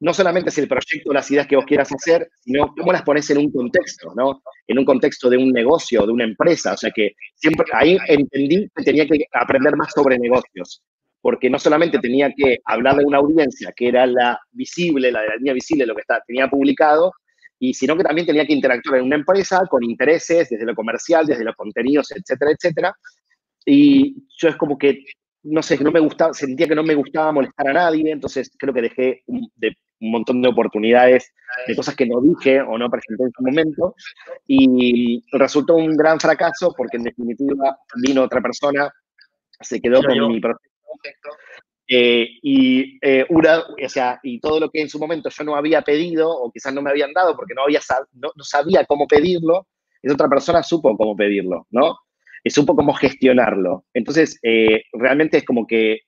no 0.03 0.13
solamente 0.13 0.51
es 0.51 0.59
el 0.59 0.67
proyecto, 0.67 1.13
las 1.13 1.31
ideas 1.31 1.47
que 1.47 1.55
vos 1.55 1.65
quieras 1.65 1.93
hacer, 1.93 2.29
sino 2.41 2.75
cómo 2.77 2.93
las 2.93 3.03
pones 3.03 3.31
en 3.31 3.39
un 3.39 3.53
contexto, 3.53 4.13
¿no? 4.17 4.43
En 4.67 4.81
un 4.81 4.85
contexto 4.85 5.31
de 5.31 5.37
un 5.37 5.53
negocio, 5.53 6.05
de 6.05 6.13
una 6.13 6.25
empresa. 6.25 6.73
O 6.73 6.77
sea 6.77 6.91
que 6.91 7.13
siempre 7.37 7.65
ahí 7.73 7.97
entendí 8.09 8.69
que 8.75 8.83
tenía 8.83 9.07
que 9.07 9.25
aprender 9.33 9.77
más 9.77 9.93
sobre 9.95 10.19
negocios, 10.19 10.83
porque 11.21 11.49
no 11.49 11.57
solamente 11.57 12.01
tenía 12.01 12.33
que 12.37 12.59
hablar 12.65 12.97
de 12.97 13.05
una 13.05 13.19
audiencia 13.19 13.73
que 13.77 13.89
era 13.89 14.05
la 14.07 14.41
visible, 14.51 15.13
la 15.13 15.21
de 15.21 15.29
la 15.29 15.37
línea 15.37 15.55
visible, 15.55 15.87
lo 15.87 15.95
que 15.95 16.01
está, 16.01 16.21
tenía 16.27 16.49
publicado, 16.49 17.13
y 17.61 17.73
sino 17.73 17.97
que 17.97 18.03
también 18.03 18.27
tenía 18.27 18.45
que 18.45 18.55
interactuar 18.55 18.99
en 18.99 19.05
una 19.05 19.17
empresa 19.17 19.63
con 19.71 19.85
intereses 19.85 20.49
desde 20.49 20.67
lo 20.67 20.75
comercial, 20.75 21.27
desde 21.27 21.45
los 21.45 21.55
contenidos, 21.55 22.11
etcétera, 22.11 22.51
etcétera. 22.51 22.93
Y 23.65 24.17
yo 24.37 24.49
es 24.49 24.57
como 24.57 24.77
que 24.77 25.05
no 25.45 25.63
sé, 25.63 25.79
no 25.79 25.91
me 25.91 26.01
gustaba, 26.01 26.33
sentía 26.35 26.69
que 26.69 26.75
no 26.75 26.85
me 26.85 26.95
gustaba 26.95 27.33
molestar 27.33 27.69
a 27.69 27.73
nadie, 27.73 28.11
entonces 28.11 28.51
creo 28.59 28.73
que 28.73 28.83
dejé 28.83 29.23
de 29.57 29.77
un 30.03 30.11
montón 30.11 30.43
de 30.43 30.49
oportunidades 30.49 31.33
de 31.67 31.77
cosas 31.77 31.95
que 31.95 32.07
no 32.07 32.21
dije 32.21 32.61
o 32.61 32.77
no 32.77 32.91
presenté 32.91 33.23
en 33.25 33.33
su 33.33 33.43
momento. 33.43 33.95
Y 34.47 35.25
resultó 35.33 35.77
un 35.77 35.97
gran 35.97 36.19
fracaso 36.21 36.75
porque 36.77 36.97
en 36.97 37.05
definitiva 37.05 37.79
vino 38.03 38.23
otra 38.23 38.41
persona, 38.41 38.93
se 39.61 39.81
quedó 39.81 40.03
con 40.03 40.33
mi 40.33 40.41
proyecto. 40.41 41.31
Eh, 41.89 42.27
y, 42.43 42.99
eh, 43.03 43.27
una, 43.29 43.61
o 43.61 43.89
sea, 43.89 44.19
y 44.23 44.41
todo 44.41 44.59
lo 44.61 44.71
que 44.71 44.81
en 44.81 44.89
su 44.89 44.99
momento 44.99 45.29
yo 45.29 45.45
no 45.45 45.57
había 45.57 45.83
pedido 45.83 46.31
o 46.31 46.51
quizás 46.51 46.73
no 46.73 46.81
me 46.81 46.91
habían 46.91 47.13
dado 47.13 47.37
porque 47.37 47.55
no, 47.55 47.65
había, 47.65 47.81
no, 48.15 48.31
no 48.35 48.45
sabía 48.45 48.85
cómo 48.87 49.07
pedirlo, 49.07 49.67
esa 50.01 50.15
otra 50.15 50.29
persona 50.29 50.63
supo 50.63 50.97
cómo 50.97 51.15
pedirlo, 51.15 51.67
¿no? 51.71 51.99
Y 52.43 52.51
supo 52.51 52.75
cómo 52.75 52.93
gestionarlo. 52.95 53.85
Entonces, 53.95 54.39
eh, 54.43 54.83
realmente 54.93 55.39
es 55.39 55.45
como 55.45 55.67
que 55.67 56.01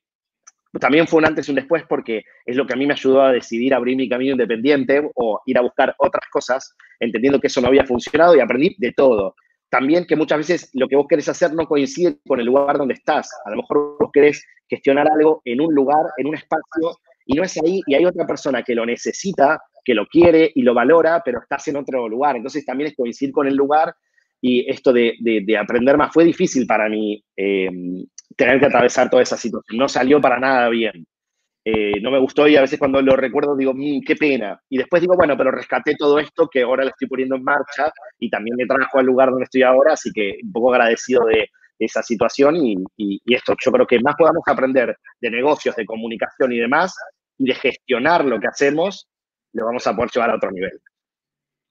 también 0.81 1.07
fue 1.07 1.19
un 1.19 1.27
antes 1.27 1.49
y 1.49 1.53
un 1.53 1.57
después 1.57 1.85
porque 1.89 2.23
es 2.45 2.57
lo 2.57 2.67
que 2.67 2.73
a 2.73 2.77
mí 2.77 2.87
me 2.87 2.95
ayudó 2.95 3.23
a 3.23 3.33
decidir 3.33 3.75
abrir 3.75 3.97
mi 3.97 4.09
camino 4.09 4.33
independiente 4.33 5.09
o 5.15 5.41
ir 5.47 5.59
a 5.59 5.63
buscar 5.63 5.95
otras 5.99 6.25
cosas, 6.31 6.75
entendiendo 7.01 7.41
que 7.41 7.47
eso 7.47 7.61
no 7.61 7.69
había 7.69 7.85
funcionado 7.85 8.37
y 8.37 8.41
aprendí 8.41 8.75
de 8.79 8.93
todo. 8.93 9.35
También 9.69 10.07
que 10.07 10.17
muchas 10.17 10.39
veces 10.39 10.71
lo 10.75 10.89
que 10.89 10.97
vos 10.97 11.07
querés 11.09 11.29
hacer 11.29 11.53
no 11.53 11.67
coincide 11.67 12.19
con 12.27 12.41
el 12.41 12.47
lugar 12.47 12.79
donde 12.79 12.95
estás. 12.95 13.29
A 13.45 13.51
lo 13.51 13.57
mejor 13.57 13.97
vos 13.99 14.11
querés 14.13 14.45
gestionar 14.69 15.09
algo 15.11 15.43
en 15.45 15.61
un 15.61 15.75
lugar, 15.75 16.07
en 16.17 16.29
un 16.29 16.37
espacio, 16.37 16.99
y 17.27 17.35
no 17.35 17.43
es 17.43 17.57
ahí, 17.57 17.81
y 17.87 17.95
hay 17.95 18.05
otra 18.05 18.27
persona 18.27 18.63
que 18.63 18.75
lo 18.75 18.85
necesita, 18.85 19.61
que 19.85 19.95
lo 19.95 20.07
quiere 20.07 20.51
y 20.55 20.63
lo 20.63 20.75
valora, 20.75 21.23
pero 21.25 21.41
estás 21.41 21.67
en 21.69 21.77
otro 21.77 22.09
lugar. 22.09 22.37
Entonces 22.37 22.65
también 22.65 22.91
es 22.91 22.97
coincidir 22.97 23.33
con 23.33 23.47
el 23.47 23.57
lugar 23.57 23.95
y 24.41 24.69
esto 24.71 24.93
de, 24.93 25.17
aprender 25.59 25.97
más. 25.97 26.13
Fue 26.13 26.25
difícil 26.25 26.67
para 26.67 26.89
mí 26.89 27.25
eh, 27.37 27.69
tener 28.37 28.61
que 28.61 28.67
atravesar 28.67 29.11
toda 29.11 29.23
esa 29.23 29.37
situación. 29.37 29.79
No 29.79 29.89
salió 29.89 30.21
para 30.21 30.39
nada 30.39 30.69
bien. 30.69 31.07
Eh, 31.67 31.99
no 32.03 32.11
me 32.11 32.19
gustó 32.19 32.47
y 32.47 32.57
a 32.57 32.61
veces 32.61 32.79
cuando 32.79 33.01
lo 33.01 33.17
recuerdo 33.17 33.57
digo, 33.57 33.73
mmm, 33.75 34.01
qué 34.07 34.17
pena. 34.17 34.61
Y 34.69 34.77
después 34.77 35.01
digo, 35.01 35.17
bueno, 35.17 35.37
pero 35.37 35.51
rescaté 35.51 35.95
todo 35.97 36.19
esto 36.19 36.49
que 36.53 36.63
ahora 36.63 36.85
lo 36.85 36.91
estoy 36.91 37.09
poniendo 37.09 37.37
en 37.37 37.45
marcha 37.45 37.91
y 38.19 38.29
también 38.29 38.57
me 38.57 38.67
trajo 38.67 38.99
al 38.99 39.07
lugar 39.07 39.31
donde 39.31 39.45
estoy 39.45 39.63
ahora, 39.63 39.95
así 39.95 40.11
que 40.13 40.39
un 40.43 40.53
poco 40.53 40.73
agradecido 40.73 41.25
de, 41.25 41.49
esa 41.79 42.03
situación 42.03 42.57
y, 42.57 43.21
esto. 43.27 43.55
Yo 43.63 43.73
creo 43.73 43.87
que 43.87 43.99
más 44.01 44.15
podamos 44.17 44.45
aprender 44.47 44.97
de 45.21 45.31
negocios, 45.31 45.75
de 45.75 45.85
comunicación 45.85 46.53
y 46.53 46.59
demás, 46.59 46.95
y 47.37 47.47
de 47.47 47.55
gestionar 47.55 48.25
lo 48.25 48.39
que 48.39 48.47
hacemos, 48.47 49.09
lo 49.53 49.67
vamos 49.67 49.87
a 49.87 49.95
poder 49.95 50.11
llevar 50.11 50.31
a 50.31 50.37
otro 50.37 50.51
nivel. 50.53 50.81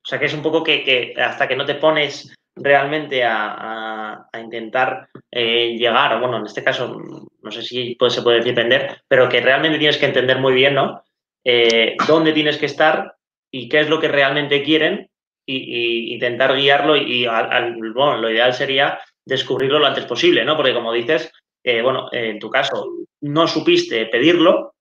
O 0.05 0.07
sea, 0.07 0.19
que 0.19 0.25
es 0.25 0.33
un 0.33 0.43
poco 0.43 0.63
que 0.63 1.13
hasta 1.17 1.47
que 1.47 1.55
no 1.55 1.65
te 1.65 1.75
pones 1.75 2.35
realmente 2.55 3.23
a, 3.23 4.29
intentar 4.39 5.07
eh, 5.31 5.75
llegar, 5.77 6.19
bueno, 6.19 6.37
en 6.37 6.45
este 6.45 6.63
caso, 6.63 6.99
no 7.41 7.51
sé 7.51 7.61
si 7.61 7.97
se 8.09 8.21
puede 8.21 8.37
decir 8.37 8.53
vender, 8.53 9.01
pero 9.07 9.29
que 9.29 9.41
realmente 9.41 9.77
tienes 9.77 9.97
que 9.97 10.05
entender 10.05 10.39
muy 10.39 10.53
bien, 10.53 10.75
¿no? 10.75 11.03
Eh, 11.43 11.95
dónde 12.07 12.33
tienes 12.33 12.57
que 12.57 12.65
estar 12.65 13.15
y 13.51 13.69
qué 13.69 13.81
es 13.81 13.89
lo 13.89 13.99
que 13.99 14.07
realmente 14.07 14.63
quieren 14.63 15.09
y, 15.45 16.13
intentar 16.13 16.55
guiarlo 16.55 16.95
y, 16.95 17.25
bueno, 17.25 18.17
lo 18.17 18.29
ideal 18.29 18.53
sería 18.53 18.99
descubrirlo 19.25 19.79
lo 19.79 19.87
antes 19.87 20.05
posible, 20.05 20.43
¿no? 20.45 20.55
Porque 20.55 20.73
como 20.73 20.91
dices, 20.93 21.31
eh, 21.63 21.81
bueno, 21.81 22.09
en 22.11 22.39
tu 22.39 22.49
caso, 22.49 22.87
no 23.21 23.47
supiste 23.47 24.05
pedirlo, 24.07 24.75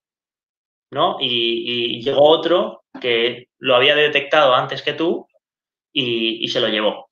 ¿no? 0.91 1.17
Y, 1.21 2.03
llegó 2.03 2.29
otro 2.29 2.83
que 3.01 3.49
lo 3.59 3.77
había 3.77 3.95
detectado 3.95 4.55
antes 4.55 4.83
que 4.83 4.93
tú 4.93 5.27
y 5.93 6.49
se 6.49 6.61
lo 6.61 6.69
llevó. 6.69 7.12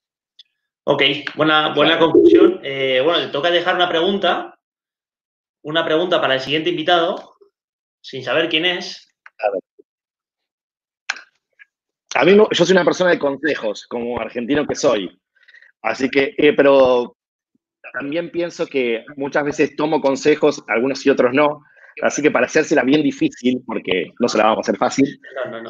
Ok, 0.93 1.05
buena, 1.37 1.73
buena 1.73 2.01
conclusión. 2.01 2.59
Eh, 2.65 3.01
bueno, 3.05 3.25
te 3.25 3.29
toca 3.29 3.49
dejar 3.49 3.77
una 3.77 3.89
pregunta, 3.89 4.59
una 5.63 5.85
pregunta 5.85 6.21
para 6.21 6.35
el 6.35 6.41
siguiente 6.41 6.71
invitado, 6.71 7.37
sin 8.01 8.25
saber 8.25 8.49
quién 8.49 8.65
es. 8.65 9.09
A 12.17 12.25
mí, 12.25 12.37
yo 12.37 12.65
soy 12.65 12.73
una 12.73 12.85
persona 12.85 13.11
de 13.11 13.21
consejos, 13.21 13.87
como 13.87 14.19
argentino 14.19 14.67
que 14.67 14.75
soy. 14.75 15.17
Así 15.81 16.09
que, 16.11 16.35
eh, 16.37 16.55
pero 16.55 17.17
también 17.93 18.33
pienso 18.33 18.67
que 18.67 19.05
muchas 19.15 19.45
veces 19.45 19.77
tomo 19.77 20.01
consejos, 20.01 20.61
algunos 20.67 21.07
y 21.07 21.11
otros 21.11 21.33
no. 21.33 21.63
Así 22.03 22.21
que 22.21 22.33
para 22.33 22.47
hacérsela 22.47 22.83
bien 22.83 23.05
difícil, 23.05 23.63
porque 23.65 24.11
no 24.19 24.27
se 24.27 24.39
la 24.39 24.45
vamos 24.47 24.59
a 24.59 24.63
hacer 24.63 24.77
fácil, 24.77 25.21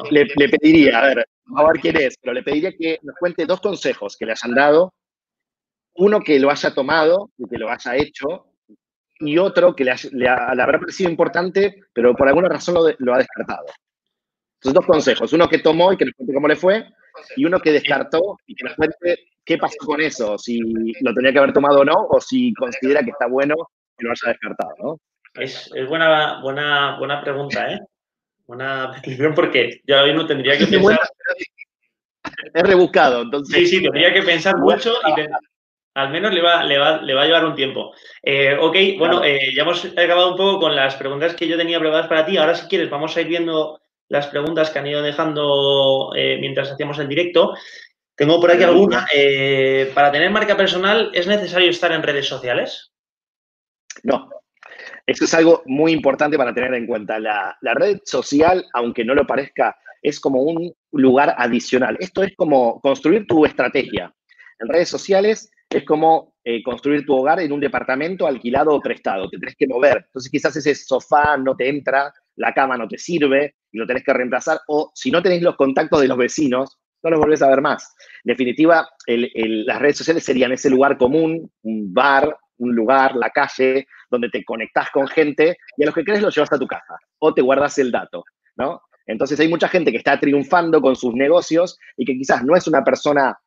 Le, 0.09 0.25
le, 0.35 0.49
pediría, 0.49 0.97
a 0.97 1.05
ver, 1.09 1.27
a 1.57 1.67
ver 1.67 1.79
quién 1.79 1.97
es, 1.97 2.17
pero 2.19 2.33
le 2.33 2.41
pediría 2.41 2.71
que 2.71 2.97
nos 3.03 3.15
cuente 3.17 3.45
dos 3.45 3.61
consejos 3.61 4.17
que 4.17 4.25
le 4.25 4.31
hayan 4.31 4.55
dado 4.55 4.91
uno 5.95 6.19
que 6.21 6.39
lo 6.39 6.49
haya 6.49 6.73
tomado 6.73 7.31
y 7.37 7.47
que 7.47 7.57
lo 7.57 7.69
haya 7.69 7.95
hecho, 7.95 8.45
y 9.19 9.37
otro 9.37 9.75
que 9.75 9.85
le, 9.85 10.27
habrá 10.27 10.79
parecido 10.79 11.09
importante, 11.09 11.83
pero 11.93 12.15
por 12.15 12.27
alguna 12.27 12.49
razón 12.49 12.75
lo, 12.97 13.13
ha 13.13 13.17
descartado. 13.17 13.65
Entonces, 14.55 14.73
dos 14.73 14.85
consejos. 14.85 15.33
Uno 15.33 15.47
que 15.47 15.59
tomó 15.59 15.93
y 15.93 15.97
que 15.97 16.05
nos 16.05 16.13
cuente 16.15 16.33
cómo 16.33 16.47
le 16.47 16.55
fue, 16.55 16.85
y 17.35 17.45
uno 17.45 17.59
que 17.59 17.71
descartó 17.71 18.37
y 18.47 18.55
que 18.55 18.65
nos 18.65 18.75
cuente 18.75 19.27
qué 19.45 19.57
pasó 19.57 19.77
con 19.85 20.01
eso, 20.01 20.37
si 20.37 20.59
lo 21.01 21.13
tenía 21.13 21.31
que 21.31 21.39
haber 21.39 21.53
tomado 21.53 21.81
o 21.81 21.85
no, 21.85 22.07
o 22.09 22.19
si 22.19 22.53
considera 22.53 23.03
que 23.03 23.11
está 23.11 23.27
bueno 23.27 23.55
que 23.97 24.05
lo 24.05 24.11
haya 24.11 24.31
descartado, 24.31 24.71
¿no? 24.79 24.97
Es, 25.33 25.69
buena, 25.87 26.41
buena, 26.41 26.97
buena 26.99 27.21
pregunta, 27.21 27.71
¿eh? 27.71 27.79
Buena 28.45 28.91
petición 28.93 29.33
porque 29.33 29.81
yo 29.85 29.95
ahora 29.95 30.11
mismo 30.11 30.27
tendría 30.27 30.57
que 30.57 30.67
pensar... 30.67 30.99
Es 32.53 32.63
rebuscado, 32.63 33.21
entonces... 33.21 33.69
Sí, 33.69 33.77
sí, 33.77 33.83
tendría 33.83 34.13
que 34.13 34.23
pensar 34.23 34.57
mucho 34.57 34.93
y, 35.07 35.21
al 35.93 36.09
menos 36.09 36.33
le 36.33 36.41
va, 36.41 36.63
le 36.63 36.77
va, 36.77 37.01
le 37.01 37.13
va 37.13 37.23
a 37.23 37.25
llevar 37.25 37.45
un 37.45 37.55
tiempo. 37.55 37.93
Eh, 38.23 38.55
ok, 38.59 38.75
bueno, 38.97 39.23
eh, 39.23 39.53
ya 39.55 39.63
hemos 39.63 39.85
acabado 39.85 40.31
un 40.31 40.37
poco 40.37 40.59
con 40.61 40.75
las 40.75 40.95
preguntas 40.95 41.35
que 41.35 41.47
yo 41.47 41.57
tenía 41.57 41.79
preparadas 41.79 42.07
para 42.07 42.25
ti. 42.25 42.37
Ahora, 42.37 42.55
si 42.55 42.67
quieres, 42.67 42.89
vamos 42.89 43.15
a 43.15 43.21
ir 43.21 43.27
viendo 43.27 43.79
las 44.07 44.27
preguntas 44.27 44.69
que 44.69 44.79
han 44.79 44.87
ido 44.87 45.01
dejando 45.01 46.11
eh, 46.15 46.37
mientras 46.39 46.71
hacíamos 46.71 46.99
el 46.99 47.07
directo. 47.07 47.53
Tengo 48.15 48.39
por 48.39 48.51
aquí 48.51 48.63
alguna. 48.63 49.05
¿Para 49.93 50.11
tener 50.11 50.29
marca 50.29 50.55
personal 50.55 51.11
es 51.13 51.27
necesario 51.27 51.69
estar 51.69 51.91
en 51.91 52.03
redes 52.03 52.27
sociales? 52.27 52.91
No. 54.03 54.29
Eso 55.07 55.25
es 55.25 55.33
algo 55.33 55.63
muy 55.65 55.91
importante 55.91 56.37
para 56.37 56.53
tener 56.53 56.73
en 56.73 56.87
cuenta. 56.87 57.19
La, 57.19 57.57
la 57.61 57.73
red 57.73 57.99
social, 58.05 58.65
aunque 58.73 59.03
no 59.03 59.15
lo 59.15 59.25
parezca, 59.25 59.75
es 60.01 60.19
como 60.19 60.41
un 60.41 60.73
lugar 60.91 61.33
adicional. 61.37 61.97
Esto 61.99 62.21
es 62.21 62.35
como 62.35 62.79
construir 62.81 63.25
tu 63.27 63.45
estrategia. 63.45 64.13
En 64.59 64.67
redes 64.67 64.89
sociales 64.89 65.51
es 65.71 65.85
como 65.85 66.35
eh, 66.43 66.61
construir 66.63 67.05
tu 67.05 67.15
hogar 67.15 67.39
en 67.39 67.51
un 67.51 67.59
departamento 67.59 68.27
alquilado 68.27 68.75
o 68.75 68.81
prestado, 68.81 69.29
te 69.29 69.37
tenés 69.37 69.55
que 69.55 69.67
mover. 69.67 70.03
Entonces 70.05 70.31
quizás 70.31 70.55
ese 70.55 70.75
sofá 70.75 71.37
no 71.37 71.55
te 71.55 71.69
entra, 71.69 72.13
la 72.35 72.53
cama 72.53 72.77
no 72.77 72.87
te 72.87 72.97
sirve 72.97 73.55
y 73.71 73.77
lo 73.77 73.87
tenés 73.87 74.03
que 74.03 74.13
reemplazar, 74.13 74.59
o 74.67 74.91
si 74.93 75.11
no 75.11 75.21
tenés 75.21 75.41
los 75.41 75.55
contactos 75.55 76.01
de 76.01 76.07
los 76.07 76.17
vecinos, 76.17 76.77
no 77.03 77.09
los 77.09 77.19
volvés 77.19 77.41
a 77.41 77.49
ver 77.49 77.61
más. 77.61 77.95
En 78.23 78.31
definitiva, 78.31 78.87
las 79.07 79.79
redes 79.79 79.97
sociales 79.97 80.23
serían 80.23 80.51
ese 80.51 80.69
lugar 80.69 80.97
común, 80.97 81.49
un 81.63 81.93
bar, 81.93 82.35
un 82.57 82.75
lugar, 82.75 83.15
la 83.15 83.29
calle, 83.29 83.87
donde 84.09 84.29
te 84.29 84.43
conectás 84.43 84.89
con 84.91 85.07
gente 85.07 85.57
y 85.77 85.83
a 85.83 85.85
los 85.87 85.95
que 85.95 86.03
crees 86.03 86.21
los 86.21 86.35
llevas 86.35 86.51
a 86.51 86.59
tu 86.59 86.67
casa 86.67 86.97
o 87.19 87.33
te 87.33 87.41
guardas 87.41 87.77
el 87.79 87.91
dato, 87.91 88.23
¿no? 88.55 88.81
Entonces 89.07 89.39
hay 89.39 89.47
mucha 89.47 89.67
gente 89.67 89.91
que 89.91 89.97
está 89.97 90.19
triunfando 90.19 90.79
con 90.81 90.95
sus 90.95 91.13
negocios 91.13 91.79
y 91.97 92.05
que 92.05 92.13
quizás 92.13 92.43
no 92.43 92.55
es 92.55 92.67
una 92.67 92.83
persona 92.83 93.37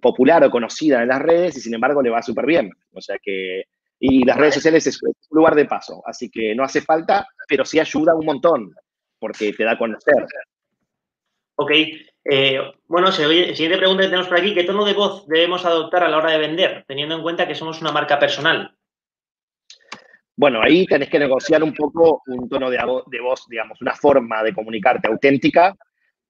popular 0.00 0.44
o 0.44 0.50
conocida 0.50 1.02
en 1.02 1.08
las 1.08 1.20
redes 1.20 1.56
y 1.56 1.60
sin 1.60 1.74
embargo 1.74 2.02
le 2.02 2.10
va 2.10 2.22
súper 2.22 2.46
bien. 2.46 2.70
O 2.92 3.00
sea 3.00 3.16
que, 3.22 3.64
y 3.98 4.24
las 4.24 4.36
redes 4.36 4.54
sociales 4.54 4.86
es 4.86 5.02
un 5.02 5.14
lugar 5.30 5.54
de 5.54 5.66
paso, 5.66 6.02
así 6.06 6.30
que 6.30 6.54
no 6.54 6.64
hace 6.64 6.80
falta, 6.80 7.26
pero 7.48 7.64
sí 7.64 7.78
ayuda 7.78 8.14
un 8.14 8.26
montón 8.26 8.74
porque 9.18 9.52
te 9.52 9.64
da 9.64 9.72
a 9.72 9.78
conocer. 9.78 10.26
Ok, 11.54 11.70
eh, 12.24 12.58
bueno, 12.86 13.12
siguiente 13.12 13.78
pregunta 13.78 14.02
que 14.02 14.08
tenemos 14.08 14.28
por 14.28 14.38
aquí, 14.38 14.54
¿qué 14.54 14.64
tono 14.64 14.84
de 14.84 14.94
voz 14.94 15.26
debemos 15.28 15.64
adoptar 15.64 16.02
a 16.04 16.08
la 16.08 16.18
hora 16.18 16.32
de 16.32 16.38
vender, 16.38 16.84
teniendo 16.86 17.14
en 17.14 17.22
cuenta 17.22 17.46
que 17.46 17.54
somos 17.54 17.80
una 17.80 17.92
marca 17.92 18.18
personal? 18.18 18.74
Bueno, 20.34 20.60
ahí 20.62 20.86
tenés 20.86 21.08
que 21.08 21.18
negociar 21.18 21.62
un 21.62 21.74
poco 21.74 22.22
un 22.26 22.48
tono 22.48 22.70
de, 22.70 22.78
de 23.06 23.20
voz, 23.20 23.46
digamos, 23.48 23.80
una 23.82 23.94
forma 23.94 24.42
de 24.42 24.54
comunicarte 24.54 25.08
auténtica, 25.08 25.76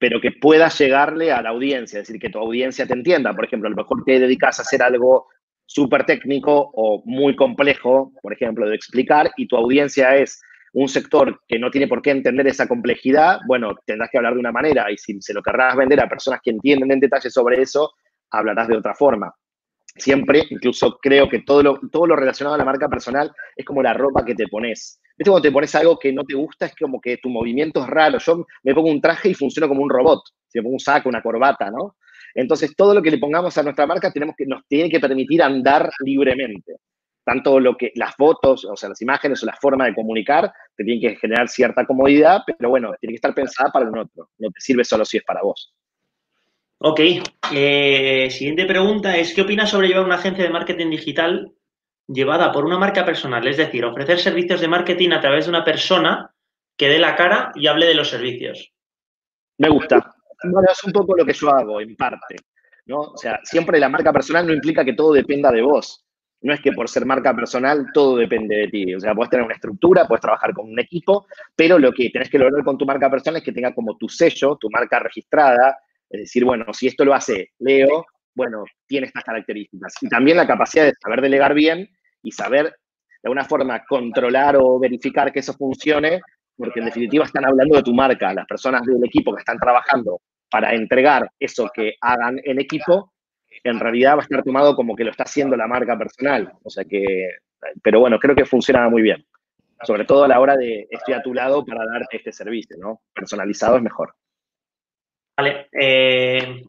pero 0.02 0.20
que 0.20 0.32
pueda 0.32 0.68
llegarle 0.68 1.30
a 1.30 1.40
la 1.42 1.50
audiencia, 1.50 2.00
es 2.00 2.08
decir, 2.08 2.20
que 2.20 2.28
tu 2.28 2.40
audiencia 2.40 2.84
te 2.88 2.92
entienda. 2.92 3.32
Por 3.34 3.44
ejemplo, 3.44 3.68
a 3.68 3.70
lo 3.70 3.76
mejor 3.76 4.02
te 4.04 4.18
dedicas 4.18 4.58
a 4.58 4.62
hacer 4.62 4.82
algo 4.82 5.28
súper 5.64 6.04
técnico 6.04 6.72
o 6.74 7.04
muy 7.04 7.36
complejo, 7.36 8.12
por 8.20 8.32
ejemplo, 8.32 8.68
de 8.68 8.74
explicar, 8.74 9.30
y 9.36 9.46
tu 9.46 9.54
audiencia 9.54 10.16
es 10.16 10.42
un 10.72 10.88
sector 10.88 11.40
que 11.46 11.60
no 11.60 11.70
tiene 11.70 11.86
por 11.86 12.02
qué 12.02 12.10
entender 12.10 12.48
esa 12.48 12.66
complejidad, 12.66 13.38
bueno, 13.46 13.76
tendrás 13.86 14.10
que 14.10 14.18
hablar 14.18 14.34
de 14.34 14.40
una 14.40 14.50
manera 14.50 14.90
y 14.90 14.96
si 14.96 15.22
se 15.22 15.34
lo 15.34 15.40
querrás 15.40 15.76
vender 15.76 16.00
a 16.00 16.08
personas 16.08 16.40
que 16.42 16.50
entienden 16.50 16.90
en 16.90 16.98
detalle 16.98 17.30
sobre 17.30 17.62
eso, 17.62 17.92
hablarás 18.32 18.66
de 18.66 18.78
otra 18.78 18.96
forma. 18.96 19.32
Siempre, 19.94 20.42
incluso 20.50 20.98
creo 21.00 21.28
que 21.28 21.42
todo 21.42 21.62
lo, 21.62 21.80
todo 21.92 22.08
lo 22.08 22.16
relacionado 22.16 22.56
a 22.56 22.58
la 22.58 22.64
marca 22.64 22.88
personal 22.88 23.30
es 23.54 23.64
como 23.64 23.84
la 23.84 23.94
ropa 23.94 24.24
que 24.24 24.34
te 24.34 24.48
pones. 24.48 25.00
¿Viste 25.16 25.30
cuando 25.30 25.42
te 25.42 25.52
pones 25.52 25.74
algo 25.74 25.98
que 25.98 26.12
no 26.12 26.24
te 26.24 26.34
gusta? 26.34 26.66
Es 26.66 26.74
como 26.74 27.00
que 27.00 27.18
tu 27.18 27.28
movimiento 27.28 27.82
es 27.82 27.88
raro. 27.88 28.18
Yo 28.18 28.46
me 28.62 28.74
pongo 28.74 28.90
un 28.90 29.00
traje 29.00 29.30
y 29.30 29.34
funciona 29.34 29.68
como 29.68 29.82
un 29.82 29.90
robot. 29.90 30.22
Si 30.48 30.58
me 30.58 30.62
pongo 30.62 30.74
un 30.74 30.80
saco, 30.80 31.08
una 31.08 31.22
corbata, 31.22 31.70
¿no? 31.70 31.96
Entonces, 32.34 32.74
todo 32.74 32.94
lo 32.94 33.02
que 33.02 33.10
le 33.10 33.18
pongamos 33.18 33.56
a 33.58 33.62
nuestra 33.62 33.86
marca 33.86 34.10
tenemos 34.10 34.34
que, 34.36 34.46
nos 34.46 34.66
tiene 34.66 34.88
que 34.88 35.00
permitir 35.00 35.42
andar 35.42 35.90
libremente 36.00 36.76
tanto 37.24 37.60
lo 37.60 37.76
que 37.76 37.92
las 37.94 38.14
fotos, 38.16 38.64
o 38.64 38.76
sea, 38.76 38.88
las 38.88 39.00
imágenes 39.00 39.42
o 39.42 39.46
la 39.46 39.56
forma 39.56 39.86
de 39.86 39.94
comunicar 39.94 40.52
te 40.76 40.84
tienen 40.84 41.00
que 41.00 41.16
generar 41.16 41.48
cierta 41.48 41.86
comodidad, 41.86 42.40
pero 42.46 42.70
bueno, 42.70 42.92
tiene 43.00 43.12
que 43.12 43.16
estar 43.16 43.34
pensada 43.34 43.70
para 43.70 43.88
un 43.88 43.98
otro. 43.98 44.30
No 44.38 44.50
te 44.50 44.60
sirve 44.60 44.84
solo 44.84 45.04
si 45.04 45.18
es 45.18 45.24
para 45.24 45.42
vos. 45.42 45.72
Ok. 46.78 47.00
Eh, 47.52 48.28
siguiente 48.30 48.66
pregunta 48.66 49.16
es, 49.16 49.34
¿qué 49.34 49.42
opinas 49.42 49.70
sobre 49.70 49.88
llevar 49.88 50.04
una 50.04 50.16
agencia 50.16 50.44
de 50.44 50.50
marketing 50.50 50.90
digital 50.90 51.52
llevada 52.12 52.52
por 52.52 52.64
una 52.64 52.78
marca 52.78 53.04
personal? 53.04 53.46
Es 53.46 53.56
decir, 53.56 53.84
ofrecer 53.84 54.18
servicios 54.18 54.60
de 54.60 54.68
marketing 54.68 55.10
a 55.10 55.20
través 55.20 55.46
de 55.46 55.50
una 55.50 55.64
persona 55.64 56.30
que 56.76 56.88
dé 56.88 56.98
la 56.98 57.14
cara 57.16 57.52
y 57.54 57.66
hable 57.66 57.86
de 57.86 57.94
los 57.94 58.08
servicios. 58.08 58.72
Me 59.58 59.68
gusta. 59.68 60.14
Bueno, 60.44 60.68
es 60.70 60.84
un 60.84 60.92
poco 60.92 61.16
lo 61.16 61.24
que 61.24 61.32
yo 61.32 61.50
hago, 61.50 61.80
en 61.80 61.94
parte. 61.96 62.36
¿no? 62.86 63.00
O 63.00 63.16
sea, 63.16 63.40
siempre 63.44 63.78
la 63.78 63.88
marca 63.88 64.12
personal 64.12 64.46
no 64.46 64.52
implica 64.52 64.84
que 64.84 64.94
todo 64.94 65.12
dependa 65.12 65.50
de 65.52 65.62
vos 65.62 66.04
no 66.42 66.52
es 66.52 66.60
que 66.60 66.72
por 66.72 66.88
ser 66.88 67.06
marca 67.06 67.34
personal 67.34 67.86
todo 67.94 68.16
depende 68.16 68.56
de 68.56 68.68
ti. 68.68 68.94
O 68.94 69.00
sea, 69.00 69.14
puedes 69.14 69.30
tener 69.30 69.44
una 69.44 69.54
estructura, 69.54 70.06
puedes 70.06 70.20
trabajar 70.20 70.52
con 70.52 70.68
un 70.68 70.78
equipo, 70.78 71.26
pero 71.54 71.78
lo 71.78 71.92
que 71.92 72.10
tenés 72.10 72.28
que 72.28 72.38
lograr 72.38 72.64
con 72.64 72.76
tu 72.76 72.84
marca 72.84 73.10
personal 73.10 73.38
es 73.38 73.44
que 73.44 73.52
tenga 73.52 73.74
como 73.74 73.96
tu 73.96 74.08
sello, 74.08 74.56
tu 74.56 74.68
marca 74.70 74.98
registrada. 74.98 75.78
Es 76.10 76.20
decir, 76.20 76.44
bueno, 76.44 76.66
si 76.72 76.88
esto 76.88 77.04
lo 77.04 77.14
hace 77.14 77.52
Leo, 77.60 78.06
bueno, 78.34 78.64
tiene 78.86 79.06
estas 79.06 79.24
características. 79.24 79.94
Y 80.00 80.08
también 80.08 80.36
la 80.36 80.46
capacidad 80.46 80.84
de 80.84 80.94
saber 81.00 81.20
delegar 81.20 81.54
bien 81.54 81.88
y 82.22 82.30
saber 82.30 82.64
de 82.64 83.28
alguna 83.28 83.44
forma 83.44 83.84
controlar 83.84 84.56
o 84.56 84.78
verificar 84.78 85.32
que 85.32 85.40
eso 85.40 85.54
funcione, 85.54 86.20
porque 86.56 86.80
en 86.80 86.86
definitiva 86.86 87.24
están 87.24 87.44
hablando 87.44 87.76
de 87.76 87.82
tu 87.82 87.94
marca. 87.94 88.34
Las 88.34 88.46
personas 88.46 88.82
del 88.82 89.04
equipo 89.04 89.34
que 89.34 89.40
están 89.40 89.58
trabajando 89.58 90.20
para 90.50 90.74
entregar 90.74 91.30
eso 91.38 91.70
que 91.72 91.94
hagan 92.00 92.40
en 92.44 92.60
equipo 92.60 93.12
en 93.64 93.78
realidad 93.78 94.14
va 94.14 94.20
a 94.20 94.22
estar 94.22 94.42
tomado 94.42 94.74
como 94.74 94.96
que 94.96 95.04
lo 95.04 95.10
está 95.10 95.24
haciendo 95.24 95.56
la 95.56 95.66
marca 95.66 95.96
personal. 95.96 96.52
O 96.64 96.70
sea 96.70 96.84
que, 96.84 97.28
pero 97.82 98.00
bueno, 98.00 98.18
creo 98.18 98.34
que 98.34 98.44
funciona 98.44 98.88
muy 98.88 99.02
bien. 99.02 99.24
Sobre 99.84 100.04
todo 100.04 100.24
a 100.24 100.28
la 100.28 100.40
hora 100.40 100.56
de 100.56 100.86
estoy 100.90 101.14
a 101.14 101.22
tu 101.22 101.34
lado 101.34 101.64
para 101.64 101.84
darte 101.84 102.16
este 102.16 102.32
servicio, 102.32 102.76
¿no? 102.78 103.02
Personalizado 103.12 103.76
es 103.76 103.82
mejor. 103.82 104.14
Vale. 105.36 105.68
Eh, 105.72 106.64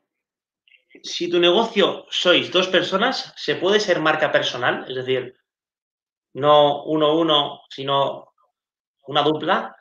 si 1.04 1.30
tu 1.30 1.40
negocio 1.40 2.06
sois 2.10 2.52
dos 2.52 2.68
personas, 2.68 3.34
¿se 3.36 3.56
puede 3.56 3.80
ser 3.80 4.00
marca 4.00 4.32
personal? 4.32 4.86
Es 4.88 4.96
decir, 4.96 5.36
no 6.34 6.84
uno 6.86 7.18
uno, 7.20 7.62
sino 7.70 8.34
una 9.08 9.22
dupla. 9.22 9.76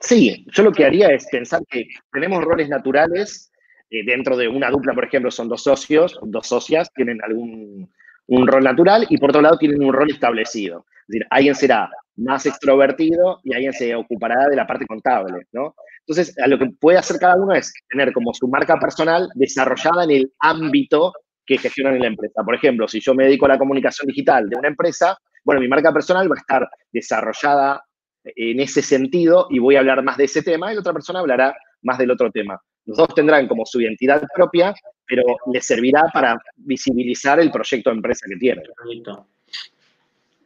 Sí, 0.00 0.44
yo 0.52 0.62
lo 0.62 0.72
que 0.72 0.84
haría 0.84 1.08
es 1.08 1.26
pensar 1.30 1.62
que 1.68 1.88
tenemos 2.12 2.44
roles 2.44 2.68
naturales 2.68 3.50
eh, 3.90 4.04
dentro 4.04 4.36
de 4.36 4.48
una 4.48 4.70
dupla, 4.70 4.94
por 4.94 5.04
ejemplo, 5.04 5.30
son 5.30 5.48
dos 5.48 5.62
socios, 5.62 6.18
dos 6.22 6.46
socias, 6.46 6.90
tienen 6.92 7.22
algún 7.22 7.90
un 8.26 8.46
rol 8.46 8.64
natural 8.64 9.06
y 9.08 9.18
por 9.18 9.30
otro 9.30 9.42
lado 9.42 9.58
tienen 9.58 9.82
un 9.82 9.92
rol 9.92 10.10
establecido. 10.10 10.86
Es 11.02 11.08
decir, 11.08 11.26
alguien 11.30 11.54
será 11.54 11.90
más 12.16 12.46
extrovertido 12.46 13.40
y 13.42 13.54
alguien 13.54 13.72
se 13.72 13.94
ocupará 13.94 14.48
de 14.48 14.56
la 14.56 14.66
parte 14.66 14.86
contable, 14.86 15.46
¿no? 15.52 15.74
Entonces, 16.00 16.38
a 16.38 16.46
lo 16.46 16.58
que 16.58 16.66
puede 16.80 16.98
hacer 16.98 17.18
cada 17.18 17.36
uno 17.36 17.54
es 17.54 17.72
tener 17.88 18.12
como 18.12 18.32
su 18.34 18.46
marca 18.48 18.78
personal 18.78 19.28
desarrollada 19.34 20.04
en 20.04 20.10
el 20.10 20.32
ámbito 20.38 21.12
que 21.46 21.58
gestionan 21.58 21.94
en 21.96 22.02
la 22.02 22.08
empresa. 22.08 22.42
Por 22.44 22.54
ejemplo, 22.54 22.88
si 22.88 23.00
yo 23.00 23.14
me 23.14 23.24
dedico 23.24 23.46
a 23.46 23.50
la 23.50 23.58
comunicación 23.58 24.06
digital 24.06 24.48
de 24.48 24.56
una 24.56 24.68
empresa, 24.68 25.18
bueno, 25.44 25.60
mi 25.60 25.68
marca 25.68 25.92
personal 25.92 26.30
va 26.30 26.36
a 26.36 26.40
estar 26.40 26.68
desarrollada 26.90 27.84
en 28.24 28.60
ese 28.60 28.82
sentido 28.82 29.46
y 29.50 29.58
voy 29.58 29.76
a 29.76 29.80
hablar 29.80 30.02
más 30.02 30.16
de 30.16 30.24
ese 30.24 30.42
tema 30.42 30.72
y 30.72 30.74
la 30.74 30.80
otra 30.80 30.92
persona 30.92 31.20
hablará 31.20 31.54
más 31.82 31.98
del 31.98 32.10
otro 32.10 32.30
tema. 32.30 32.60
Los 32.86 32.96
dos 32.96 33.14
tendrán 33.14 33.46
como 33.46 33.64
su 33.64 33.80
identidad 33.80 34.22
propia, 34.34 34.74
pero 35.06 35.22
les 35.52 35.66
servirá 35.66 36.04
para 36.12 36.38
visibilizar 36.56 37.40
el 37.40 37.50
proyecto 37.50 37.90
de 37.90 37.96
empresa 37.96 38.26
que 38.28 38.36
tienen. 38.36 38.64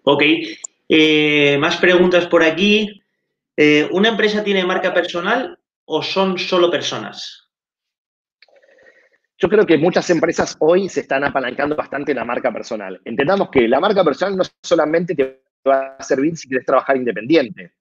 Ok. 0.03 0.23
Eh, 0.89 1.59
más 1.59 1.77
preguntas 1.77 2.27
por 2.27 2.43
aquí. 2.43 3.03
Eh, 3.57 3.89
¿Una 3.93 4.11
empresa 4.11 4.45
tiene 4.45 4.65
marca 4.65 4.95
personal 4.95 5.59
o 5.85 6.03
son 6.03 6.39
solo 6.39 6.71
personas? 6.71 7.48
Yo 9.39 9.49
creo 9.49 9.65
que 9.65 9.79
muchas 9.79 10.11
empresas 10.11 10.57
hoy 10.59 10.89
se 10.89 11.01
están 11.01 11.25
apalancando 11.25 11.77
bastante 11.77 12.13
en 12.13 12.19
la 12.19 12.25
marca 12.25 12.53
personal. 12.53 13.01
Entendamos 13.05 13.51
que 13.51 13.69
la 13.69 13.81
marca 13.81 14.05
personal 14.05 14.37
no 14.37 14.45
solamente 14.63 15.15
te 15.15 15.43
va 15.67 15.97
a 15.99 16.03
servir 16.03 16.37
si 16.37 16.49
quieres 16.49 16.67
trabajar 16.67 16.97
independiente 16.97 17.73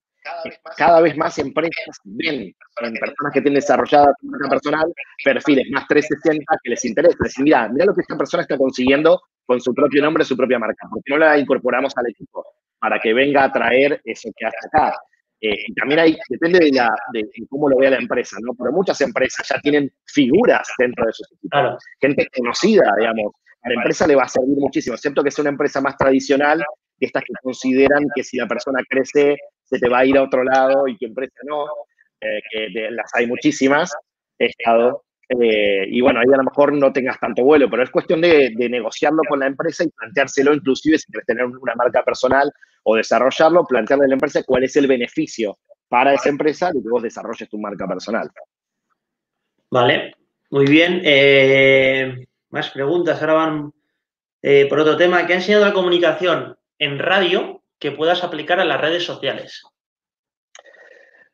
cada 0.76 1.02
vez 1.02 1.16
más 1.18 1.38
empresas 1.40 2.00
ven 2.04 2.54
en 2.82 2.94
personas 2.94 3.34
que 3.34 3.42
tienen 3.42 3.56
desarrollada 3.56 4.08
marca 4.22 4.50
personal 4.50 4.94
perfiles 5.24 5.66
más 5.72 5.88
360 5.88 6.60
que 6.64 6.70
les 6.70 6.86
interesa. 6.86 7.18
Decir, 7.20 7.44
mira, 7.44 7.68
mira 7.70 7.86
lo 7.86 7.94
que 7.94 8.02
esta 8.02 8.18
persona 8.18 8.44
está 8.44 8.58
consiguiendo 8.58 9.22
con 9.46 9.62
su 9.62 9.74
propio 9.74 10.02
nombre, 10.02 10.26
su 10.26 10.36
propia 10.36 10.60
marca. 10.60 10.88
¿Por 10.90 11.02
qué 11.04 11.14
no 11.14 11.20
la 11.20 11.38
incorporamos 11.38 11.94
al 11.98 12.10
equipo? 12.10 12.46
Para 12.80 13.00
que 13.00 13.14
venga 13.14 13.44
a 13.44 13.52
traer 13.52 14.02
eso 14.04 14.30
que 14.36 14.46
hace 14.46 14.58
acá. 14.68 14.96
Eh, 15.40 15.56
y 15.68 15.74
también 15.76 16.00
hay, 16.00 16.18
depende 16.30 16.60
de, 16.60 16.72
la, 16.72 16.90
de, 17.14 17.24
cómo 17.50 17.70
lo 17.70 17.78
vea 17.78 17.92
la 17.92 17.98
empresa, 17.98 18.38
¿no? 18.42 18.54
Pero 18.56 18.72
muchas 18.72 19.00
empresas 19.02 19.48
ya 19.48 19.60
tienen 19.62 19.92
figuras 20.06 20.68
dentro 20.78 21.06
de 21.06 21.14
sus 21.14 21.32
equipos. 21.34 21.84
Gente 22.02 22.28
conocida, 22.36 22.92
digamos. 22.98 23.34
A 23.64 23.70
la 23.70 23.76
empresa 23.76 24.08
le 24.08 24.16
va 24.16 24.24
a 24.24 24.30
servir 24.30 24.56
muchísimo, 24.58 24.96
excepto 24.96 25.24
que 25.24 25.32
sea 25.32 25.44
una 25.44 25.50
empresa 25.50 25.82
más 25.82 25.98
tradicional, 25.98 26.64
que 27.00 27.06
estas 27.08 27.24
que 27.24 27.34
consideran 27.42 28.06
que 28.16 28.24
si 28.24 28.38
la 28.38 28.48
persona 28.48 28.80
crece 28.88 29.36
se 29.64 29.80
te 29.80 29.90
va 29.90 30.00
a 30.00 30.06
ir 30.06 30.18
a 30.18 30.24
otro 30.24 30.44
lado 30.44 30.88
y 30.88 30.96
que 30.98 31.08
empresa 31.08 31.40
no, 31.44 31.66
eh, 32.22 32.40
que 32.50 32.70
las 32.92 33.14
hay 33.14 33.28
muchísimas, 33.28 33.92
he 34.40 34.46
estado. 34.46 35.04
Eh, 35.30 35.86
y 35.90 36.00
bueno, 36.00 36.20
ahí 36.22 36.34
a 36.34 36.38
lo 36.38 36.44
mejor 36.44 36.72
no 36.74 36.94
tengas 36.94 37.20
tanto 37.20 37.44
vuelo, 37.44 37.70
pero 37.70 37.84
es 37.84 37.90
cuestión 37.90 38.22
de, 38.22 38.54
negociarlo 38.70 39.24
con 39.28 39.40
la 39.40 39.48
empresa 39.48 39.84
y 39.84 39.90
planteárselo, 39.90 40.54
inclusive 40.54 40.98
si 40.98 41.12
quieres 41.12 41.26
tener 41.26 41.46
una 41.46 41.76
marca 41.76 42.04
personal 42.04 42.52
o 42.84 42.96
desarrollarlo, 42.96 43.66
plantearle 43.66 44.06
a 44.06 44.08
la 44.08 44.14
empresa 44.14 44.44
cuál 44.44 44.64
es 44.64 44.76
el 44.78 44.88
beneficio 44.88 45.60
para 45.90 46.14
esa 46.14 46.30
empresa 46.30 46.72
de 46.72 46.82
que 46.82 46.90
vos 46.90 47.04
desarrolles 47.04 47.50
tu 47.50 47.58
marca 47.58 47.88
personal. 47.88 48.30
Vale, 49.70 50.16
muy 50.50 50.66
bien. 50.66 51.02
Eh, 51.04 52.26
más 52.50 52.70
preguntas. 52.70 53.20
Ahora 53.22 53.34
van 53.34 53.74
por 54.70 54.80
otro 54.80 54.96
tema. 54.96 55.28
¿Qué 55.28 55.34
ha 55.34 55.38
enseñado 55.38 55.66
la 55.66 55.74
comunicación 55.74 56.58
en 56.80 57.00
radio 57.00 57.64
que 57.80 57.92
puedas 57.92 58.24
aplicar 58.24 58.62
a 58.62 58.66
las 58.66 58.80
redes 58.80 59.04
sociales? 59.04 59.64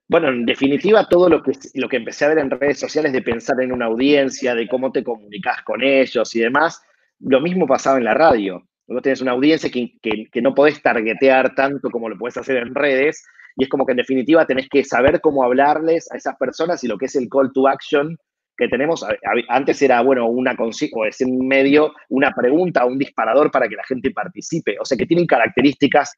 Bueno, 0.07 0.29
en 0.29 0.45
definitiva, 0.45 1.07
todo 1.07 1.29
lo 1.29 1.41
que, 1.41 1.53
lo 1.75 1.87
que 1.87 1.97
empecé 1.97 2.25
a 2.25 2.29
ver 2.29 2.39
en 2.39 2.51
redes 2.51 2.79
sociales 2.79 3.13
de 3.13 3.21
pensar 3.21 3.59
en 3.61 3.71
una 3.71 3.85
audiencia, 3.85 4.53
de 4.53 4.67
cómo 4.67 4.91
te 4.91 5.03
comunicas 5.03 5.61
con 5.63 5.81
ellos 5.81 6.35
y 6.35 6.41
demás, 6.41 6.81
lo 7.19 7.39
mismo 7.39 7.65
pasaba 7.65 7.97
en 7.97 8.03
la 8.03 8.13
radio. 8.13 8.63
Vos 8.85 9.01
tenés 9.01 9.21
una 9.21 9.31
audiencia 9.31 9.71
que, 9.71 9.93
que, 10.01 10.41
no 10.41 10.53
podés 10.53 10.81
targetear 10.81 11.55
tanto 11.55 11.89
como 11.89 12.09
lo 12.09 12.17
podés 12.17 12.37
hacer 12.37 12.57
en 12.57 12.75
redes, 12.75 13.25
y 13.55 13.63
es 13.63 13.69
como 13.69 13.85
que 13.85 13.91
en 13.91 13.97
definitiva 13.97 14.45
tenés 14.45 14.67
que 14.69 14.83
saber 14.83 15.21
cómo 15.21 15.43
hablarles 15.43 16.11
a 16.11 16.17
esas 16.17 16.35
personas 16.37 16.83
y 16.83 16.87
lo 16.87 16.97
que 16.97 17.05
es 17.05 17.15
el 17.15 17.29
call 17.29 17.51
to 17.53 17.67
action 17.67 18.17
que 18.57 18.67
tenemos. 18.67 19.05
Antes 19.47 19.81
era, 19.81 20.01
bueno, 20.01 20.27
una 20.27 20.55
o 20.59 21.05
es 21.05 21.21
en 21.21 21.47
medio 21.47 21.93
una 22.09 22.31
pregunta, 22.33 22.85
un 22.85 22.97
disparador 22.97 23.51
para 23.51 23.67
que 23.67 23.75
la 23.75 23.83
gente 23.83 24.11
participe. 24.11 24.77
O 24.79 24.85
sea 24.85 24.97
que 24.97 25.05
tienen 25.05 25.25
características 25.25 26.13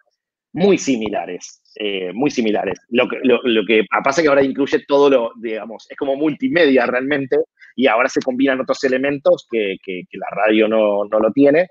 muy 0.56 0.78
similares, 0.78 1.62
eh, 1.76 2.14
muy 2.14 2.32
similares. 2.32 2.80
Lo 2.88 3.10
que, 3.10 3.18
lo, 3.24 3.66
que 3.68 3.84
pasa 4.01 4.22
que 4.22 4.30
ahora 4.30 4.41
incluye 4.41 4.86
todo 4.88 5.10
lo, 5.10 5.32
digamos, 5.36 5.86
es 5.89 5.97
como 5.97 6.16
multimedia 6.16 6.86
realmente, 6.86 7.36
y 7.76 7.88
ahora 7.88 8.08
se 8.08 8.22
combinan 8.22 8.62
otros 8.62 8.82
elementos 8.86 9.45
que, 9.51 9.76
que, 9.84 10.03
la 10.14 10.28
radio 10.32 10.70
no, 10.70 11.03
no, 11.12 11.20
lo 11.20 11.32
tiene. 11.34 11.68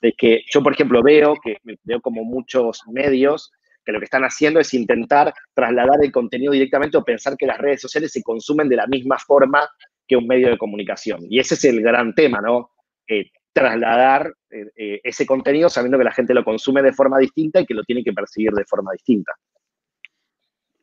Es 0.00 0.14
que 0.16 0.42
yo, 0.48 0.62
por 0.62 0.74
ejemplo, 0.74 1.02
veo 1.02 1.34
que 1.42 1.56
veo 1.82 2.00
como 2.00 2.22
muchos 2.22 2.82
medios 2.86 3.50
que 3.84 3.90
lo 3.90 3.98
que 3.98 4.04
están 4.04 4.22
haciendo 4.22 4.60
es 4.60 4.72
intentar 4.74 5.34
trasladar 5.52 5.98
el 6.00 6.12
contenido 6.12 6.52
directamente 6.52 6.98
o 6.98 7.04
pensar 7.04 7.36
que 7.36 7.46
las 7.46 7.58
redes 7.58 7.80
sociales 7.80 8.12
se 8.12 8.22
consumen 8.22 8.68
de 8.68 8.76
la 8.76 8.86
misma 8.86 9.18
forma 9.18 9.68
que 10.06 10.16
un 10.16 10.28
medio 10.28 10.50
de 10.50 10.58
comunicación. 10.58 11.22
Y 11.28 11.40
ese 11.40 11.54
es 11.54 11.64
el 11.64 11.82
gran 11.82 12.14
tema, 12.14 12.40
¿no? 12.40 12.70
Eh, 13.08 13.24
trasladar 13.52 14.32
eh, 14.50 14.70
eh, 14.76 15.00
ese 15.02 15.26
contenido 15.26 15.68
sabiendo 15.68 15.98
que 15.98 16.04
la 16.04 16.12
gente 16.12 16.34
lo 16.34 16.44
consume 16.44 16.82
de 16.82 16.92
forma 16.92 17.18
distinta 17.18 17.60
y 17.60 17.66
que 17.66 17.74
lo 17.74 17.82
tiene 17.84 18.04
que 18.04 18.12
percibir 18.12 18.52
de 18.52 18.64
forma 18.64 18.92
distinta. 18.92 19.32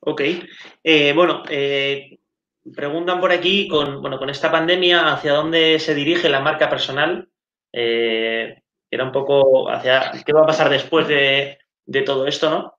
Ok. 0.01 0.22
bueno, 1.15 1.43
preguntan 2.76 3.20
por 3.20 3.32
aquí, 3.32 3.68
con, 3.68 4.01
bueno, 4.01 4.18
con 4.18 4.30
esta 4.30 4.49
pandemia, 4.49 5.13
¿hacia 5.13 5.34
dónde 5.34 5.80
se 5.80 5.93
dirige 5.95 6.30
la 6.30 6.39
marca 6.39 6.70
personal? 6.70 7.30
era 7.70 9.03
un 9.03 9.11
poco 9.11 9.70
hacia 9.70 10.11
qué 10.26 10.34
va 10.34 10.41
a 10.41 10.47
pasar 10.47 10.70
después 10.70 11.07
de, 11.07 11.59
de 11.86 12.01
todo 12.01 12.26
esto, 12.26 12.49
¿no? 12.49 12.78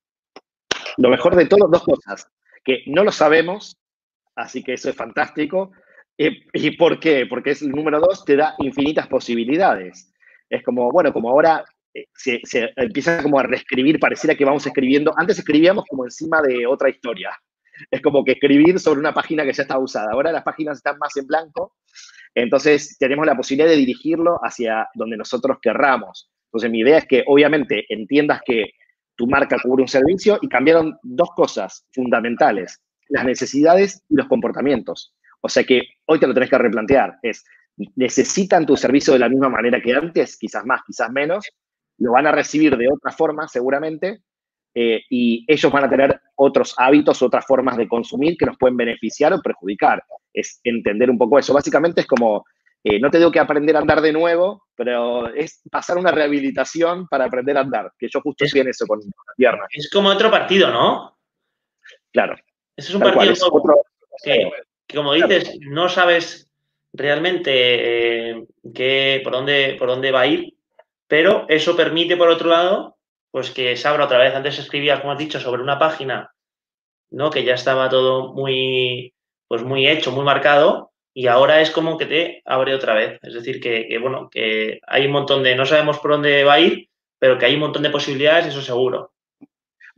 Lo 0.96 1.10
mejor 1.10 1.36
de 1.36 1.46
todo, 1.46 1.68
dos 1.68 1.84
cosas. 1.84 2.28
Que 2.64 2.82
no 2.86 3.04
lo 3.04 3.12
sabemos, 3.12 3.78
así 4.34 4.62
que 4.64 4.74
eso 4.74 4.90
es 4.90 4.96
fantástico. 4.96 5.70
¿Y 6.18 6.72
por 6.72 6.98
qué? 6.98 7.26
Porque 7.26 7.50
es 7.50 7.62
el 7.62 7.70
número 7.70 8.00
dos, 8.00 8.24
te 8.24 8.34
da 8.34 8.56
infinitas 8.58 9.06
posibilidades. 9.06 10.12
Es 10.50 10.64
como, 10.64 10.90
bueno, 10.90 11.12
como 11.12 11.30
ahora 11.30 11.64
eh, 11.94 12.06
se, 12.14 12.40
empieza 12.76 13.22
como 13.22 13.38
a 13.38 13.44
reescribir, 13.44 14.00
pareciera 14.00 14.34
que 14.34 14.44
vamos 14.44 14.66
escribiendo. 14.66 15.14
Antes 15.16 15.38
escribíamos 15.38 15.84
como 15.88 16.04
encima 16.04 16.42
de 16.42 16.66
otra 16.66 16.88
historia. 16.88 17.30
Es 17.88 18.02
como 18.02 18.24
que 18.24 18.32
escribir 18.32 18.80
sobre 18.80 18.98
una 18.98 19.14
página 19.14 19.44
que 19.44 19.52
ya 19.52 19.62
está 19.62 19.78
usada. 19.78 20.08
Ahora 20.12 20.32
las 20.32 20.42
páginas 20.42 20.78
están 20.78 20.98
más 20.98 21.16
en 21.16 21.26
blanco. 21.28 21.76
Entonces 22.34 22.96
tenemos 22.98 23.24
la 23.24 23.36
posibilidad 23.36 23.70
de 23.70 23.76
dirigirlo 23.76 24.40
hacia 24.42 24.88
donde 24.94 25.16
nosotros 25.16 25.58
querramos. 25.62 26.30
Entonces 26.46 26.70
mi 26.70 26.80
idea 26.80 26.98
es 26.98 27.06
que 27.06 27.22
obviamente 27.28 27.84
entiendas 27.88 28.40
que 28.44 28.72
tu 29.14 29.28
marca 29.28 29.56
cubre 29.62 29.82
un 29.82 29.88
servicio 29.88 30.38
y 30.42 30.48
cambiaron 30.48 30.98
dos 31.02 31.30
cosas 31.36 31.86
fundamentales, 31.92 32.80
las 33.08 33.24
necesidades 33.24 34.02
y 34.08 34.16
los 34.16 34.26
comportamientos. 34.26 35.14
O 35.40 35.48
sea 35.48 35.64
que 35.64 35.82
hoy 36.06 36.18
te 36.18 36.26
lo 36.26 36.34
tenés 36.34 36.50
que 36.50 36.58
replantear. 36.58 37.18
Es, 37.22 37.44
necesitan 37.96 38.66
tu 38.66 38.76
servicio 38.76 39.12
de 39.12 39.20
la 39.20 39.28
misma 39.28 39.48
manera 39.48 39.80
que 39.80 39.94
antes, 39.94 40.36
quizás 40.36 40.64
más, 40.64 40.82
quizás 40.86 41.10
menos, 41.10 41.46
lo 41.98 42.12
van 42.12 42.26
a 42.26 42.32
recibir 42.32 42.76
de 42.76 42.88
otra 42.90 43.12
forma 43.12 43.48
seguramente, 43.48 44.22
eh, 44.74 45.02
y 45.10 45.44
ellos 45.48 45.72
van 45.72 45.84
a 45.84 45.90
tener 45.90 46.20
otros 46.36 46.74
hábitos, 46.76 47.22
otras 47.22 47.44
formas 47.46 47.76
de 47.76 47.88
consumir 47.88 48.36
que 48.36 48.46
nos 48.46 48.56
pueden 48.56 48.76
beneficiar 48.76 49.32
o 49.32 49.40
perjudicar. 49.40 50.02
Es 50.32 50.60
entender 50.62 51.10
un 51.10 51.18
poco 51.18 51.38
eso. 51.38 51.52
Básicamente 51.52 52.02
es 52.02 52.06
como, 52.06 52.44
eh, 52.84 53.00
no 53.00 53.10
te 53.10 53.18
digo 53.18 53.32
que 53.32 53.40
aprender 53.40 53.74
a 53.76 53.80
andar 53.80 54.00
de 54.00 54.12
nuevo, 54.12 54.66
pero 54.76 55.32
es 55.34 55.62
pasar 55.70 55.98
una 55.98 56.12
rehabilitación 56.12 57.08
para 57.08 57.24
aprender 57.24 57.56
a 57.56 57.62
andar, 57.62 57.92
que 57.98 58.08
yo 58.08 58.20
justo 58.20 58.44
estoy 58.44 58.60
en 58.60 58.68
eso 58.68 58.86
con 58.86 59.00
la 59.00 59.34
pierna. 59.36 59.66
Es 59.70 59.90
como 59.90 60.10
otro 60.10 60.30
partido, 60.30 60.70
¿no? 60.70 61.18
Claro. 62.12 62.36
Eso 62.76 62.90
es 62.90 62.94
un 62.94 63.00
partido 63.00 63.34
que 64.22 64.50
como 64.94 65.14
dices, 65.14 65.58
no 65.60 65.88
sabes 65.88 66.50
realmente 66.92 68.30
eh, 68.30 69.20
por, 69.22 69.32
dónde, 69.32 69.76
por 69.78 69.88
dónde 69.88 70.10
va 70.10 70.22
a 70.22 70.26
ir, 70.26 70.54
pero 71.06 71.46
eso 71.48 71.76
permite, 71.76 72.16
por 72.16 72.28
otro 72.28 72.48
lado, 72.50 72.96
pues 73.30 73.50
que 73.50 73.76
se 73.76 73.88
abra 73.88 74.04
otra 74.04 74.18
vez. 74.18 74.34
Antes 74.34 74.58
escribías, 74.58 75.00
como 75.00 75.12
has 75.12 75.18
dicho, 75.18 75.40
sobre 75.40 75.62
una 75.62 75.78
página, 75.78 76.32
¿no? 77.10 77.30
Que 77.30 77.44
ya 77.44 77.54
estaba 77.54 77.88
todo 77.88 78.34
muy, 78.34 79.14
pues 79.46 79.62
muy 79.62 79.88
hecho, 79.88 80.12
muy 80.12 80.24
marcado, 80.24 80.92
y 81.14 81.26
ahora 81.26 81.60
es 81.60 81.70
como 81.70 81.98
que 81.98 82.06
te 82.06 82.42
abre 82.44 82.74
otra 82.74 82.94
vez. 82.94 83.18
Es 83.22 83.34
decir, 83.34 83.60
que, 83.60 83.86
que, 83.88 83.98
bueno, 83.98 84.28
que 84.30 84.80
hay 84.86 85.06
un 85.06 85.12
montón 85.12 85.42
de, 85.42 85.56
no 85.56 85.66
sabemos 85.66 85.98
por 85.98 86.12
dónde 86.12 86.44
va 86.44 86.54
a 86.54 86.60
ir, 86.60 86.88
pero 87.18 87.38
que 87.38 87.46
hay 87.46 87.54
un 87.54 87.60
montón 87.60 87.82
de 87.82 87.90
posibilidades, 87.90 88.46
eso 88.46 88.62
seguro. 88.62 89.12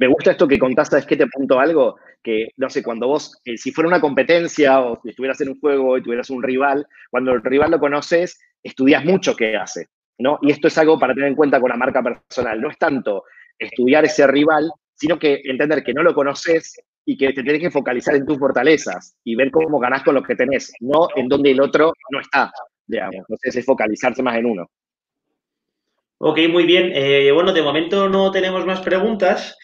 Me 0.01 0.07
gusta 0.07 0.31
esto 0.31 0.49
que 0.49 0.59
contaste, 0.59 0.97
es 0.97 1.05
que 1.05 1.15
te 1.15 1.25
apunto 1.25 1.61
algo, 1.61 1.97
que, 2.23 2.53
no 2.57 2.71
sé, 2.71 2.83
cuando 2.83 3.07
vos, 3.07 3.39
eh, 3.45 3.59
si 3.59 3.71
fuera 3.71 3.87
una 3.87 4.01
competencia 4.01 4.81
o 4.81 4.99
si 5.03 5.11
estuvieras 5.11 5.39
en 5.43 5.51
un 5.51 5.61
juego 5.61 5.99
y 5.99 6.03
tuvieras 6.03 6.31
un 6.31 6.43
rival, 6.43 6.87
cuando 7.11 7.33
el 7.33 7.43
rival 7.43 7.71
lo 7.71 7.79
conoces, 7.79 8.41
estudias 8.63 9.05
mucho 9.05 9.37
qué 9.37 9.59
hace, 9.59 9.89
¿no? 10.17 10.39
Y 10.41 10.53
esto 10.53 10.69
es 10.69 10.79
algo 10.79 10.99
para 10.99 11.13
tener 11.13 11.29
en 11.29 11.35
cuenta 11.35 11.61
con 11.61 11.69
la 11.69 11.77
marca 11.77 12.03
personal. 12.03 12.59
No 12.63 12.71
es 12.71 12.79
tanto 12.79 13.25
estudiar 13.59 14.07
ese 14.07 14.27
rival, 14.27 14.73
sino 14.95 15.19
que 15.19 15.43
entender 15.45 15.85
que 15.85 15.93
no 15.93 16.03
lo 16.03 16.15
conoces 16.15 16.81
y 17.05 17.19
que 17.19 17.35
te 17.35 17.43
tienes 17.43 17.61
que 17.61 17.71
focalizar 17.71 18.15
en 18.15 18.25
tus 18.25 18.39
fortalezas 18.39 19.19
y 19.23 19.35
ver 19.35 19.51
cómo 19.51 19.79
ganás 19.79 20.03
con 20.03 20.15
lo 20.15 20.23
que 20.23 20.35
tenés, 20.35 20.73
no 20.81 21.09
en 21.15 21.29
donde 21.29 21.51
el 21.51 21.61
otro 21.61 21.93
no 22.11 22.21
está, 22.21 22.51
digamos. 22.87 23.17
Entonces 23.17 23.55
es 23.55 23.67
focalizarse 23.67 24.23
más 24.23 24.39
en 24.39 24.47
uno. 24.47 24.67
Ok, 26.23 26.39
muy 26.51 26.65
bien. 26.65 26.91
Eh, 26.95 27.31
bueno, 27.33 27.53
de 27.53 27.63
momento 27.63 28.09
no 28.09 28.31
tenemos 28.31 28.65
más 28.65 28.81
preguntas. 28.81 29.59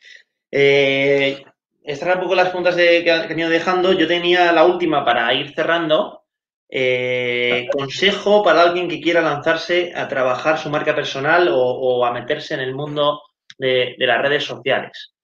Eh, 0.59 1.45
estas 1.83 2.09
eran 2.09 2.19
un 2.19 2.25
poco 2.25 2.35
las 2.35 2.49
preguntas 2.49 2.75
que, 2.75 3.05
que 3.05 3.11
han 3.11 3.39
ido 3.39 3.51
dejando. 3.51 3.93
Yo 3.93 4.09
tenía 4.09 4.53
la 4.53 4.65
última 4.65 5.05
para 5.05 5.33
ir 5.35 5.53
cerrando. 5.55 6.23
Eh, 6.69 7.69
consejo 7.71 8.43
para 8.43 8.63
alguien 8.63 8.89
que 8.89 9.01
quiera 9.01 9.21
lanzarse 9.21 9.93
a 9.95 10.09
trabajar 10.09 10.59
su 10.59 10.71
marca 10.71 10.95
personal 10.95 11.49
o, 11.53 12.05
a 12.07 12.13
meterse 12.13 12.55
en 12.55 12.61
el 12.61 12.75
mundo 12.75 13.21
de, 13.59 13.95
las 13.99 14.23
redes 14.23 14.45
sociales. 14.45 15.15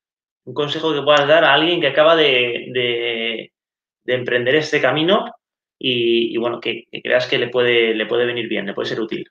Un 0.45 0.53
consejo 0.53 0.93
que 0.93 1.01
puedas 1.01 1.27
dar 1.27 1.45
a 1.45 1.55
alguien 1.55 1.81
que 1.81 1.89
acaba 1.89 2.15
de, 2.15 3.51
emprender 4.05 4.57
este 4.57 4.83
camino 4.83 5.25
y, 5.79 6.37
bueno, 6.37 6.61
que, 6.61 6.85
creas 7.03 7.27
que 7.27 7.39
le 7.39 7.49
puede, 7.49 7.95
le 7.95 8.05
puede 8.05 8.27
venir 8.27 8.49
bien, 8.49 8.67
le 8.67 8.75
puede 8.75 8.91
ser 8.91 9.01
útil. 9.01 9.27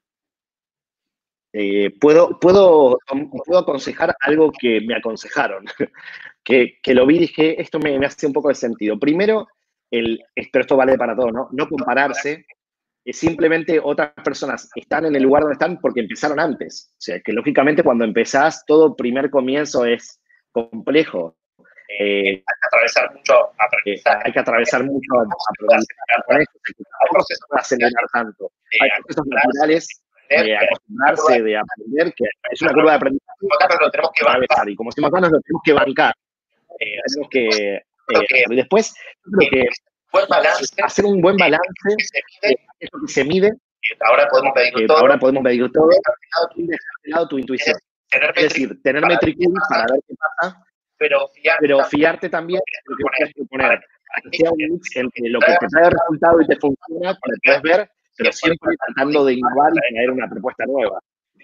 Eh, 1.54 1.92
puedo, 2.00 2.40
puedo, 2.40 2.98
puedo 3.46 3.60
aconsejar 3.60 4.16
algo 4.22 4.52
que 4.58 4.80
me 4.82 4.96
aconsejaron, 4.96 5.66
que, 6.44 6.80
lo 6.88 7.06
vi 7.06 7.18
y 7.18 7.20
dije, 7.20 7.62
esto 7.62 7.78
me, 7.80 7.98
hace 8.06 8.26
un 8.28 8.34
poco 8.34 8.50
de 8.50 8.56
sentido. 8.56 8.98
Primero, 8.98 9.48
el, 9.90 10.24
pero 10.52 10.62
esto 10.62 10.78
vale 10.78 10.98
para 10.98 11.16
todo, 11.16 11.32
¿no? 11.32 11.50
No 11.52 11.68
compararse, 11.68 12.46
es 13.04 13.18
simplemente 13.18 13.80
otras 13.84 14.14
personas 14.24 14.70
están 14.76 15.06
en 15.06 15.16
el 15.16 15.24
lugar 15.24 15.42
donde 15.42 15.54
están 15.54 15.80
porque 15.80 16.02
empezaron 16.02 16.40
antes. 16.40 16.94
O 16.94 17.02
sea, 17.02 17.20
que 17.20 17.34
lógicamente 17.34 17.84
cuando 17.84 18.06
empezás, 18.06 18.64
todo 18.66 18.96
primer 18.96 19.30
comienzo 19.30 19.86
es 19.86 20.22
complejo. 20.52 21.36
Eh, 22.00 22.30
hay 22.30 22.36
que 22.38 22.68
atravesar 22.68 23.14
mucho 23.14 23.34
aprendizaje. 23.60 24.22
hay 24.24 24.32
que 24.32 24.40
atravesar 24.40 24.84
mucho 24.86 25.10
aprendizaje. 25.20 25.98
Hay 26.30 27.60
acelerar 27.60 28.06
tanto. 28.14 28.52
Hay 28.80 28.90
procesos 29.02 29.26
naturales 29.28 30.02
de 30.40 30.58
acostumbrarse, 30.58 31.42
de 31.42 31.58
aprender, 31.58 32.14
que 32.16 32.26
es 32.52 32.62
una 32.62 32.74
curva 32.74 32.92
de 32.92 32.98
aprendizaje. 32.98 33.38
Lo 33.82 33.92
tenemos 33.92 34.12
que 34.16 34.26
bancar. 34.26 34.70
Y 34.70 34.76
como 34.76 34.90
acá, 34.90 35.20
nos 35.20 35.32
lo 35.32 35.42
tenemos 35.42 35.62
que 35.64 35.74
bancar. 35.74 36.14
Eh, 36.80 36.98
tenemos 37.06 37.30
que, 37.30 37.76
eh, 37.76 38.46
después, 38.50 38.94
creo 39.24 39.50
que 39.50 39.70
hacer 40.84 41.06
un 41.06 41.22
buen 41.22 41.38
balance 41.38 41.62
es 42.42 42.90
lo 42.92 43.02
que 43.06 43.14
se 43.14 43.24
mide. 43.24 43.52
Ahora 44.02 44.28
podemos 44.30 44.54
medir 44.56 44.88
todo. 44.88 44.98
Ahora 44.98 45.18
podemos 45.18 45.44
medir 45.44 45.72
todo. 45.72 45.90
Y 46.56 46.68
dejar 46.68 46.80
de 47.04 47.10
lado 47.10 47.28
tu 47.28 47.38
intuición. 47.38 47.78
Es 48.36 48.44
decir, 48.44 48.82
tener 48.84 49.06
metricum 49.06 49.54
para 49.70 49.86
ver 49.92 50.02
qué 50.08 50.16
pasa, 50.16 50.64
pero, 50.98 51.30
pero 51.60 51.84
fiarte 51.86 52.30
también 52.30 52.60
de 52.60 52.82
lo 52.86 52.98
que 52.98 53.04
quieres 53.16 53.34
proponer. 53.36 53.82
Que 54.30 54.38
sea 54.38 54.52
un 54.52 54.58
mix 54.58 54.96
entre 54.98 55.30
lo 55.30 55.40
que 55.40 55.56
te 55.58 55.68
trae 55.68 55.90
resultado 55.90 56.42
y 56.42 56.48
te 56.48 56.58
funciona, 56.58 57.18
para 57.18 57.38
puedes 57.44 57.62
ver 57.62 57.90
pero 58.18 58.32
siempre 58.32 58.76
tratando 58.86 59.26
de 59.26 59.34
innovar 59.34 59.72
y 59.74 59.94
traer 59.94 60.12
una 60.12 60.30
propuesta 60.30 60.66
nueva. 60.66 61.00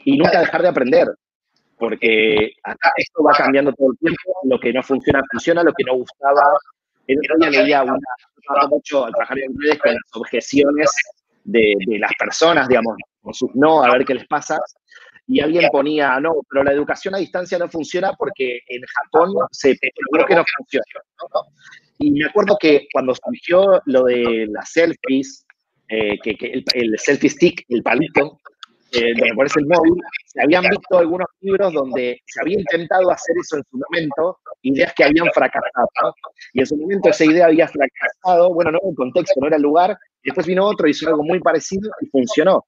Y 0.06 0.18
nunca 0.18 0.40
dejar 0.40 0.62
de 0.62 0.68
aprender, 0.68 1.08
porque 1.78 2.52
acá 2.64 2.92
esto 2.98 3.24
va 3.24 3.34
cambiando 3.34 3.74
todo 3.74 3.92
el 3.92 3.98
tiempo, 3.98 4.34
lo 4.44 4.60
que 4.60 4.74
no 4.74 4.84
funciona, 4.84 5.22
funciona, 5.32 5.64
lo 5.64 5.74
que 5.74 5.84
no 5.84 5.96
gustaba. 5.96 6.44
El 7.08 7.20
otro 7.20 7.38
día 7.38 7.62
leía 7.62 7.84
una, 7.84 7.98
mucho 8.70 9.06
al 9.06 9.14
trabajar 9.14 9.40
en 9.40 9.56
redes 9.60 9.80
con 9.80 9.94
las 9.94 10.04
objeciones 10.14 10.92
de, 11.44 11.76
de, 11.88 12.00
las 12.00 12.12
personas, 12.20 12.68
digamos, 12.68 12.96
con 13.22 13.34
sus 13.34 13.50
no, 13.56 13.84
a 13.84 13.92
ver 13.92 14.06
qué 14.06 14.16
les 14.16 14.28
pasa. 14.28 14.60
Y 15.30 15.42
alguien 15.42 15.68
ponía, 15.72 16.20
no, 16.22 16.36
pero 16.50 16.64
la 16.64 16.72
educación 16.72 17.16
a 17.16 17.18
distancia 17.18 17.58
no 17.58 17.68
funciona 17.68 18.14
porque 18.14 18.62
en 18.68 18.82
Japón 18.86 19.34
se 19.52 19.78
creo 19.78 20.26
que 20.26 20.36
no 20.36 20.44
funciona. 20.58 20.86
Y 22.00 22.12
me 22.12 22.26
acuerdo 22.26 22.58
que 22.60 22.88
cuando 22.94 23.14
surgió 23.14 23.82
lo 23.86 24.04
de 24.04 24.48
las 24.50 24.72
selfies, 24.72 25.46
eh, 25.90 26.18
que, 26.22 26.64
el, 26.74 26.98
selfie 26.98 27.30
stick, 27.30 27.66
el 27.70 27.84
palito, 27.84 28.40
eh, 28.92 29.14
donde 29.18 29.36
pones 29.36 29.56
el 29.58 29.66
móvil, 29.66 29.96
se 30.26 30.42
habían 30.42 30.64
visto 30.64 30.98
algunos 30.98 31.28
libros 31.42 31.74
donde 31.74 32.22
se 32.26 32.42
había 32.42 32.60
intentado 32.60 33.12
hacer 33.12 33.36
eso 33.42 33.58
en 33.58 33.64
su 33.70 33.78
momento, 33.78 34.40
ideas 34.62 34.94
que 34.94 35.04
habían 35.04 35.28
fracasado. 35.34 36.16
Y 36.54 36.62
en 36.62 36.66
su 36.66 36.78
momento 36.78 37.10
esa 37.10 37.26
idea 37.26 37.48
había 37.48 37.68
fracasado, 37.68 38.54
bueno, 38.54 38.72
no 38.72 38.80
era 38.80 38.90
el 38.90 38.96
contexto, 38.96 39.40
no 39.42 39.48
era 39.48 39.58
el 39.58 39.64
lugar, 39.64 39.98
y 40.24 40.30
después 40.30 40.48
vino 40.48 40.66
otro, 40.66 40.88
hizo 40.88 41.08
algo 41.10 41.24
muy 41.24 41.40
parecido 41.40 41.90
y 42.02 42.08
funcionó. 42.08 42.66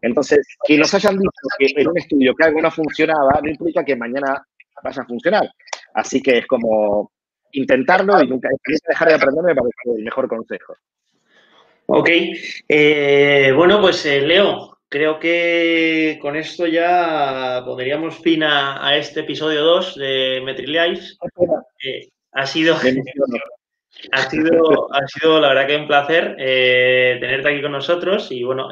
Entonces, 0.00 0.46
que 0.66 0.78
nos 0.78 0.92
hayan 0.94 1.18
dicho 1.18 1.30
que 1.58 1.66
en 1.76 1.88
un 1.88 1.98
estudio 1.98 2.34
que 2.34 2.44
algo 2.44 2.60
no 2.62 2.70
funcionaba, 2.70 3.40
no 3.42 3.50
implica 3.50 3.84
que 3.84 3.96
mañana 3.96 4.42
vaya 4.82 5.02
a 5.02 5.06
funcionar. 5.06 5.50
Así 5.94 6.22
que 6.22 6.38
es 6.38 6.46
como 6.46 7.10
intentarlo 7.52 8.22
y 8.22 8.28
nunca 8.28 8.48
dejar 8.88 9.08
de 9.08 9.14
aprender 9.14 9.44
me 9.44 9.54
parece 9.54 9.98
el 9.98 10.04
mejor 10.04 10.28
consejo. 10.28 10.74
Ok. 11.86 12.10
Eh, 12.68 13.52
bueno, 13.54 13.80
pues 13.80 14.04
eh, 14.06 14.20
Leo, 14.20 14.78
creo 14.88 15.18
que 15.18 16.18
con 16.20 16.36
esto 16.36 16.66
ya 16.66 17.62
pondríamos 17.64 18.18
fin 18.18 18.42
a, 18.42 18.96
este 18.96 19.20
episodio 19.20 19.62
2 19.62 19.96
de 19.96 20.42
MetriLife. 20.44 21.16
Eh, 21.84 22.08
ha 22.32 22.46
sido... 22.46 22.76
Ha 24.12 24.28
sido, 24.28 24.94
ha 24.94 25.06
sido 25.08 25.40
la 25.40 25.48
verdad 25.48 25.66
que 25.66 25.76
un 25.76 25.86
placer 25.86 26.36
tenerte 26.36 27.48
aquí 27.48 27.62
con 27.62 27.72
nosotros 27.72 28.30
y 28.30 28.44
bueno, 28.44 28.68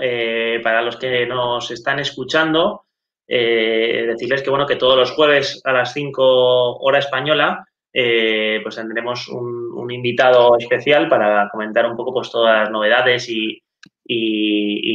para 0.62 0.83
los 0.83 0.97
que 0.99 1.25
nos 1.25 1.71
están 1.71 1.99
escuchando, 1.99 2.85
decirles 3.27 4.43
que 4.43 4.51
bueno, 4.51 4.67
que 4.67 4.77
todos 4.77 4.99
los 4.99 5.12
jueves 5.12 5.62
a 5.65 5.73
las 5.73 5.95
5 5.95 6.77
hora 6.77 6.99
española 6.99 7.67
eh, 7.97 8.59
pues 8.61 8.75
tendremos 8.75 9.29
un, 9.29 9.65
invitado 9.89 10.57
especial 10.59 11.09
para 11.09 11.49
comentar 11.51 11.87
un 11.87 11.95
poco 11.95 12.13
pues, 12.15 12.31
todas 12.31 12.63
las 12.63 12.71
novedades 12.71 13.29
y, 13.29 13.63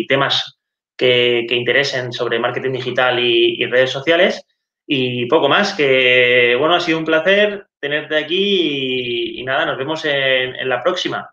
temas 0.07 0.59
que, 0.97 1.45
interesen 1.49 2.11
sobre 2.11 2.39
marketing 2.39 2.73
digital 2.73 3.19
y, 3.19 3.65
redes 3.65 3.91
sociales. 3.91 4.45
Y 4.85 5.27
poco 5.27 5.47
más, 5.47 5.73
que 5.73 6.55
bueno, 6.59 6.75
ha 6.75 6.79
sido 6.79 6.97
un 6.97 7.05
placer 7.05 7.67
tenerte 7.79 8.17
aquí 8.17 9.39
y, 9.39 9.43
nada, 9.43 9.65
nos 9.65 9.77
vemos 9.77 10.03
en, 10.05 10.67
la 10.67 10.83
próxima. 10.83 11.31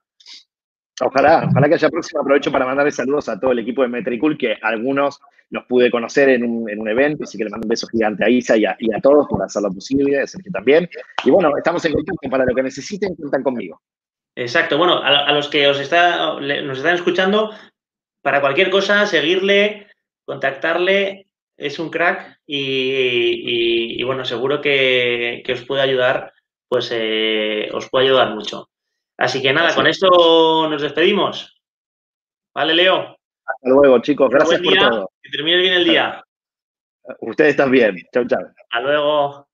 Ojalá, 1.01 1.47
ojalá 1.51 1.69
que 1.69 1.75
haya 1.75 1.91
próxima. 1.91 2.21
Aprovecho 2.21 2.51
para 2.51 2.65
mandarle 2.65 2.91
saludos 2.91 3.29
a 3.29 3.39
todo 3.39 3.53
el 3.53 3.59
equipo 3.59 3.83
de 3.83 3.89
Metricool, 3.89 4.39
que 4.39 4.57
algunos 4.63 5.21
los 5.51 5.65
pude 5.65 5.91
conocer 5.91 6.31
en 6.31 6.45
un, 6.45 6.69
en 6.69 6.81
un 6.81 6.89
evento, 6.89 7.25
así 7.25 7.39
que 7.39 7.45
le 7.45 7.51
mando 7.51 7.67
un 7.67 7.71
beso 7.71 7.87
gigante 7.87 8.25
a 8.25 8.31
Isa 8.31 8.57
y 8.57 8.65
a, 8.65 8.77
todos 9.03 9.27
por 9.29 9.43
hacer 9.43 9.63
lo 9.63 9.71
posible, 9.71 10.21
a 10.21 10.27
Sergio 10.27 10.51
también. 10.51 10.89
Y 11.25 11.31
bueno, 11.31 11.57
estamos 11.57 11.85
en 11.85 11.93
contacto, 11.93 12.31
para 12.31 12.45
lo 12.45 12.55
que 12.55 12.63
necesiten, 12.63 13.15
cuentan 13.15 13.43
conmigo. 13.43 13.81
Exacto, 14.35 14.77
bueno, 14.77 15.01
a, 15.03 15.33
los 15.33 15.49
que 15.49 15.67
os 15.69 15.79
está, 15.81 16.35
nos 16.41 16.79
están 16.79 16.95
escuchando, 16.95 17.53
para 18.23 18.41
cualquier 18.41 18.71
cosa, 18.71 19.07
seguirle, 19.07 19.87
contactarle, 20.25 21.27
es 21.57 21.79
un 21.79 21.91
crack 21.91 22.41
y, 22.47 24.03
bueno, 24.03 24.25
seguro 24.25 24.61
que, 24.61 25.43
os 25.51 25.63
puede 25.63 25.83
ayudar, 25.83 26.33
pues 26.69 26.91
eh, 26.93 27.71
os 27.73 27.89
puede 27.89 28.07
ayudar 28.07 28.35
mucho. 28.35 28.69
Así 29.19 29.41
que 29.41 29.53
nada, 29.53 29.75
con 29.75 29.87
esto 29.87 30.69
nos 30.69 30.83
despedimos. 30.83 31.61
¿Vale, 32.55 32.75
Leo? 32.75 33.17
Hasta 33.47 33.69
luego, 33.69 33.99
chicos. 34.01 34.29
Gracias 34.31 34.61
por 34.61 34.75
todo. 34.75 35.11
Que 35.23 35.31
termine 35.31 35.59
bien 35.59 35.75
el 35.75 35.85
día. 35.85 36.25
Ustedes 37.21 37.57
también. 37.57 37.97
Chau, 38.13 38.27
chau. 38.27 38.41
Hasta 38.43 38.81
luego. 38.81 39.46